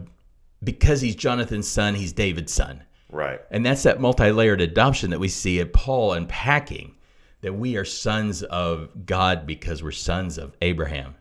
because 0.62 1.00
he's 1.00 1.16
Jonathan's 1.16 1.68
son, 1.68 1.94
he's 1.94 2.12
David's 2.12 2.52
son. 2.52 2.82
Right. 3.10 3.40
And 3.50 3.64
that's 3.64 3.84
that 3.84 4.00
multi 4.00 4.30
layered 4.30 4.60
adoption 4.60 5.10
that 5.10 5.20
we 5.20 5.28
see 5.28 5.60
at 5.60 5.72
Paul 5.72 6.12
unpacking 6.12 6.96
that 7.40 7.54
we 7.54 7.76
are 7.76 7.84
sons 7.84 8.42
of 8.42 9.06
God 9.06 9.46
because 9.46 9.82
we're 9.82 9.92
sons 9.92 10.38
of 10.38 10.54
Abraham. 10.60 11.14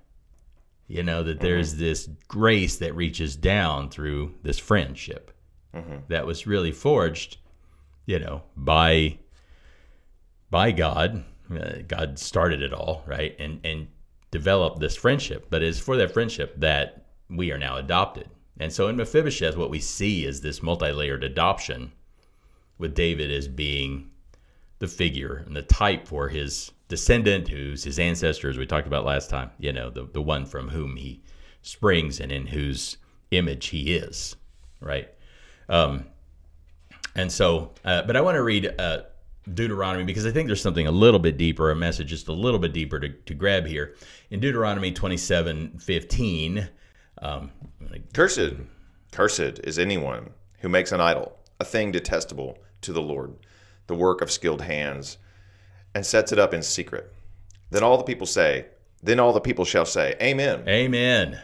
You 0.87 1.03
know, 1.03 1.23
that 1.23 1.41
there's 1.41 1.75
this 1.75 2.09
grace 2.27 2.77
that 2.77 2.95
reaches 2.95 3.35
down 3.35 3.89
through 3.89 4.35
this 4.43 4.57
friendship 4.57 5.31
that 6.07 6.25
was 6.25 6.47
really 6.47 6.71
forged, 6.71 7.37
you 8.05 8.19
know, 8.19 8.43
by 8.55 9.17
by 10.49 10.71
God. 10.71 11.25
Uh, 11.51 11.79
God 11.87 12.19
started 12.19 12.61
it 12.61 12.73
all, 12.73 13.03
right? 13.05 13.35
And 13.37 13.59
and 13.65 13.87
developed 14.31 14.79
this 14.79 14.95
friendship. 14.95 15.47
But 15.49 15.61
it's 15.61 15.79
for 15.79 15.97
that 15.97 16.13
friendship 16.13 16.59
that 16.59 17.05
we 17.29 17.51
are 17.51 17.57
now 17.57 17.77
adopted. 17.77 18.29
And 18.59 18.71
so 18.71 18.87
in 18.87 18.95
Mephibosheth, 18.95 19.57
what 19.57 19.69
we 19.69 19.79
see 19.79 20.25
is 20.25 20.41
this 20.41 20.63
multi-layered 20.63 21.23
adoption 21.23 21.91
with 22.77 22.95
David 22.95 23.29
as 23.31 23.47
being 23.47 24.09
the 24.79 24.87
figure 24.87 25.43
and 25.45 25.55
the 25.55 25.61
type 25.61 26.07
for 26.07 26.29
his 26.29 26.71
descendant, 26.87 27.49
who's 27.49 27.83
his 27.83 27.99
ancestors 27.99 28.57
we 28.57 28.65
talked 28.65 28.87
about 28.87 29.05
last 29.05 29.29
time, 29.29 29.51
you 29.59 29.73
know, 29.73 29.89
the, 29.89 30.05
the 30.13 30.21
one 30.21 30.45
from 30.45 30.69
whom 30.69 30.95
he 30.95 31.21
springs 31.61 32.19
and 32.19 32.31
in 32.31 32.47
whose 32.47 32.97
image 33.31 33.67
he 33.67 33.95
is, 33.95 34.35
right? 34.79 35.09
Um, 35.69 36.05
and 37.15 37.31
so, 37.31 37.71
uh, 37.83 38.03
but 38.03 38.15
I 38.15 38.21
want 38.21 38.35
to 38.35 38.43
read 38.43 38.73
uh, 38.79 38.99
Deuteronomy 39.53 40.03
because 40.03 40.25
I 40.25 40.31
think 40.31 40.47
there's 40.47 40.61
something 40.61 40.87
a 40.87 40.91
little 40.91 41.19
bit 41.19 41.37
deeper, 41.37 41.71
a 41.71 41.75
message 41.75 42.07
just 42.07 42.27
a 42.27 42.33
little 42.33 42.59
bit 42.59 42.73
deeper 42.73 42.99
to, 42.99 43.09
to 43.09 43.33
grab 43.33 43.65
here. 43.65 43.95
In 44.29 44.39
Deuteronomy 44.39 44.91
27 44.91 45.79
15, 45.79 46.69
um, 47.21 47.51
Cursed, 48.13 48.53
cursed 49.11 49.59
is 49.63 49.79
anyone 49.79 50.31
who 50.59 50.69
makes 50.69 50.91
an 50.91 51.01
idol, 51.01 51.37
a 51.59 51.65
thing 51.65 51.91
detestable 51.91 52.57
to 52.81 52.93
the 52.93 53.01
Lord, 53.01 53.33
the 53.87 53.95
work 53.95 54.21
of 54.21 54.31
skilled 54.31 54.61
hands, 54.61 55.17
and 55.97 56.05
sets 56.05 56.31
it 56.31 56.37
up 56.37 56.53
in 56.53 56.61
secret. 56.61 57.11
Then 57.71 57.81
all 57.81 57.97
the 57.97 58.03
people 58.03 58.27
say, 58.27 58.67
then 59.01 59.19
all 59.19 59.33
the 59.33 59.41
people 59.41 59.65
shall 59.65 59.85
say, 59.85 60.15
Amen. 60.21 60.63
Amen. 60.67 61.41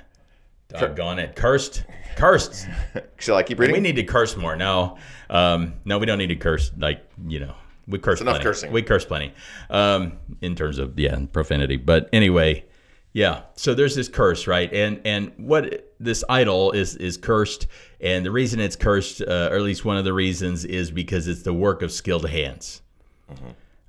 Doggone 0.70 1.18
it. 1.18 1.36
Cursed. 1.36 1.84
Cursed. 2.16 2.68
Shall 3.18 3.36
I 3.36 3.44
keep 3.44 3.60
reading? 3.60 3.76
We 3.76 3.80
need 3.80 3.96
to 3.96 4.04
curse 4.04 4.38
more. 4.38 4.56
No, 4.56 4.98
um, 5.30 5.74
no, 5.86 5.98
we 5.98 6.06
don't 6.06 6.20
need 6.20 6.28
to 6.28 6.36
curse. 6.36 6.72
Like 6.78 7.04
you 7.28 7.40
know, 7.40 7.56
we 7.88 7.98
curse 7.98 8.22
enough 8.22 8.36
plenty. 8.36 8.44
cursing. 8.44 8.72
We 8.72 8.82
curse 8.84 9.06
plenty 9.06 9.34
um, 9.70 10.14
in 10.42 10.56
terms 10.56 10.78
of 10.78 11.00
yeah 11.00 11.20
profanity. 11.32 11.78
But 11.78 12.10
anyway, 12.14 12.66
yeah. 13.14 13.42
So 13.56 13.74
there's 13.74 13.96
this 13.96 14.08
curse, 14.08 14.46
right? 14.48 14.72
And 14.72 15.02
and 15.06 15.32
what 15.38 15.94
this 16.00 16.24
idol 16.30 16.72
is 16.72 16.96
is 16.96 17.18
cursed, 17.18 17.68
and 18.00 18.26
the 18.26 18.32
reason 18.32 18.60
it's 18.60 18.76
cursed, 18.76 19.22
uh, 19.22 19.50
or 19.52 19.56
at 19.56 19.62
least 19.62 19.86
one 19.86 19.98
of 19.98 20.06
the 20.06 20.14
reasons, 20.14 20.66
is 20.66 20.92
because 20.92 21.28
it's 21.28 21.42
the 21.44 21.54
work 21.54 21.82
of 21.82 21.92
skilled 21.92 22.30
hands. 22.30 22.82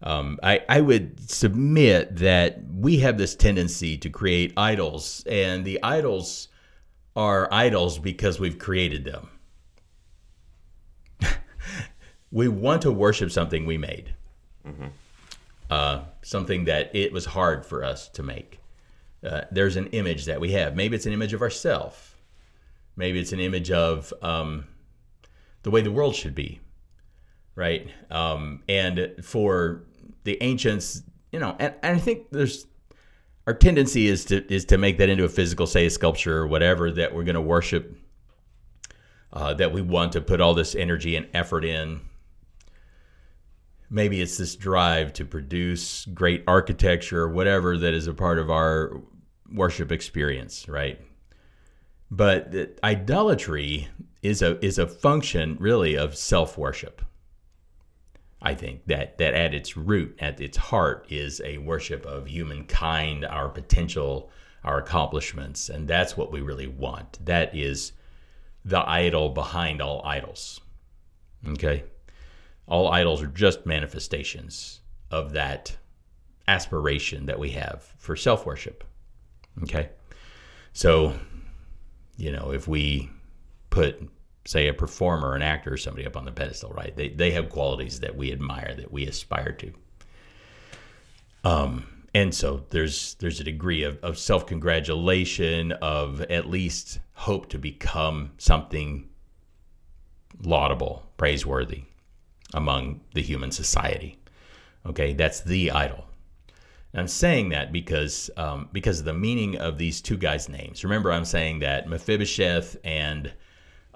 Um, 0.04 0.38
I, 0.42 0.62
I 0.68 0.82
would 0.82 1.18
submit 1.30 2.16
that 2.16 2.62
we 2.70 2.98
have 2.98 3.16
this 3.16 3.34
tendency 3.34 3.96
to 3.98 4.10
create 4.10 4.52
idols, 4.54 5.24
and 5.26 5.64
the 5.64 5.82
idols 5.82 6.48
are 7.16 7.48
idols 7.50 7.98
because 7.98 8.38
we've 8.38 8.58
created 8.58 9.04
them. 9.06 9.30
we 12.30 12.48
want 12.48 12.82
to 12.82 12.92
worship 12.92 13.30
something 13.30 13.64
we 13.64 13.78
made, 13.78 14.14
uh, 15.70 16.02
something 16.20 16.66
that 16.66 16.94
it 16.94 17.10
was 17.10 17.24
hard 17.24 17.64
for 17.64 17.82
us 17.82 18.08
to 18.10 18.22
make. 18.22 18.60
Uh, 19.24 19.42
there's 19.50 19.76
an 19.76 19.86
image 19.88 20.26
that 20.26 20.38
we 20.38 20.52
have. 20.52 20.76
Maybe 20.76 20.96
it's 20.96 21.06
an 21.06 21.14
image 21.14 21.32
of 21.32 21.40
ourself. 21.40 22.14
Maybe 22.94 23.18
it's 23.18 23.32
an 23.32 23.40
image 23.40 23.70
of 23.70 24.12
um, 24.20 24.66
the 25.62 25.70
way 25.70 25.80
the 25.80 25.90
world 25.90 26.14
should 26.14 26.34
be, 26.34 26.60
right? 27.56 27.88
Um, 28.10 28.62
and 28.68 29.14
for 29.22 29.84
the 30.24 30.42
ancients, 30.42 31.02
you 31.32 31.38
know, 31.38 31.56
and, 31.58 31.74
and 31.82 31.96
I 31.96 32.00
think 32.00 32.30
there's 32.30 32.66
our 33.46 33.54
tendency 33.54 34.08
is 34.08 34.24
to 34.26 34.52
is 34.52 34.64
to 34.66 34.78
make 34.78 34.98
that 34.98 35.08
into 35.08 35.24
a 35.24 35.28
physical, 35.28 35.66
say 35.66 35.86
a 35.86 35.90
sculpture 35.90 36.38
or 36.38 36.46
whatever 36.46 36.90
that 36.90 37.14
we're 37.14 37.24
going 37.24 37.34
to 37.34 37.40
worship, 37.40 37.96
uh, 39.32 39.54
that 39.54 39.72
we 39.72 39.82
want 39.82 40.12
to 40.12 40.20
put 40.20 40.40
all 40.40 40.54
this 40.54 40.74
energy 40.74 41.14
and 41.14 41.28
effort 41.34 41.64
in. 41.64 42.00
Maybe 43.90 44.20
it's 44.20 44.38
this 44.38 44.56
drive 44.56 45.12
to 45.14 45.24
produce 45.24 46.06
great 46.06 46.42
architecture 46.48 47.22
or 47.22 47.28
whatever 47.28 47.76
that 47.78 47.94
is 47.94 48.06
a 48.06 48.14
part 48.14 48.38
of 48.38 48.50
our 48.50 49.02
worship 49.52 49.92
experience, 49.92 50.66
right? 50.68 51.00
But 52.10 52.78
idolatry 52.82 53.88
is 54.22 54.40
a 54.40 54.64
is 54.64 54.78
a 54.78 54.86
function 54.86 55.58
really 55.60 55.96
of 55.96 56.16
self 56.16 56.56
worship. 56.56 57.02
I 58.44 58.54
think 58.54 58.84
that 58.86 59.16
that 59.18 59.32
at 59.32 59.54
its 59.54 59.74
root, 59.76 60.16
at 60.20 60.38
its 60.40 60.58
heart, 60.58 61.06
is 61.08 61.40
a 61.44 61.58
worship 61.58 62.04
of 62.04 62.26
humankind, 62.26 63.24
our 63.24 63.48
potential, 63.48 64.30
our 64.62 64.78
accomplishments, 64.78 65.70
and 65.70 65.88
that's 65.88 66.16
what 66.16 66.30
we 66.30 66.42
really 66.42 66.66
want. 66.66 67.24
That 67.24 67.56
is 67.56 67.92
the 68.62 68.86
idol 68.88 69.30
behind 69.30 69.80
all 69.80 70.02
idols. 70.04 70.60
Okay, 71.48 71.84
all 72.66 72.92
idols 72.92 73.22
are 73.22 73.28
just 73.28 73.64
manifestations 73.64 74.80
of 75.10 75.32
that 75.32 75.74
aspiration 76.46 77.24
that 77.26 77.38
we 77.38 77.50
have 77.50 77.82
for 77.96 78.14
self 78.14 78.44
worship. 78.44 78.84
Okay, 79.62 79.88
so 80.74 81.18
you 82.18 82.30
know 82.30 82.52
if 82.52 82.68
we 82.68 83.08
put 83.70 84.06
say 84.46 84.68
a 84.68 84.74
performer, 84.74 85.34
an 85.34 85.42
actor, 85.42 85.74
or 85.74 85.76
somebody 85.76 86.06
up 86.06 86.16
on 86.16 86.24
the 86.24 86.32
pedestal, 86.32 86.70
right? 86.70 86.94
They 86.96 87.08
they 87.08 87.30
have 87.32 87.50
qualities 87.50 88.00
that 88.00 88.16
we 88.16 88.32
admire, 88.32 88.74
that 88.76 88.92
we 88.92 89.06
aspire 89.06 89.52
to. 89.52 89.72
Um, 91.44 91.86
and 92.14 92.34
so 92.34 92.64
there's 92.70 93.14
there's 93.14 93.40
a 93.40 93.44
degree 93.44 93.82
of, 93.82 93.98
of 94.02 94.18
self 94.18 94.46
congratulation, 94.46 95.72
of 95.72 96.20
at 96.22 96.48
least 96.48 97.00
hope 97.14 97.48
to 97.50 97.58
become 97.58 98.32
something 98.38 99.08
laudable, 100.42 101.04
praiseworthy 101.16 101.84
among 102.52 103.00
the 103.14 103.22
human 103.22 103.50
society. 103.50 104.18
Okay, 104.86 105.14
that's 105.14 105.40
the 105.40 105.70
idol. 105.70 106.04
I'm 106.96 107.08
saying 107.08 107.48
that 107.48 107.72
because 107.72 108.30
um, 108.36 108.68
because 108.72 109.00
of 109.00 109.04
the 109.04 109.14
meaning 109.14 109.56
of 109.56 109.78
these 109.78 110.00
two 110.00 110.16
guys' 110.16 110.48
names. 110.48 110.84
Remember, 110.84 111.10
I'm 111.10 111.24
saying 111.24 111.58
that 111.60 111.88
Mephibosheth 111.88 112.76
and 112.84 113.32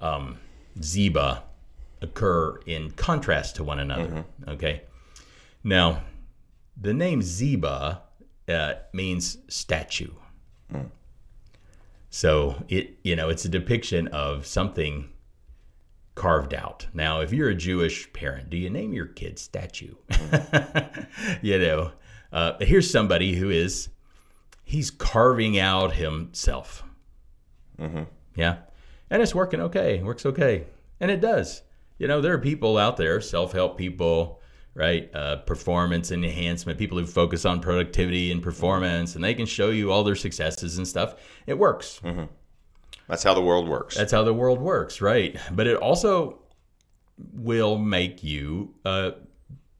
um, 0.00 0.38
Ziba 0.82 1.44
occur 2.00 2.60
in 2.66 2.90
contrast 2.92 3.56
to 3.56 3.64
one 3.64 3.80
another. 3.80 4.24
Okay. 4.46 4.82
Now, 5.64 6.02
the 6.80 6.94
name 6.94 7.22
Ziba 7.22 8.02
uh, 8.48 8.74
means 8.92 9.38
statue. 9.48 10.12
So 12.10 12.62
it 12.68 12.98
you 13.02 13.16
know 13.16 13.28
it's 13.28 13.44
a 13.44 13.48
depiction 13.48 14.08
of 14.08 14.46
something 14.46 15.10
carved 16.14 16.54
out. 16.54 16.86
Now, 16.92 17.20
if 17.20 17.32
you're 17.32 17.50
a 17.50 17.54
Jewish 17.54 18.12
parent, 18.12 18.50
do 18.50 18.56
you 18.56 18.70
name 18.70 18.92
your 18.92 19.06
kid 19.06 19.38
statue? 19.38 19.94
you 21.42 21.58
know, 21.58 21.92
uh, 22.32 22.54
here's 22.60 22.90
somebody 22.90 23.36
who 23.36 23.50
is 23.50 23.90
he's 24.64 24.90
carving 24.90 25.58
out 25.58 25.94
himself. 25.94 26.82
Mm-hmm. 27.78 28.04
Yeah, 28.34 28.56
and 29.10 29.22
it's 29.22 29.34
working 29.34 29.60
okay. 29.62 30.02
Works 30.02 30.26
okay, 30.26 30.64
and 31.00 31.10
it 31.10 31.20
does. 31.20 31.62
You 31.98 32.08
know, 32.08 32.20
there 32.20 32.32
are 32.34 32.38
people 32.38 32.78
out 32.78 32.96
there, 32.96 33.20
self-help 33.20 33.76
people, 33.76 34.40
right? 34.74 35.10
Uh, 35.14 35.36
performance 35.38 36.12
enhancement, 36.12 36.78
people 36.78 36.98
who 36.98 37.06
focus 37.06 37.44
on 37.44 37.60
productivity 37.60 38.30
and 38.30 38.42
performance, 38.42 39.16
and 39.16 39.24
they 39.24 39.34
can 39.34 39.46
show 39.46 39.70
you 39.70 39.90
all 39.90 40.04
their 40.04 40.14
successes 40.14 40.78
and 40.78 40.86
stuff. 40.86 41.16
It 41.46 41.58
works. 41.58 42.00
That's 43.08 43.22
how 43.22 43.34
the 43.34 43.42
world 43.42 43.68
works. 43.68 43.96
That's 43.96 44.12
how 44.12 44.22
the 44.22 44.34
world 44.34 44.60
works, 44.60 45.00
right? 45.00 45.36
But 45.50 45.66
it 45.66 45.76
also 45.76 46.40
will 47.32 47.78
make 47.78 48.22
you 48.22 48.74
a 48.84 49.14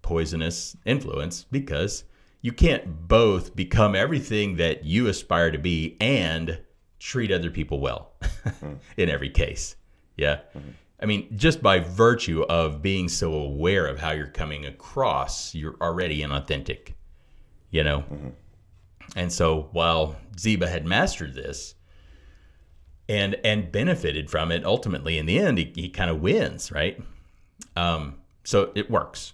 poisonous 0.02 0.76
influence 0.84 1.44
because 1.44 2.04
you 2.40 2.52
can't 2.52 3.06
both 3.06 3.54
become 3.54 3.94
everything 3.94 4.56
that 4.56 4.84
you 4.84 5.06
aspire 5.06 5.50
to 5.50 5.58
be 5.58 5.96
and 6.00 6.58
treat 6.98 7.30
other 7.30 7.50
people 7.50 7.80
well 7.80 8.12
hmm. 8.60 8.74
in 8.96 9.08
every 9.08 9.30
case. 9.30 9.76
Yeah. 10.16 10.40
Mm-hmm. 10.56 10.70
I 11.00 11.06
mean, 11.06 11.28
just 11.36 11.62
by 11.62 11.78
virtue 11.78 12.42
of 12.42 12.82
being 12.82 13.08
so 13.08 13.32
aware 13.32 13.86
of 13.86 14.00
how 14.00 14.10
you're 14.10 14.26
coming 14.26 14.66
across, 14.66 15.54
you're 15.54 15.76
already 15.80 16.22
inauthentic, 16.22 16.94
you 17.70 17.84
know? 17.84 18.00
Mm-hmm. 18.00 18.28
And 19.14 19.32
so 19.32 19.68
while 19.72 20.16
Ziba 20.38 20.68
had 20.68 20.86
mastered 20.86 21.34
this, 21.34 21.76
and 23.08 23.36
and 23.42 23.72
benefited 23.72 24.30
from 24.30 24.52
it 24.52 24.64
ultimately 24.64 25.18
in 25.18 25.26
the 25.26 25.38
end 25.38 25.58
he, 25.58 25.72
he 25.74 25.88
kind 25.88 26.10
of 26.10 26.20
wins 26.20 26.70
right 26.70 27.00
um, 27.76 28.16
so 28.44 28.70
it 28.74 28.90
works 28.90 29.32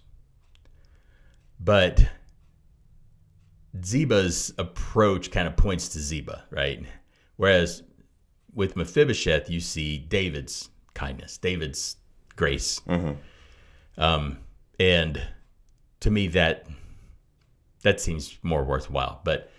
but 1.59 2.09
ziba's 3.85 4.55
approach 4.59 5.31
kind 5.31 5.49
of 5.49 5.57
points 5.57 5.89
to 5.89 5.99
ziba 5.99 6.45
right 6.51 6.85
whereas 7.37 7.83
with 8.55 8.77
mephibosheth 8.77 9.51
you 9.51 9.61
see 9.61 9.99
david's 9.99 10.71
kindness 10.95 11.39
david's 11.39 11.97
grace 12.37 12.81
mm-hmm. 12.89 13.13
um, 14.01 14.39
and 14.79 15.23
to 16.01 16.11
me 16.11 16.27
that 16.29 16.67
that 17.83 18.01
seems 18.01 18.39
more 18.43 18.65
worthwhile 18.65 19.21
but 19.25 19.51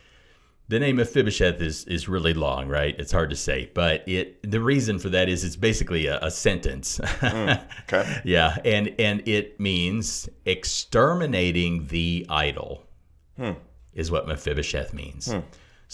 the 0.67 0.80
name 0.80 0.95
Mephibosheth 0.95 1.61
is 1.61 1.86
is 1.86 2.09
really 2.09 2.34
long, 2.34 2.67
right? 2.67 2.95
It's 2.97 3.11
hard 3.11 3.30
to 3.30 3.36
say, 3.36 3.69
but 3.73 4.07
it 4.07 4.49
the 4.49 4.59
reason 4.59 4.97
for 4.97 5.09
that 5.09 5.30
is 5.30 5.43
it's 5.43 5.55
basically 5.55 6.07
a, 6.07 6.19
a 6.21 6.32
sentence. 6.32 6.99
Mm, 7.26 7.61
okay. 7.84 8.21
yeah, 8.23 8.57
and 8.63 8.93
and 8.99 9.28
it 9.28 9.59
means 9.59 10.30
exterminating 10.45 11.88
the 11.88 12.26
idol 12.30 12.84
hmm. 13.38 13.51
is 13.93 14.11
what 14.11 14.28
Mephibosheth 14.28 14.93
means. 14.93 15.32
Hmm. 15.32 15.39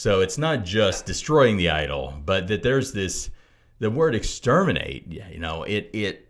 So 0.02 0.22
it's 0.22 0.40
not 0.40 0.66
just 0.66 1.06
destroying 1.06 1.58
the 1.58 1.70
idol, 1.70 2.16
but 2.26 2.48
that 2.48 2.64
there's 2.64 2.92
this 2.92 3.30
the 3.78 3.92
word 3.92 4.16
exterminate. 4.16 5.06
You 5.06 5.38
know, 5.38 5.62
it 5.62 5.92
it 5.94 6.28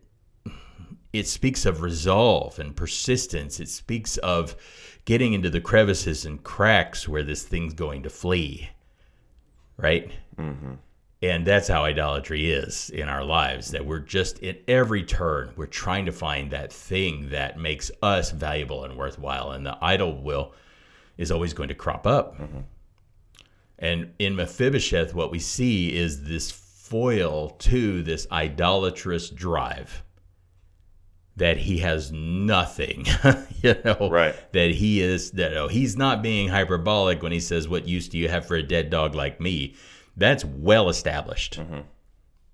it 1.14 1.26
speaks 1.26 1.66
of 1.66 1.82
resolve 1.82 2.60
and 2.60 2.76
persistence. 2.76 3.62
It 3.62 3.70
speaks 3.70 4.18
of 4.18 4.58
getting 5.06 5.32
into 5.32 5.50
the 5.50 5.62
crevices 5.62 6.26
and 6.26 6.44
cracks 6.44 7.08
where 7.08 7.24
this 7.24 7.44
thing's 7.44 7.74
going 7.74 8.04
to 8.04 8.10
flee. 8.10 8.70
Right? 9.78 10.12
Mm-hmm. 10.36 10.74
And 11.22 11.48
that's 11.48 11.70
how 11.70 11.86
idolatry 11.86 12.52
is 12.52 12.90
in 12.90 13.08
our 13.08 13.24
lives 13.24 13.72
that 13.72 13.86
we're 13.86 14.00
just 14.00 14.44
at 14.44 14.58
every 14.68 15.04
turn, 15.06 15.54
we're 15.56 15.66
trying 15.66 16.08
to 16.08 16.12
find 16.12 16.52
that 16.52 16.74
thing 16.74 17.30
that 17.30 17.58
makes 17.58 17.90
us 18.04 18.32
valuable 18.32 18.84
and 18.84 18.98
worthwhile. 18.98 19.52
And 19.52 19.66
the 19.66 19.78
idol 19.82 20.22
will 20.22 20.56
is 21.18 21.32
always 21.32 21.54
going 21.54 21.70
to 21.70 21.76
crop 21.76 22.06
up. 22.06 22.38
And 23.82 24.14
in 24.20 24.36
Mephibosheth, 24.36 25.16
what 25.16 25.32
we 25.32 25.40
see 25.40 25.98
is 25.98 26.24
this 26.24 26.52
foil 26.52 27.50
to 27.50 28.04
this 28.04 28.28
idolatrous 28.32 29.30
drive 29.30 30.04
that 31.36 31.58
he 31.58 31.80
has 31.80 32.12
nothing, 32.12 33.06
you 33.64 33.76
know, 33.84 34.10
Right. 34.12 34.36
that 34.54 34.72
he 34.72 35.02
is, 35.02 35.32
that 35.32 35.58
oh, 35.58 35.68
he's 35.68 35.98
not 35.98 36.22
being 36.22 36.50
hyperbolic 36.50 37.24
when 37.24 37.32
he 37.32 37.40
says, 37.40 37.68
What 37.68 37.88
use 37.88 38.08
do 38.08 38.20
you 38.20 38.30
have 38.30 38.46
for 38.46 38.56
a 38.56 38.62
dead 38.62 38.92
dog 38.92 39.16
like 39.16 39.42
me? 39.42 39.76
That's 40.16 40.46
well 40.46 40.88
established, 40.88 41.58
mm-hmm. 41.58 41.80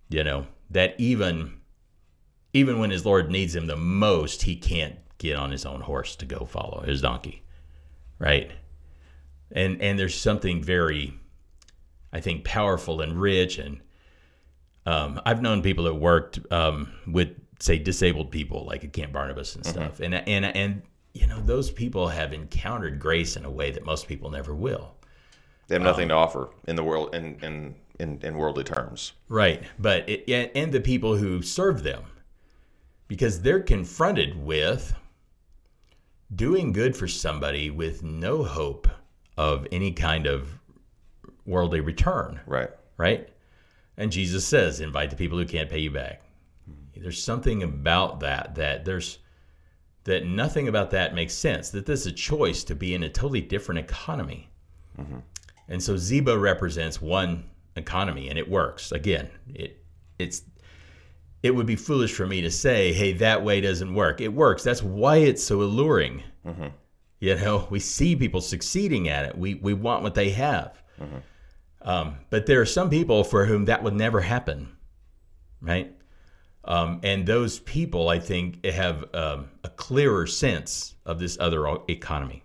you 0.09 0.23
know, 0.23 0.47
that 0.69 0.95
even, 0.97 1.59
even 2.53 2.79
when 2.79 2.91
his 2.91 3.05
Lord 3.05 3.29
needs 3.29 3.53
him 3.55 3.67
the 3.67 3.75
most, 3.75 4.43
he 4.43 4.55
can't 4.55 4.95
get 5.17 5.35
on 5.35 5.51
his 5.51 5.65
own 5.65 5.81
horse 5.81 6.15
to 6.17 6.25
go 6.25 6.45
follow 6.45 6.83
his 6.85 7.01
donkey, 7.01 7.43
right? 8.19 8.51
And, 9.51 9.81
and 9.81 9.97
there's 9.97 10.19
something 10.19 10.61
very, 10.61 11.13
I 12.11 12.19
think, 12.19 12.43
powerful 12.43 13.01
and 13.01 13.19
rich. 13.19 13.57
And 13.57 13.81
um, 14.85 15.21
I've 15.25 15.41
known 15.41 15.61
people 15.61 15.83
that 15.85 15.95
worked 15.95 16.39
um, 16.51 16.91
with, 17.05 17.35
say, 17.59 17.77
disabled 17.77 18.31
people, 18.31 18.65
like 18.65 18.83
at 18.83 18.93
Camp 18.93 19.13
Barnabas 19.13 19.55
and 19.55 19.65
stuff, 19.65 19.99
and 19.99 20.15
and 20.15 20.45
and 20.45 20.81
you 21.13 21.27
know 21.27 21.41
those 21.41 21.71
people 21.71 22.07
have 22.07 22.31
encountered 22.31 22.99
grace 22.99 23.35
in 23.35 23.43
a 23.43 23.51
way 23.51 23.71
that 23.71 23.83
most 23.83 24.07
people 24.07 24.29
never 24.29 24.55
will. 24.55 24.95
They 25.67 25.75
have 25.75 25.81
nothing 25.81 26.07
to 26.09 26.13
offer 26.13 26.49
in 26.67 26.75
the 26.75 26.83
world 26.83 27.13
in 27.13 27.37
in 27.41 27.75
in, 27.99 28.19
in 28.21 28.37
worldly 28.37 28.63
terms. 28.63 29.13
Right, 29.27 29.63
but 29.79 30.07
it, 30.07 30.51
and 30.55 30.71
the 30.71 30.79
people 30.79 31.17
who 31.17 31.41
serve 31.41 31.83
them, 31.83 32.03
because 33.07 33.41
they're 33.41 33.59
confronted 33.59 34.41
with 34.41 34.93
doing 36.33 36.71
good 36.71 36.95
for 36.95 37.07
somebody 37.07 37.69
with 37.69 38.03
no 38.03 38.43
hope 38.43 38.87
of 39.37 39.67
any 39.71 39.91
kind 39.91 40.25
of 40.25 40.49
worldly 41.45 41.79
return. 41.79 42.39
Right. 42.45 42.69
right? 42.97 43.29
And 43.97 44.11
Jesus 44.11 44.45
says, 44.45 44.79
invite 44.79 45.09
the 45.09 45.15
people 45.15 45.37
who 45.37 45.45
can't 45.45 45.69
pay 45.69 45.79
you 45.79 45.91
back. 45.91 46.21
There's 46.95 47.21
something 47.21 47.63
about 47.63 48.19
that 48.21 48.55
that 48.55 48.85
there's 48.85 49.19
that 50.05 50.25
nothing 50.25 50.67
about 50.67 50.91
that 50.91 51.13
makes 51.13 51.33
sense. 51.33 51.69
That 51.69 51.85
this 51.85 52.01
is 52.01 52.07
a 52.07 52.11
choice 52.11 52.63
to 52.65 52.75
be 52.75 52.93
in 52.93 53.03
a 53.03 53.09
totally 53.09 53.41
different 53.41 53.79
economy. 53.79 54.49
Mm-hmm. 54.97 55.19
And 55.67 55.83
so 55.83 55.97
Ziba 55.97 56.37
represents 56.37 57.01
one 57.01 57.49
economy, 57.75 58.29
and 58.29 58.39
it 58.39 58.49
works. 58.49 58.91
Again, 58.91 59.29
it 59.53 59.83
it's 60.17 60.43
it 61.43 61.51
would 61.51 61.65
be 61.65 61.75
foolish 61.75 62.13
for 62.13 62.25
me 62.25 62.41
to 62.41 62.49
say, 62.49 62.93
"Hey, 62.93 63.13
that 63.13 63.43
way 63.43 63.61
doesn't 63.61 63.93
work." 63.93 64.21
It 64.21 64.29
works. 64.29 64.63
That's 64.63 64.81
why 64.81 65.17
it's 65.17 65.43
so 65.43 65.61
alluring. 65.61 66.23
Mm-hmm. 66.45 66.67
You 67.19 67.35
know, 67.35 67.67
we 67.69 67.79
see 67.79 68.15
people 68.15 68.41
succeeding 68.41 69.09
at 69.09 69.25
it. 69.25 69.37
We 69.37 69.55
we 69.55 69.73
want 69.73 70.03
what 70.03 70.15
they 70.15 70.29
have. 70.31 70.81
Um, 71.81 72.17
but 72.29 72.45
there 72.47 72.59
are 72.59 72.65
some 72.65 72.89
people 72.89 73.23
for 73.23 73.45
whom 73.45 73.65
that 73.65 73.83
would 73.83 73.93
never 73.93 74.19
happen, 74.19 74.75
right? 75.61 75.93
Um, 76.65 76.99
and 77.03 77.25
those 77.25 77.59
people, 77.59 78.09
I 78.09 78.19
think, 78.19 78.65
have 78.65 79.05
um, 79.15 79.49
a 79.63 79.69
clearer 79.69 80.27
sense 80.27 80.95
of 81.05 81.17
this 81.19 81.37
other 81.39 81.65
economy. 81.87 82.43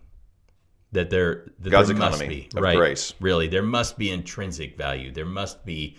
That 0.93 1.11
there, 1.11 1.51
that 1.59 1.71
God's 1.71 1.89
there 1.89 1.97
must 1.97 2.21
economy 2.21 2.49
be 2.51 2.57
of 2.57 2.63
right, 2.63 2.77
grace. 2.77 3.15
Really, 3.19 3.49
there 3.49 3.63
must 3.63 3.99
be 3.99 4.11
intrinsic 4.11 4.77
value. 4.77 5.11
There 5.11 5.27
must 5.27 5.65
be 5.65 5.97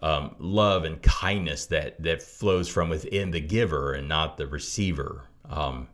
um, 0.00 0.34
love 0.38 0.84
and 0.84 1.00
kindness 1.02 1.66
that 1.66 2.02
that 2.02 2.22
flows 2.22 2.68
from 2.68 2.88
within 2.88 3.30
the 3.30 3.40
giver 3.40 3.92
and 3.92 4.08
not 4.08 4.38
the 4.38 4.46
receiver. 4.46 5.28
Um, 5.48 5.86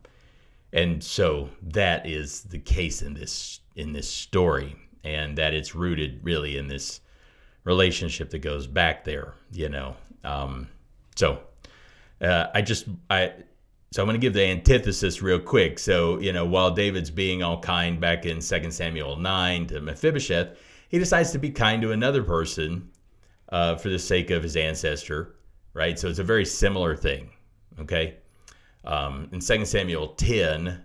and 0.73 1.03
so 1.03 1.49
that 1.63 2.07
is 2.07 2.43
the 2.43 2.59
case 2.59 3.03
in 3.03 3.15
this 3.15 3.61
in 3.77 3.93
this 3.93 4.09
story, 4.09 4.77
and 5.05 5.37
that 5.39 5.55
it's 5.55 5.75
rooted 5.75 6.21
really 6.23 6.57
in 6.57 6.69
this 6.69 7.01
relationship 7.65 8.31
that 8.31 8.41
goes 8.41 8.67
back 8.67 9.05
there. 9.05 9.35
You 9.53 9.69
know, 9.69 9.97
um, 10.25 10.69
so 11.17 11.41
uh, 12.21 12.47
I 12.55 12.63
just 12.63 12.87
I 13.09 13.33
so 13.91 14.03
I'm 14.03 14.07
going 14.07 14.21
to 14.21 14.25
give 14.25 14.35
the 14.35 14.45
antithesis 14.45 15.23
real 15.23 15.39
quick. 15.39 15.79
So 15.79 16.19
you 16.21 16.33
know, 16.33 16.45
while 16.45 16.71
David's 16.71 17.11
being 17.11 17.43
all 17.43 17.61
kind 17.61 18.01
back 18.01 18.27
in 18.27 18.41
2 18.41 18.71
Samuel 18.71 19.17
nine 19.17 19.67
to 19.69 19.81
Mephibosheth, 19.81 20.59
he 20.89 20.99
decides 20.99 21.31
to 21.33 21.39
be 21.39 21.51
kind 21.51 21.81
to 21.83 21.93
another 21.93 22.23
person 22.23 22.91
uh, 23.51 23.77
for 23.77 23.89
the 23.89 23.99
sake 23.99 24.31
of 24.31 24.43
his 24.43 24.57
ancestor, 24.57 25.37
right? 25.73 25.99
So 25.99 26.09
it's 26.09 26.19
a 26.19 26.25
very 26.25 26.45
similar 26.45 26.95
thing. 26.97 27.31
Okay, 27.81 28.17
um, 28.89 29.29
in 29.33 29.41
2 29.41 29.65
Samuel 29.65 30.09
10. 30.09 30.85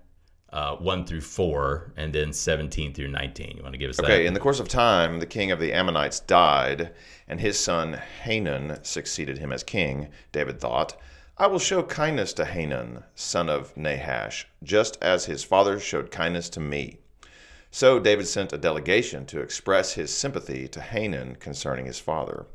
Uh, 0.52 0.76
1 0.76 1.04
through 1.08 1.20
4, 1.20 1.94
and 1.98 2.14
then 2.14 2.32
17 2.32 2.94
through 2.94 3.08
19. 3.08 3.58
You 3.58 3.64
want 3.64 3.74
to 3.74 3.80
give 3.80 3.90
us 3.90 3.98
that? 3.98 4.06
Okay, 4.06 4.28
in 4.28 4.36
the 4.36 4.40
course 4.40 4.60
of 4.60 4.68
time, 4.68 5.18
the 5.18 5.26
king 5.26 5.50
of 5.50 5.60
the 5.60 5.74
Ammonites 5.74 6.20
died, 6.20 6.92
and 7.28 7.40
his 7.40 7.58
son 7.58 8.00
Hanun 8.22 8.78
succeeded 8.84 9.40
him 9.40 9.52
as 9.52 9.64
king. 9.64 10.10
David 10.32 10.60
thought, 10.60 10.96
I 11.40 11.48
will 11.48 11.58
show 11.58 11.82
kindness 11.82 12.34
to 12.34 12.46
Hanun, 12.46 13.04
son 13.16 13.50
of 13.50 13.76
Nahash, 13.76 14.48
just 14.62 15.00
as 15.02 15.26
his 15.26 15.44
father 15.44 15.80
showed 15.80 16.12
kindness 16.12 16.50
to 16.50 16.60
me. 16.60 17.00
So 17.72 18.00
David 18.00 18.28
sent 18.28 18.54
a 18.54 18.58
delegation 18.60 19.26
to 19.26 19.42
express 19.42 19.94
his 19.94 20.16
sympathy 20.16 20.68
to 20.68 20.80
Hanun 20.80 21.38
concerning 21.38 21.88
his 21.88 21.98
father. 21.98 22.46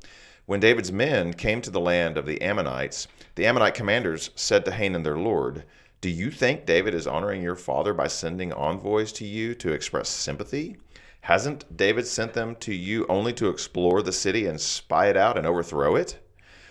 When 0.49 0.61
David's 0.61 0.91
men 0.91 1.35
came 1.35 1.61
to 1.61 1.71
the 1.71 1.79
land 1.79 2.17
of 2.17 2.25
the 2.25 2.41
Ammonites, 2.41 3.07
the 3.35 3.45
Ammonite 3.45 3.75
commanders 3.75 4.31
said 4.35 4.65
to 4.65 4.71
Hanun 4.71 5.03
their 5.03 5.19
lord, 5.19 5.65
Do 6.01 6.09
you 6.09 6.31
think 6.31 6.65
David 6.65 6.95
is 6.95 7.07
honoring 7.07 7.43
your 7.43 7.55
father 7.55 7.93
by 7.93 8.07
sending 8.07 8.51
envoys 8.55 9.13
to 9.13 9.27
you 9.27 9.55
to 9.57 9.73
express 9.73 10.09
sympathy? 10.09 10.79
Hasn't 11.21 11.77
David 11.77 12.07
sent 12.07 12.33
them 12.33 12.57
to 12.61 12.73
you 12.73 13.05
only 13.11 13.35
to 13.35 13.51
explore 13.51 14.01
the 14.01 14.11
city 14.11 14.47
and 14.47 14.59
spy 14.59 15.09
it 15.11 15.19
out 15.19 15.37
and 15.37 15.47
overthrow 15.47 15.97
it? 15.97 16.19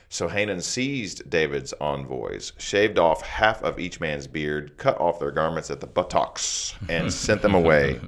So 0.09 0.27
Hanun 0.27 0.61
seized 0.61 1.29
David's 1.29 1.73
envoys, 1.73 2.53
shaved 2.57 2.97
off 2.97 3.21
half 3.21 3.61
of 3.61 3.79
each 3.79 3.99
man's 3.99 4.25
beard, 4.25 4.75
cut 4.77 4.99
off 4.99 5.19
their 5.19 5.29
garments 5.29 5.69
at 5.69 5.81
the 5.81 5.85
buttocks, 5.85 6.73
and 6.89 7.13
sent 7.13 7.43
them 7.43 7.53
away. 7.53 7.99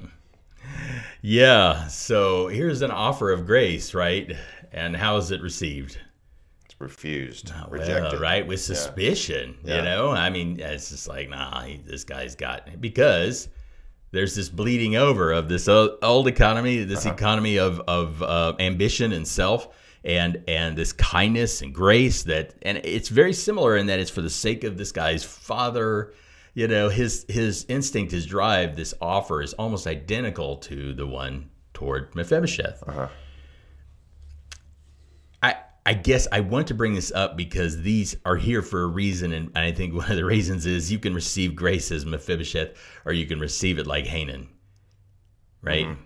Yeah. 1.22 1.86
So 1.86 2.48
here's 2.48 2.82
an 2.82 2.90
offer 2.90 3.30
of 3.30 3.46
grace, 3.46 3.94
right? 3.94 4.34
And 4.72 4.96
how 4.96 5.16
is 5.16 5.30
it 5.30 5.40
received? 5.42 5.98
It's 6.64 6.80
refused, 6.80 7.52
rejected. 7.68 8.20
right? 8.20 8.46
With 8.46 8.60
suspicion, 8.60 9.56
Yeah. 9.64 9.78
you 9.78 9.82
know? 9.82 10.10
I 10.10 10.30
mean, 10.30 10.60
it's 10.60 10.90
just 10.90 11.08
like, 11.08 11.28
nah, 11.28 11.62
he, 11.62 11.78
this 11.84 12.04
guy's 12.04 12.36
got 12.36 12.80
because 12.80 13.48
there's 14.12 14.34
this 14.36 14.48
bleeding 14.48 14.96
over 14.96 15.32
of 15.32 15.48
this 15.48 15.68
old 15.68 16.28
economy, 16.28 16.84
this 16.84 17.06
Uh-huh. 17.06 17.14
economy 17.14 17.58
of 17.58 17.80
of 17.88 18.22
uh, 18.22 18.54
ambition 18.60 19.12
and 19.12 19.26
self, 19.26 19.68
and 20.04 20.42
and 20.48 20.76
this 20.78 20.92
kindness 20.92 21.62
and 21.62 21.74
grace 21.74 22.22
that, 22.24 22.54
and 22.62 22.78
it's 22.84 23.08
very 23.08 23.32
similar 23.32 23.76
in 23.76 23.86
that 23.86 23.98
it's 23.98 24.10
for 24.10 24.22
the 24.22 24.30
sake 24.30 24.64
of 24.64 24.76
this 24.78 24.92
guy's 24.92 25.24
father. 25.24 26.12
You 26.54 26.66
know, 26.68 26.88
his 26.88 27.24
his 27.28 27.64
instinct, 27.68 28.10
his 28.12 28.26
drive, 28.26 28.74
this 28.76 28.94
offer 29.00 29.42
is 29.42 29.52
almost 29.54 29.86
identical 29.86 30.56
to 30.58 30.92
the 30.94 31.06
one 31.06 31.50
toward 31.74 32.14
Mephibosheth. 32.16 32.82
Uh-huh. 32.86 33.08
I 35.86 35.94
guess 35.94 36.28
I 36.30 36.40
want 36.40 36.68
to 36.68 36.74
bring 36.74 36.94
this 36.94 37.10
up 37.12 37.36
because 37.36 37.82
these 37.82 38.16
are 38.24 38.36
here 38.36 38.62
for 38.62 38.82
a 38.82 38.86
reason, 38.86 39.32
and, 39.32 39.56
I 39.56 39.72
think 39.72 39.94
one 39.94 40.10
of 40.10 40.16
the 40.16 40.24
reasons 40.24 40.66
is 40.66 40.92
you 40.92 40.98
can 40.98 41.14
receive 41.14 41.56
grace 41.56 41.90
as 41.90 42.04
Mephibosheth, 42.04 42.76
or 43.04 43.12
you 43.12 43.26
can 43.26 43.40
receive 43.40 43.78
it 43.78 43.86
like 43.86 44.06
Hanun, 44.06 44.48
right? 45.62 45.96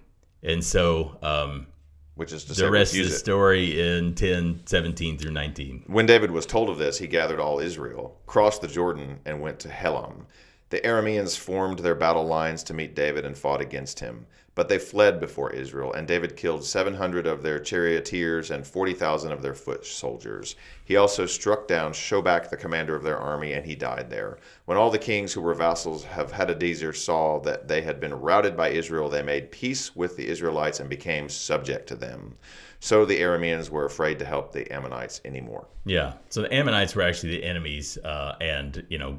And 0.43 0.63
so 0.63 1.19
um, 1.23 1.67
which 2.15 2.33
is 2.33 2.45
the 2.45 2.55
say, 2.55 2.69
rest 2.69 2.93
of 2.97 3.09
the 3.09 3.15
it. 3.15 3.19
story 3.19 3.81
in 3.81 4.15
10, 4.15 4.63
17 4.67 5.19
through 5.19 5.33
19. 5.33 5.85
When 5.87 6.07
David 6.07 6.31
was 6.31 6.47
told 6.47 6.71
of 6.71 6.79
this, 6.79 6.99
he 6.99 7.07
gathered 7.07 7.41
all 7.41 7.59
Israel, 7.59 8.21
crossed 8.27 8.61
the 8.61 8.69
Jordan, 8.69 9.19
and 9.25 9.41
went 9.41 9.59
to 9.61 9.69
Helam. 9.69 10.27
The 10.71 10.81
Arameans 10.81 11.37
formed 11.37 11.81
their 11.81 11.95
battle 11.95 12.25
lines 12.25 12.63
to 12.65 12.75
meet 12.75 12.95
David 12.95 13.25
and 13.25 13.37
fought 13.37 13.61
against 13.61 14.01
him. 14.01 14.27
But 14.55 14.69
they 14.69 14.79
fled 14.79 15.19
before 15.19 15.51
Israel, 15.51 15.93
and 15.93 16.07
David 16.07 16.37
killed 16.37 16.65
700 16.65 17.27
of 17.27 17.43
their 17.43 17.59
charioteers 17.59 18.51
and 18.51 18.67
40,000 18.67 19.33
of 19.33 19.43
their 19.43 19.55
foot 19.55 19.85
soldiers. 19.85 20.55
He 20.85 20.97
also 20.97 21.27
struck 21.27 21.67
down 21.67 21.93
Shobak, 21.93 22.51
the 22.51 22.57
commander 22.57 22.95
of 22.95 23.03
their 23.03 23.19
army, 23.19 23.53
and 23.53 23.67
he 23.67 23.75
died 23.75 24.11
there. 24.11 24.39
When 24.67 24.79
all 24.79 24.91
the 24.91 24.99
kings 24.99 25.33
who 25.33 25.41
were 25.41 25.55
vassals 25.55 26.07
of 26.17 26.33
Hadadezer 26.33 26.95
saw 26.95 27.41
that 27.41 27.67
they 27.67 27.83
had 27.83 27.99
been 27.99 28.15
routed 28.15 28.57
by 28.57 28.69
Israel, 28.69 29.09
they 29.09 29.23
made 29.23 29.51
peace 29.51 29.97
with 29.97 30.17
the 30.17 30.29
Israelites 30.29 30.79
and 30.79 30.89
became 30.89 31.29
subject 31.29 31.89
to 31.89 31.97
them. 31.97 32.37
So 32.85 33.07
the 33.07 33.19
Arameans 33.21 33.71
were 33.71 33.87
afraid 33.87 34.19
to 34.19 34.27
help 34.27 34.53
the 34.53 34.71
Ammonites 34.71 35.21
anymore. 35.25 35.67
Yeah. 35.87 36.13
So 36.29 36.43
the 36.43 36.53
Ammonites 36.53 36.95
were 36.95 37.01
actually 37.01 37.31
the 37.39 37.45
enemies, 37.45 37.97
uh, 38.05 38.37
and 38.43 38.85
you 38.91 38.99
know 38.99 39.19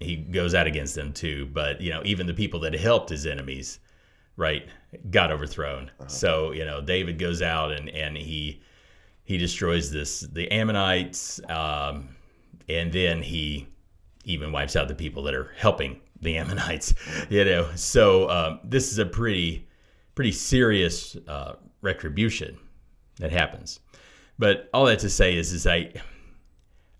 he 0.00 0.16
goes 0.16 0.54
out 0.54 0.66
against 0.66 0.94
them 0.94 1.14
too. 1.14 1.46
But 1.46 1.80
you 1.80 1.88
know 1.88 2.02
even 2.04 2.26
the 2.26 2.34
people 2.34 2.60
that 2.60 2.74
helped 2.74 3.08
his 3.08 3.24
enemies, 3.24 3.78
right, 4.36 4.66
got 5.10 5.30
overthrown. 5.30 5.90
So 6.06 6.52
you 6.52 6.64
know 6.64 6.80
David 6.80 7.18
goes 7.18 7.42
out 7.42 7.72
and 7.72 7.88
and 7.90 8.16
he 8.16 8.60
he 9.24 9.38
destroys 9.38 9.90
this 9.90 10.20
the 10.20 10.50
Ammonites, 10.50 11.40
um, 11.48 12.08
and 12.68 12.92
then 12.92 13.22
he 13.22 13.66
even 14.24 14.52
wipes 14.52 14.76
out 14.76 14.88
the 14.88 14.94
people 14.94 15.22
that 15.24 15.34
are 15.34 15.52
helping 15.56 16.00
the 16.20 16.36
Ammonites. 16.36 16.94
You 17.30 17.44
know, 17.44 17.68
so 17.74 18.30
um, 18.30 18.60
this 18.64 18.92
is 18.92 18.98
a 18.98 19.06
pretty 19.06 19.66
pretty 20.14 20.32
serious 20.32 21.16
uh, 21.28 21.54
retribution 21.82 22.56
that 23.18 23.32
happens. 23.32 23.80
But 24.38 24.68
all 24.74 24.86
that 24.86 24.98
to 25.00 25.10
say 25.10 25.36
is, 25.36 25.52
is 25.52 25.66
I, 25.66 25.92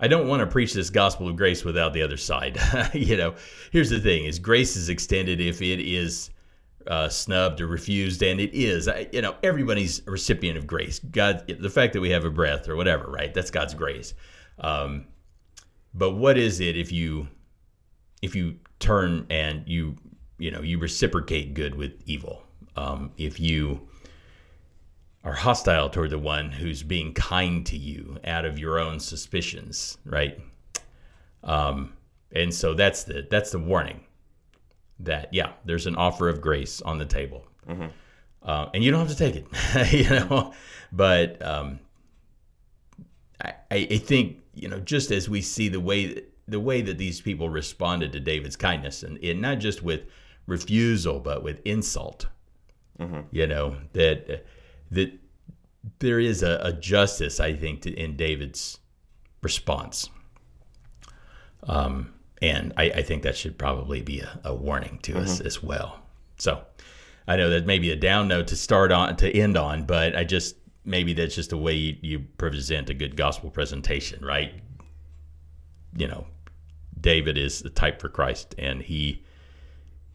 I 0.01 0.09
don't 0.09 0.29
want 0.29 0.41
to 0.41 0.47
preach 0.47 0.73
this 0.73 0.91
gospel 0.91 1.29
of 1.29 1.37
grace 1.37 1.65
without 1.65 1.93
the 1.93 2.03
other 2.03 2.17
side. 2.17 2.59
you 2.93 3.17
know, 3.17 3.35
here's 3.73 3.91
the 3.91 4.01
thing: 4.01 4.25
is 4.25 4.39
grace 4.39 4.77
is 4.77 4.89
extended 4.89 5.41
if 5.41 5.63
it 5.63 5.81
is 5.81 6.31
uh, 6.89 7.09
snubbed 7.09 7.61
or 7.61 7.67
refused, 7.67 8.23
and 8.23 8.41
it 8.41 8.55
is. 8.55 8.89
You 9.13 9.23
know, 9.23 9.37
everybody's 9.43 10.07
a 10.07 10.11
recipient 10.11 10.57
of 10.57 10.67
grace. 10.67 10.99
God, 10.99 11.47
the 11.47 11.71
fact 11.71 11.93
that 11.93 12.01
we 12.01 12.11
have 12.11 12.25
a 12.25 12.31
breath 12.31 12.69
or 12.69 12.77
whatever, 12.77 13.11
right? 13.11 13.33
That's 13.33 13.51
God's 13.51 13.75
grace. 13.75 14.15
Um, 14.59 15.07
but 15.95 16.13
what 16.13 16.39
is 16.39 16.61
it 16.61 16.77
if 16.77 16.93
you, 16.93 17.29
if 18.23 18.35
you 18.35 18.57
turn 18.79 19.27
and 19.31 19.67
you, 19.67 19.97
you 20.39 20.51
know, 20.51 20.63
you 20.63 20.79
reciprocate 20.79 21.55
good 21.55 21.75
with 21.75 21.93
evil? 22.07 22.43
Um, 22.77 23.13
if 23.17 23.41
you 23.41 23.89
are 25.25 25.33
hostile 25.33 25.91
toward 25.91 26.11
the 26.11 26.19
one 26.19 26.53
who's 26.53 26.83
being 26.83 27.13
kind 27.13 27.67
to 27.67 27.77
you 27.77 28.19
out 28.25 28.45
of 28.45 28.59
your 28.59 28.79
own 28.79 29.01
suspicions, 29.01 29.99
right? 30.05 30.39
Um, 31.43 31.95
and 32.33 32.55
so 32.55 32.75
that's 32.75 33.05
the 33.05 33.27
that's 33.31 33.51
the 33.51 33.59
warning 33.59 34.06
that 35.01 35.33
yeah, 35.33 35.53
there's 35.65 35.87
an 35.87 35.97
offer 35.97 36.29
of 36.29 36.41
grace 36.41 36.81
on 36.83 36.99
the 36.99 37.07
table, 37.07 37.47
uh, 38.43 38.69
and 38.75 38.83
you 38.83 38.91
don't 38.91 39.07
have 39.07 39.17
to 39.17 39.17
take 39.17 39.37
it, 39.37 39.93
you 39.93 40.09
know. 40.09 40.53
But 40.93 41.45
um, 41.45 41.81
I, 43.43 43.55
I 43.71 43.99
think 43.99 44.39
you 44.55 44.69
know 44.69 44.81
just 44.81 45.11
as 45.11 45.29
we 45.29 45.41
see 45.43 45.69
the 45.69 45.81
way 45.81 46.07
that, 46.07 46.33
the 46.49 46.61
way 46.61 46.81
that 46.81 46.99
these 46.99 47.21
people 47.21 47.49
responded 47.49 48.13
to 48.13 48.21
David's 48.21 48.57
kindness, 48.57 49.03
and, 49.03 49.19
and 49.19 49.41
not 49.41 49.59
just 49.59 49.83
with 49.83 50.03
refusal, 50.47 51.21
but 51.21 51.43
with 51.43 51.61
insult. 51.65 52.27
You 53.31 53.47
know 53.47 53.77
that 53.93 54.47
that 54.91 55.13
there 55.99 56.21
is 56.21 56.43
a, 56.43 56.61
a 56.63 56.73
justice, 56.73 57.41
I 57.41 57.55
think, 57.55 57.83
to, 57.83 57.93
in 57.93 58.17
David's 58.17 58.79
response. 59.43 60.09
Um, 61.65 62.13
and 62.43 62.73
I, 62.77 62.85
I 62.85 63.03
think 63.03 63.23
that 63.23 63.37
should 63.37 63.59
probably 63.59 64.03
be 64.03 64.21
a, 64.21 64.41
a 64.45 64.55
warning 64.55 64.99
to 65.03 65.19
us 65.19 65.41
as 65.41 65.63
well. 65.63 66.01
So 66.39 66.63
I 67.27 67.37
know 67.37 67.51
that 67.51 67.67
may 67.67 67.79
be 67.79 67.91
a 67.91 67.97
down 67.97 68.29
note 68.29 68.49
to 68.49 68.57
start 68.57 68.93
on 68.93 69.17
to 69.17 69.31
end 69.31 69.57
on, 69.57 69.85
but 69.85 70.17
I 70.17 70.25
just 70.25 70.57
maybe 70.85 71.13
that's 71.13 71.35
just 71.35 71.51
the 71.51 71.57
way 71.57 71.75
you, 71.75 71.97
you 72.01 72.21
present 72.39 72.91
a 72.91 72.95
good 72.95 73.17
gospel 73.17 73.51
presentation, 73.51 74.25
right? 74.25 74.55
You 75.97 76.07
know, 76.09 76.27
David 77.01 77.37
is 77.37 77.61
the 77.61 77.71
type 77.71 78.01
for 78.01 78.09
Christ, 78.09 78.55
and 78.59 78.83
he 78.83 79.25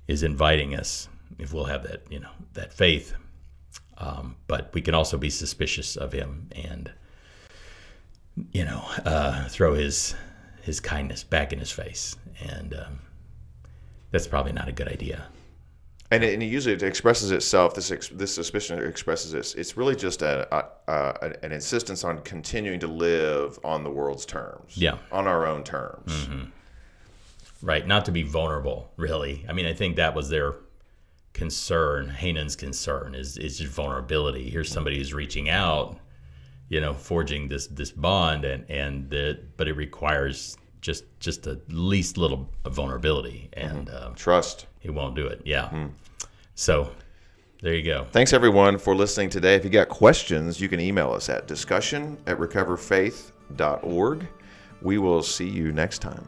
is 0.08 0.24
inviting 0.24 0.76
us 0.76 1.10
if 1.40 1.54
we'll 1.54 1.66
have 1.66 1.84
that, 1.84 2.04
you 2.10 2.20
know, 2.20 2.30
that 2.54 2.74
faith. 2.74 3.14
Um, 3.98 4.36
but 4.48 4.72
we 4.74 4.82
can 4.82 4.96
also 4.96 5.18
be 5.18 5.30
suspicious 5.30 5.96
of 5.96 6.12
him 6.12 6.50
and, 6.54 6.92
you 8.52 8.66
know, 8.66 8.84
uh, 9.06 9.48
throw 9.48 9.74
his 9.76 10.16
his 10.62 10.80
kindness 10.80 11.24
back 11.24 11.54
in 11.54 11.60
his 11.60 11.72
face, 11.72 12.16
and 12.40 12.74
um, 12.74 13.00
that's 14.12 14.28
probably 14.28 14.54
not 14.54 14.68
a 14.68 14.72
good 14.72 14.88
idea. 14.88 15.26
And 16.12 16.26
it, 16.26 16.34
and 16.34 16.44
it 16.44 16.48
usually 16.48 16.76
it 16.76 16.84
expresses 16.84 17.32
itself. 17.32 17.74
This 17.74 17.90
ex, 17.90 18.10
this 18.10 18.36
suspicion 18.36 18.80
expresses 18.86 19.32
this. 19.32 19.56
It's 19.56 19.78
really 19.78 19.96
just 19.96 20.22
a, 20.22 20.54
a, 20.54 20.66
a 20.92 21.46
an 21.46 21.52
insistence 21.54 22.04
on 22.04 22.20
continuing 22.20 22.80
to 22.82 22.88
live 22.88 23.58
on 23.64 23.84
the 23.84 23.90
world's 23.90 24.26
terms. 24.26 24.76
Yeah. 24.76 24.98
on 25.12 25.28
our 25.28 25.46
own 25.48 25.64
terms. 25.64 26.28
Right, 27.62 27.86
not 27.86 28.06
to 28.06 28.12
be 28.12 28.24
vulnerable, 28.24 28.92
really. 28.98 29.46
I 29.48 29.54
mean, 29.54 29.68
I 29.68 29.74
think 29.74 29.96
that 29.98 30.16
was 30.16 30.30
their 30.30 30.56
concern. 31.34 32.10
Hanun's 32.10 32.56
concern 32.56 33.16
is 33.16 33.38
is 33.38 33.60
just 33.60 33.72
vulnerability. 33.72 34.50
Here's 34.50 34.70
somebody 34.72 34.98
who's 34.98 35.14
reaching 35.14 35.50
out, 35.50 35.98
you 36.72 36.80
know, 36.80 36.94
forging 36.94 37.50
this 37.50 37.68
this 37.68 37.92
bond, 37.92 38.46
and 38.46 38.68
and 38.72 39.10
the 39.10 39.38
but 39.58 39.68
it 39.68 39.74
requires 39.74 40.58
just 40.80 41.04
just 41.20 41.44
the 41.44 41.60
least 41.68 42.18
little 42.18 42.50
vulnerability, 42.66 43.50
and 43.54 43.90
um, 43.90 44.16
Trust. 44.16 44.68
he 44.80 44.90
won't 44.90 45.14
do 45.14 45.28
it. 45.28 45.42
Yeah. 45.44 45.88
So 46.56 46.90
there 47.62 47.76
you 47.76 47.84
go. 47.84 48.08
Thanks 48.12 48.32
everyone 48.32 48.78
for 48.78 48.96
listening 48.96 49.30
today. 49.30 49.56
If 49.56 49.66
you 49.66 49.70
got 49.70 49.90
questions, 49.90 50.62
you 50.62 50.70
can 50.70 50.80
email 50.80 51.12
us 51.12 51.28
at 51.28 51.46
discussion 51.46 52.18
at 52.26 52.38
recoverfaith.org. 52.38 54.28
We 54.82 54.98
will 54.98 55.24
see 55.24 55.50
you 55.50 55.74
next 55.74 56.00
time. 56.00 56.26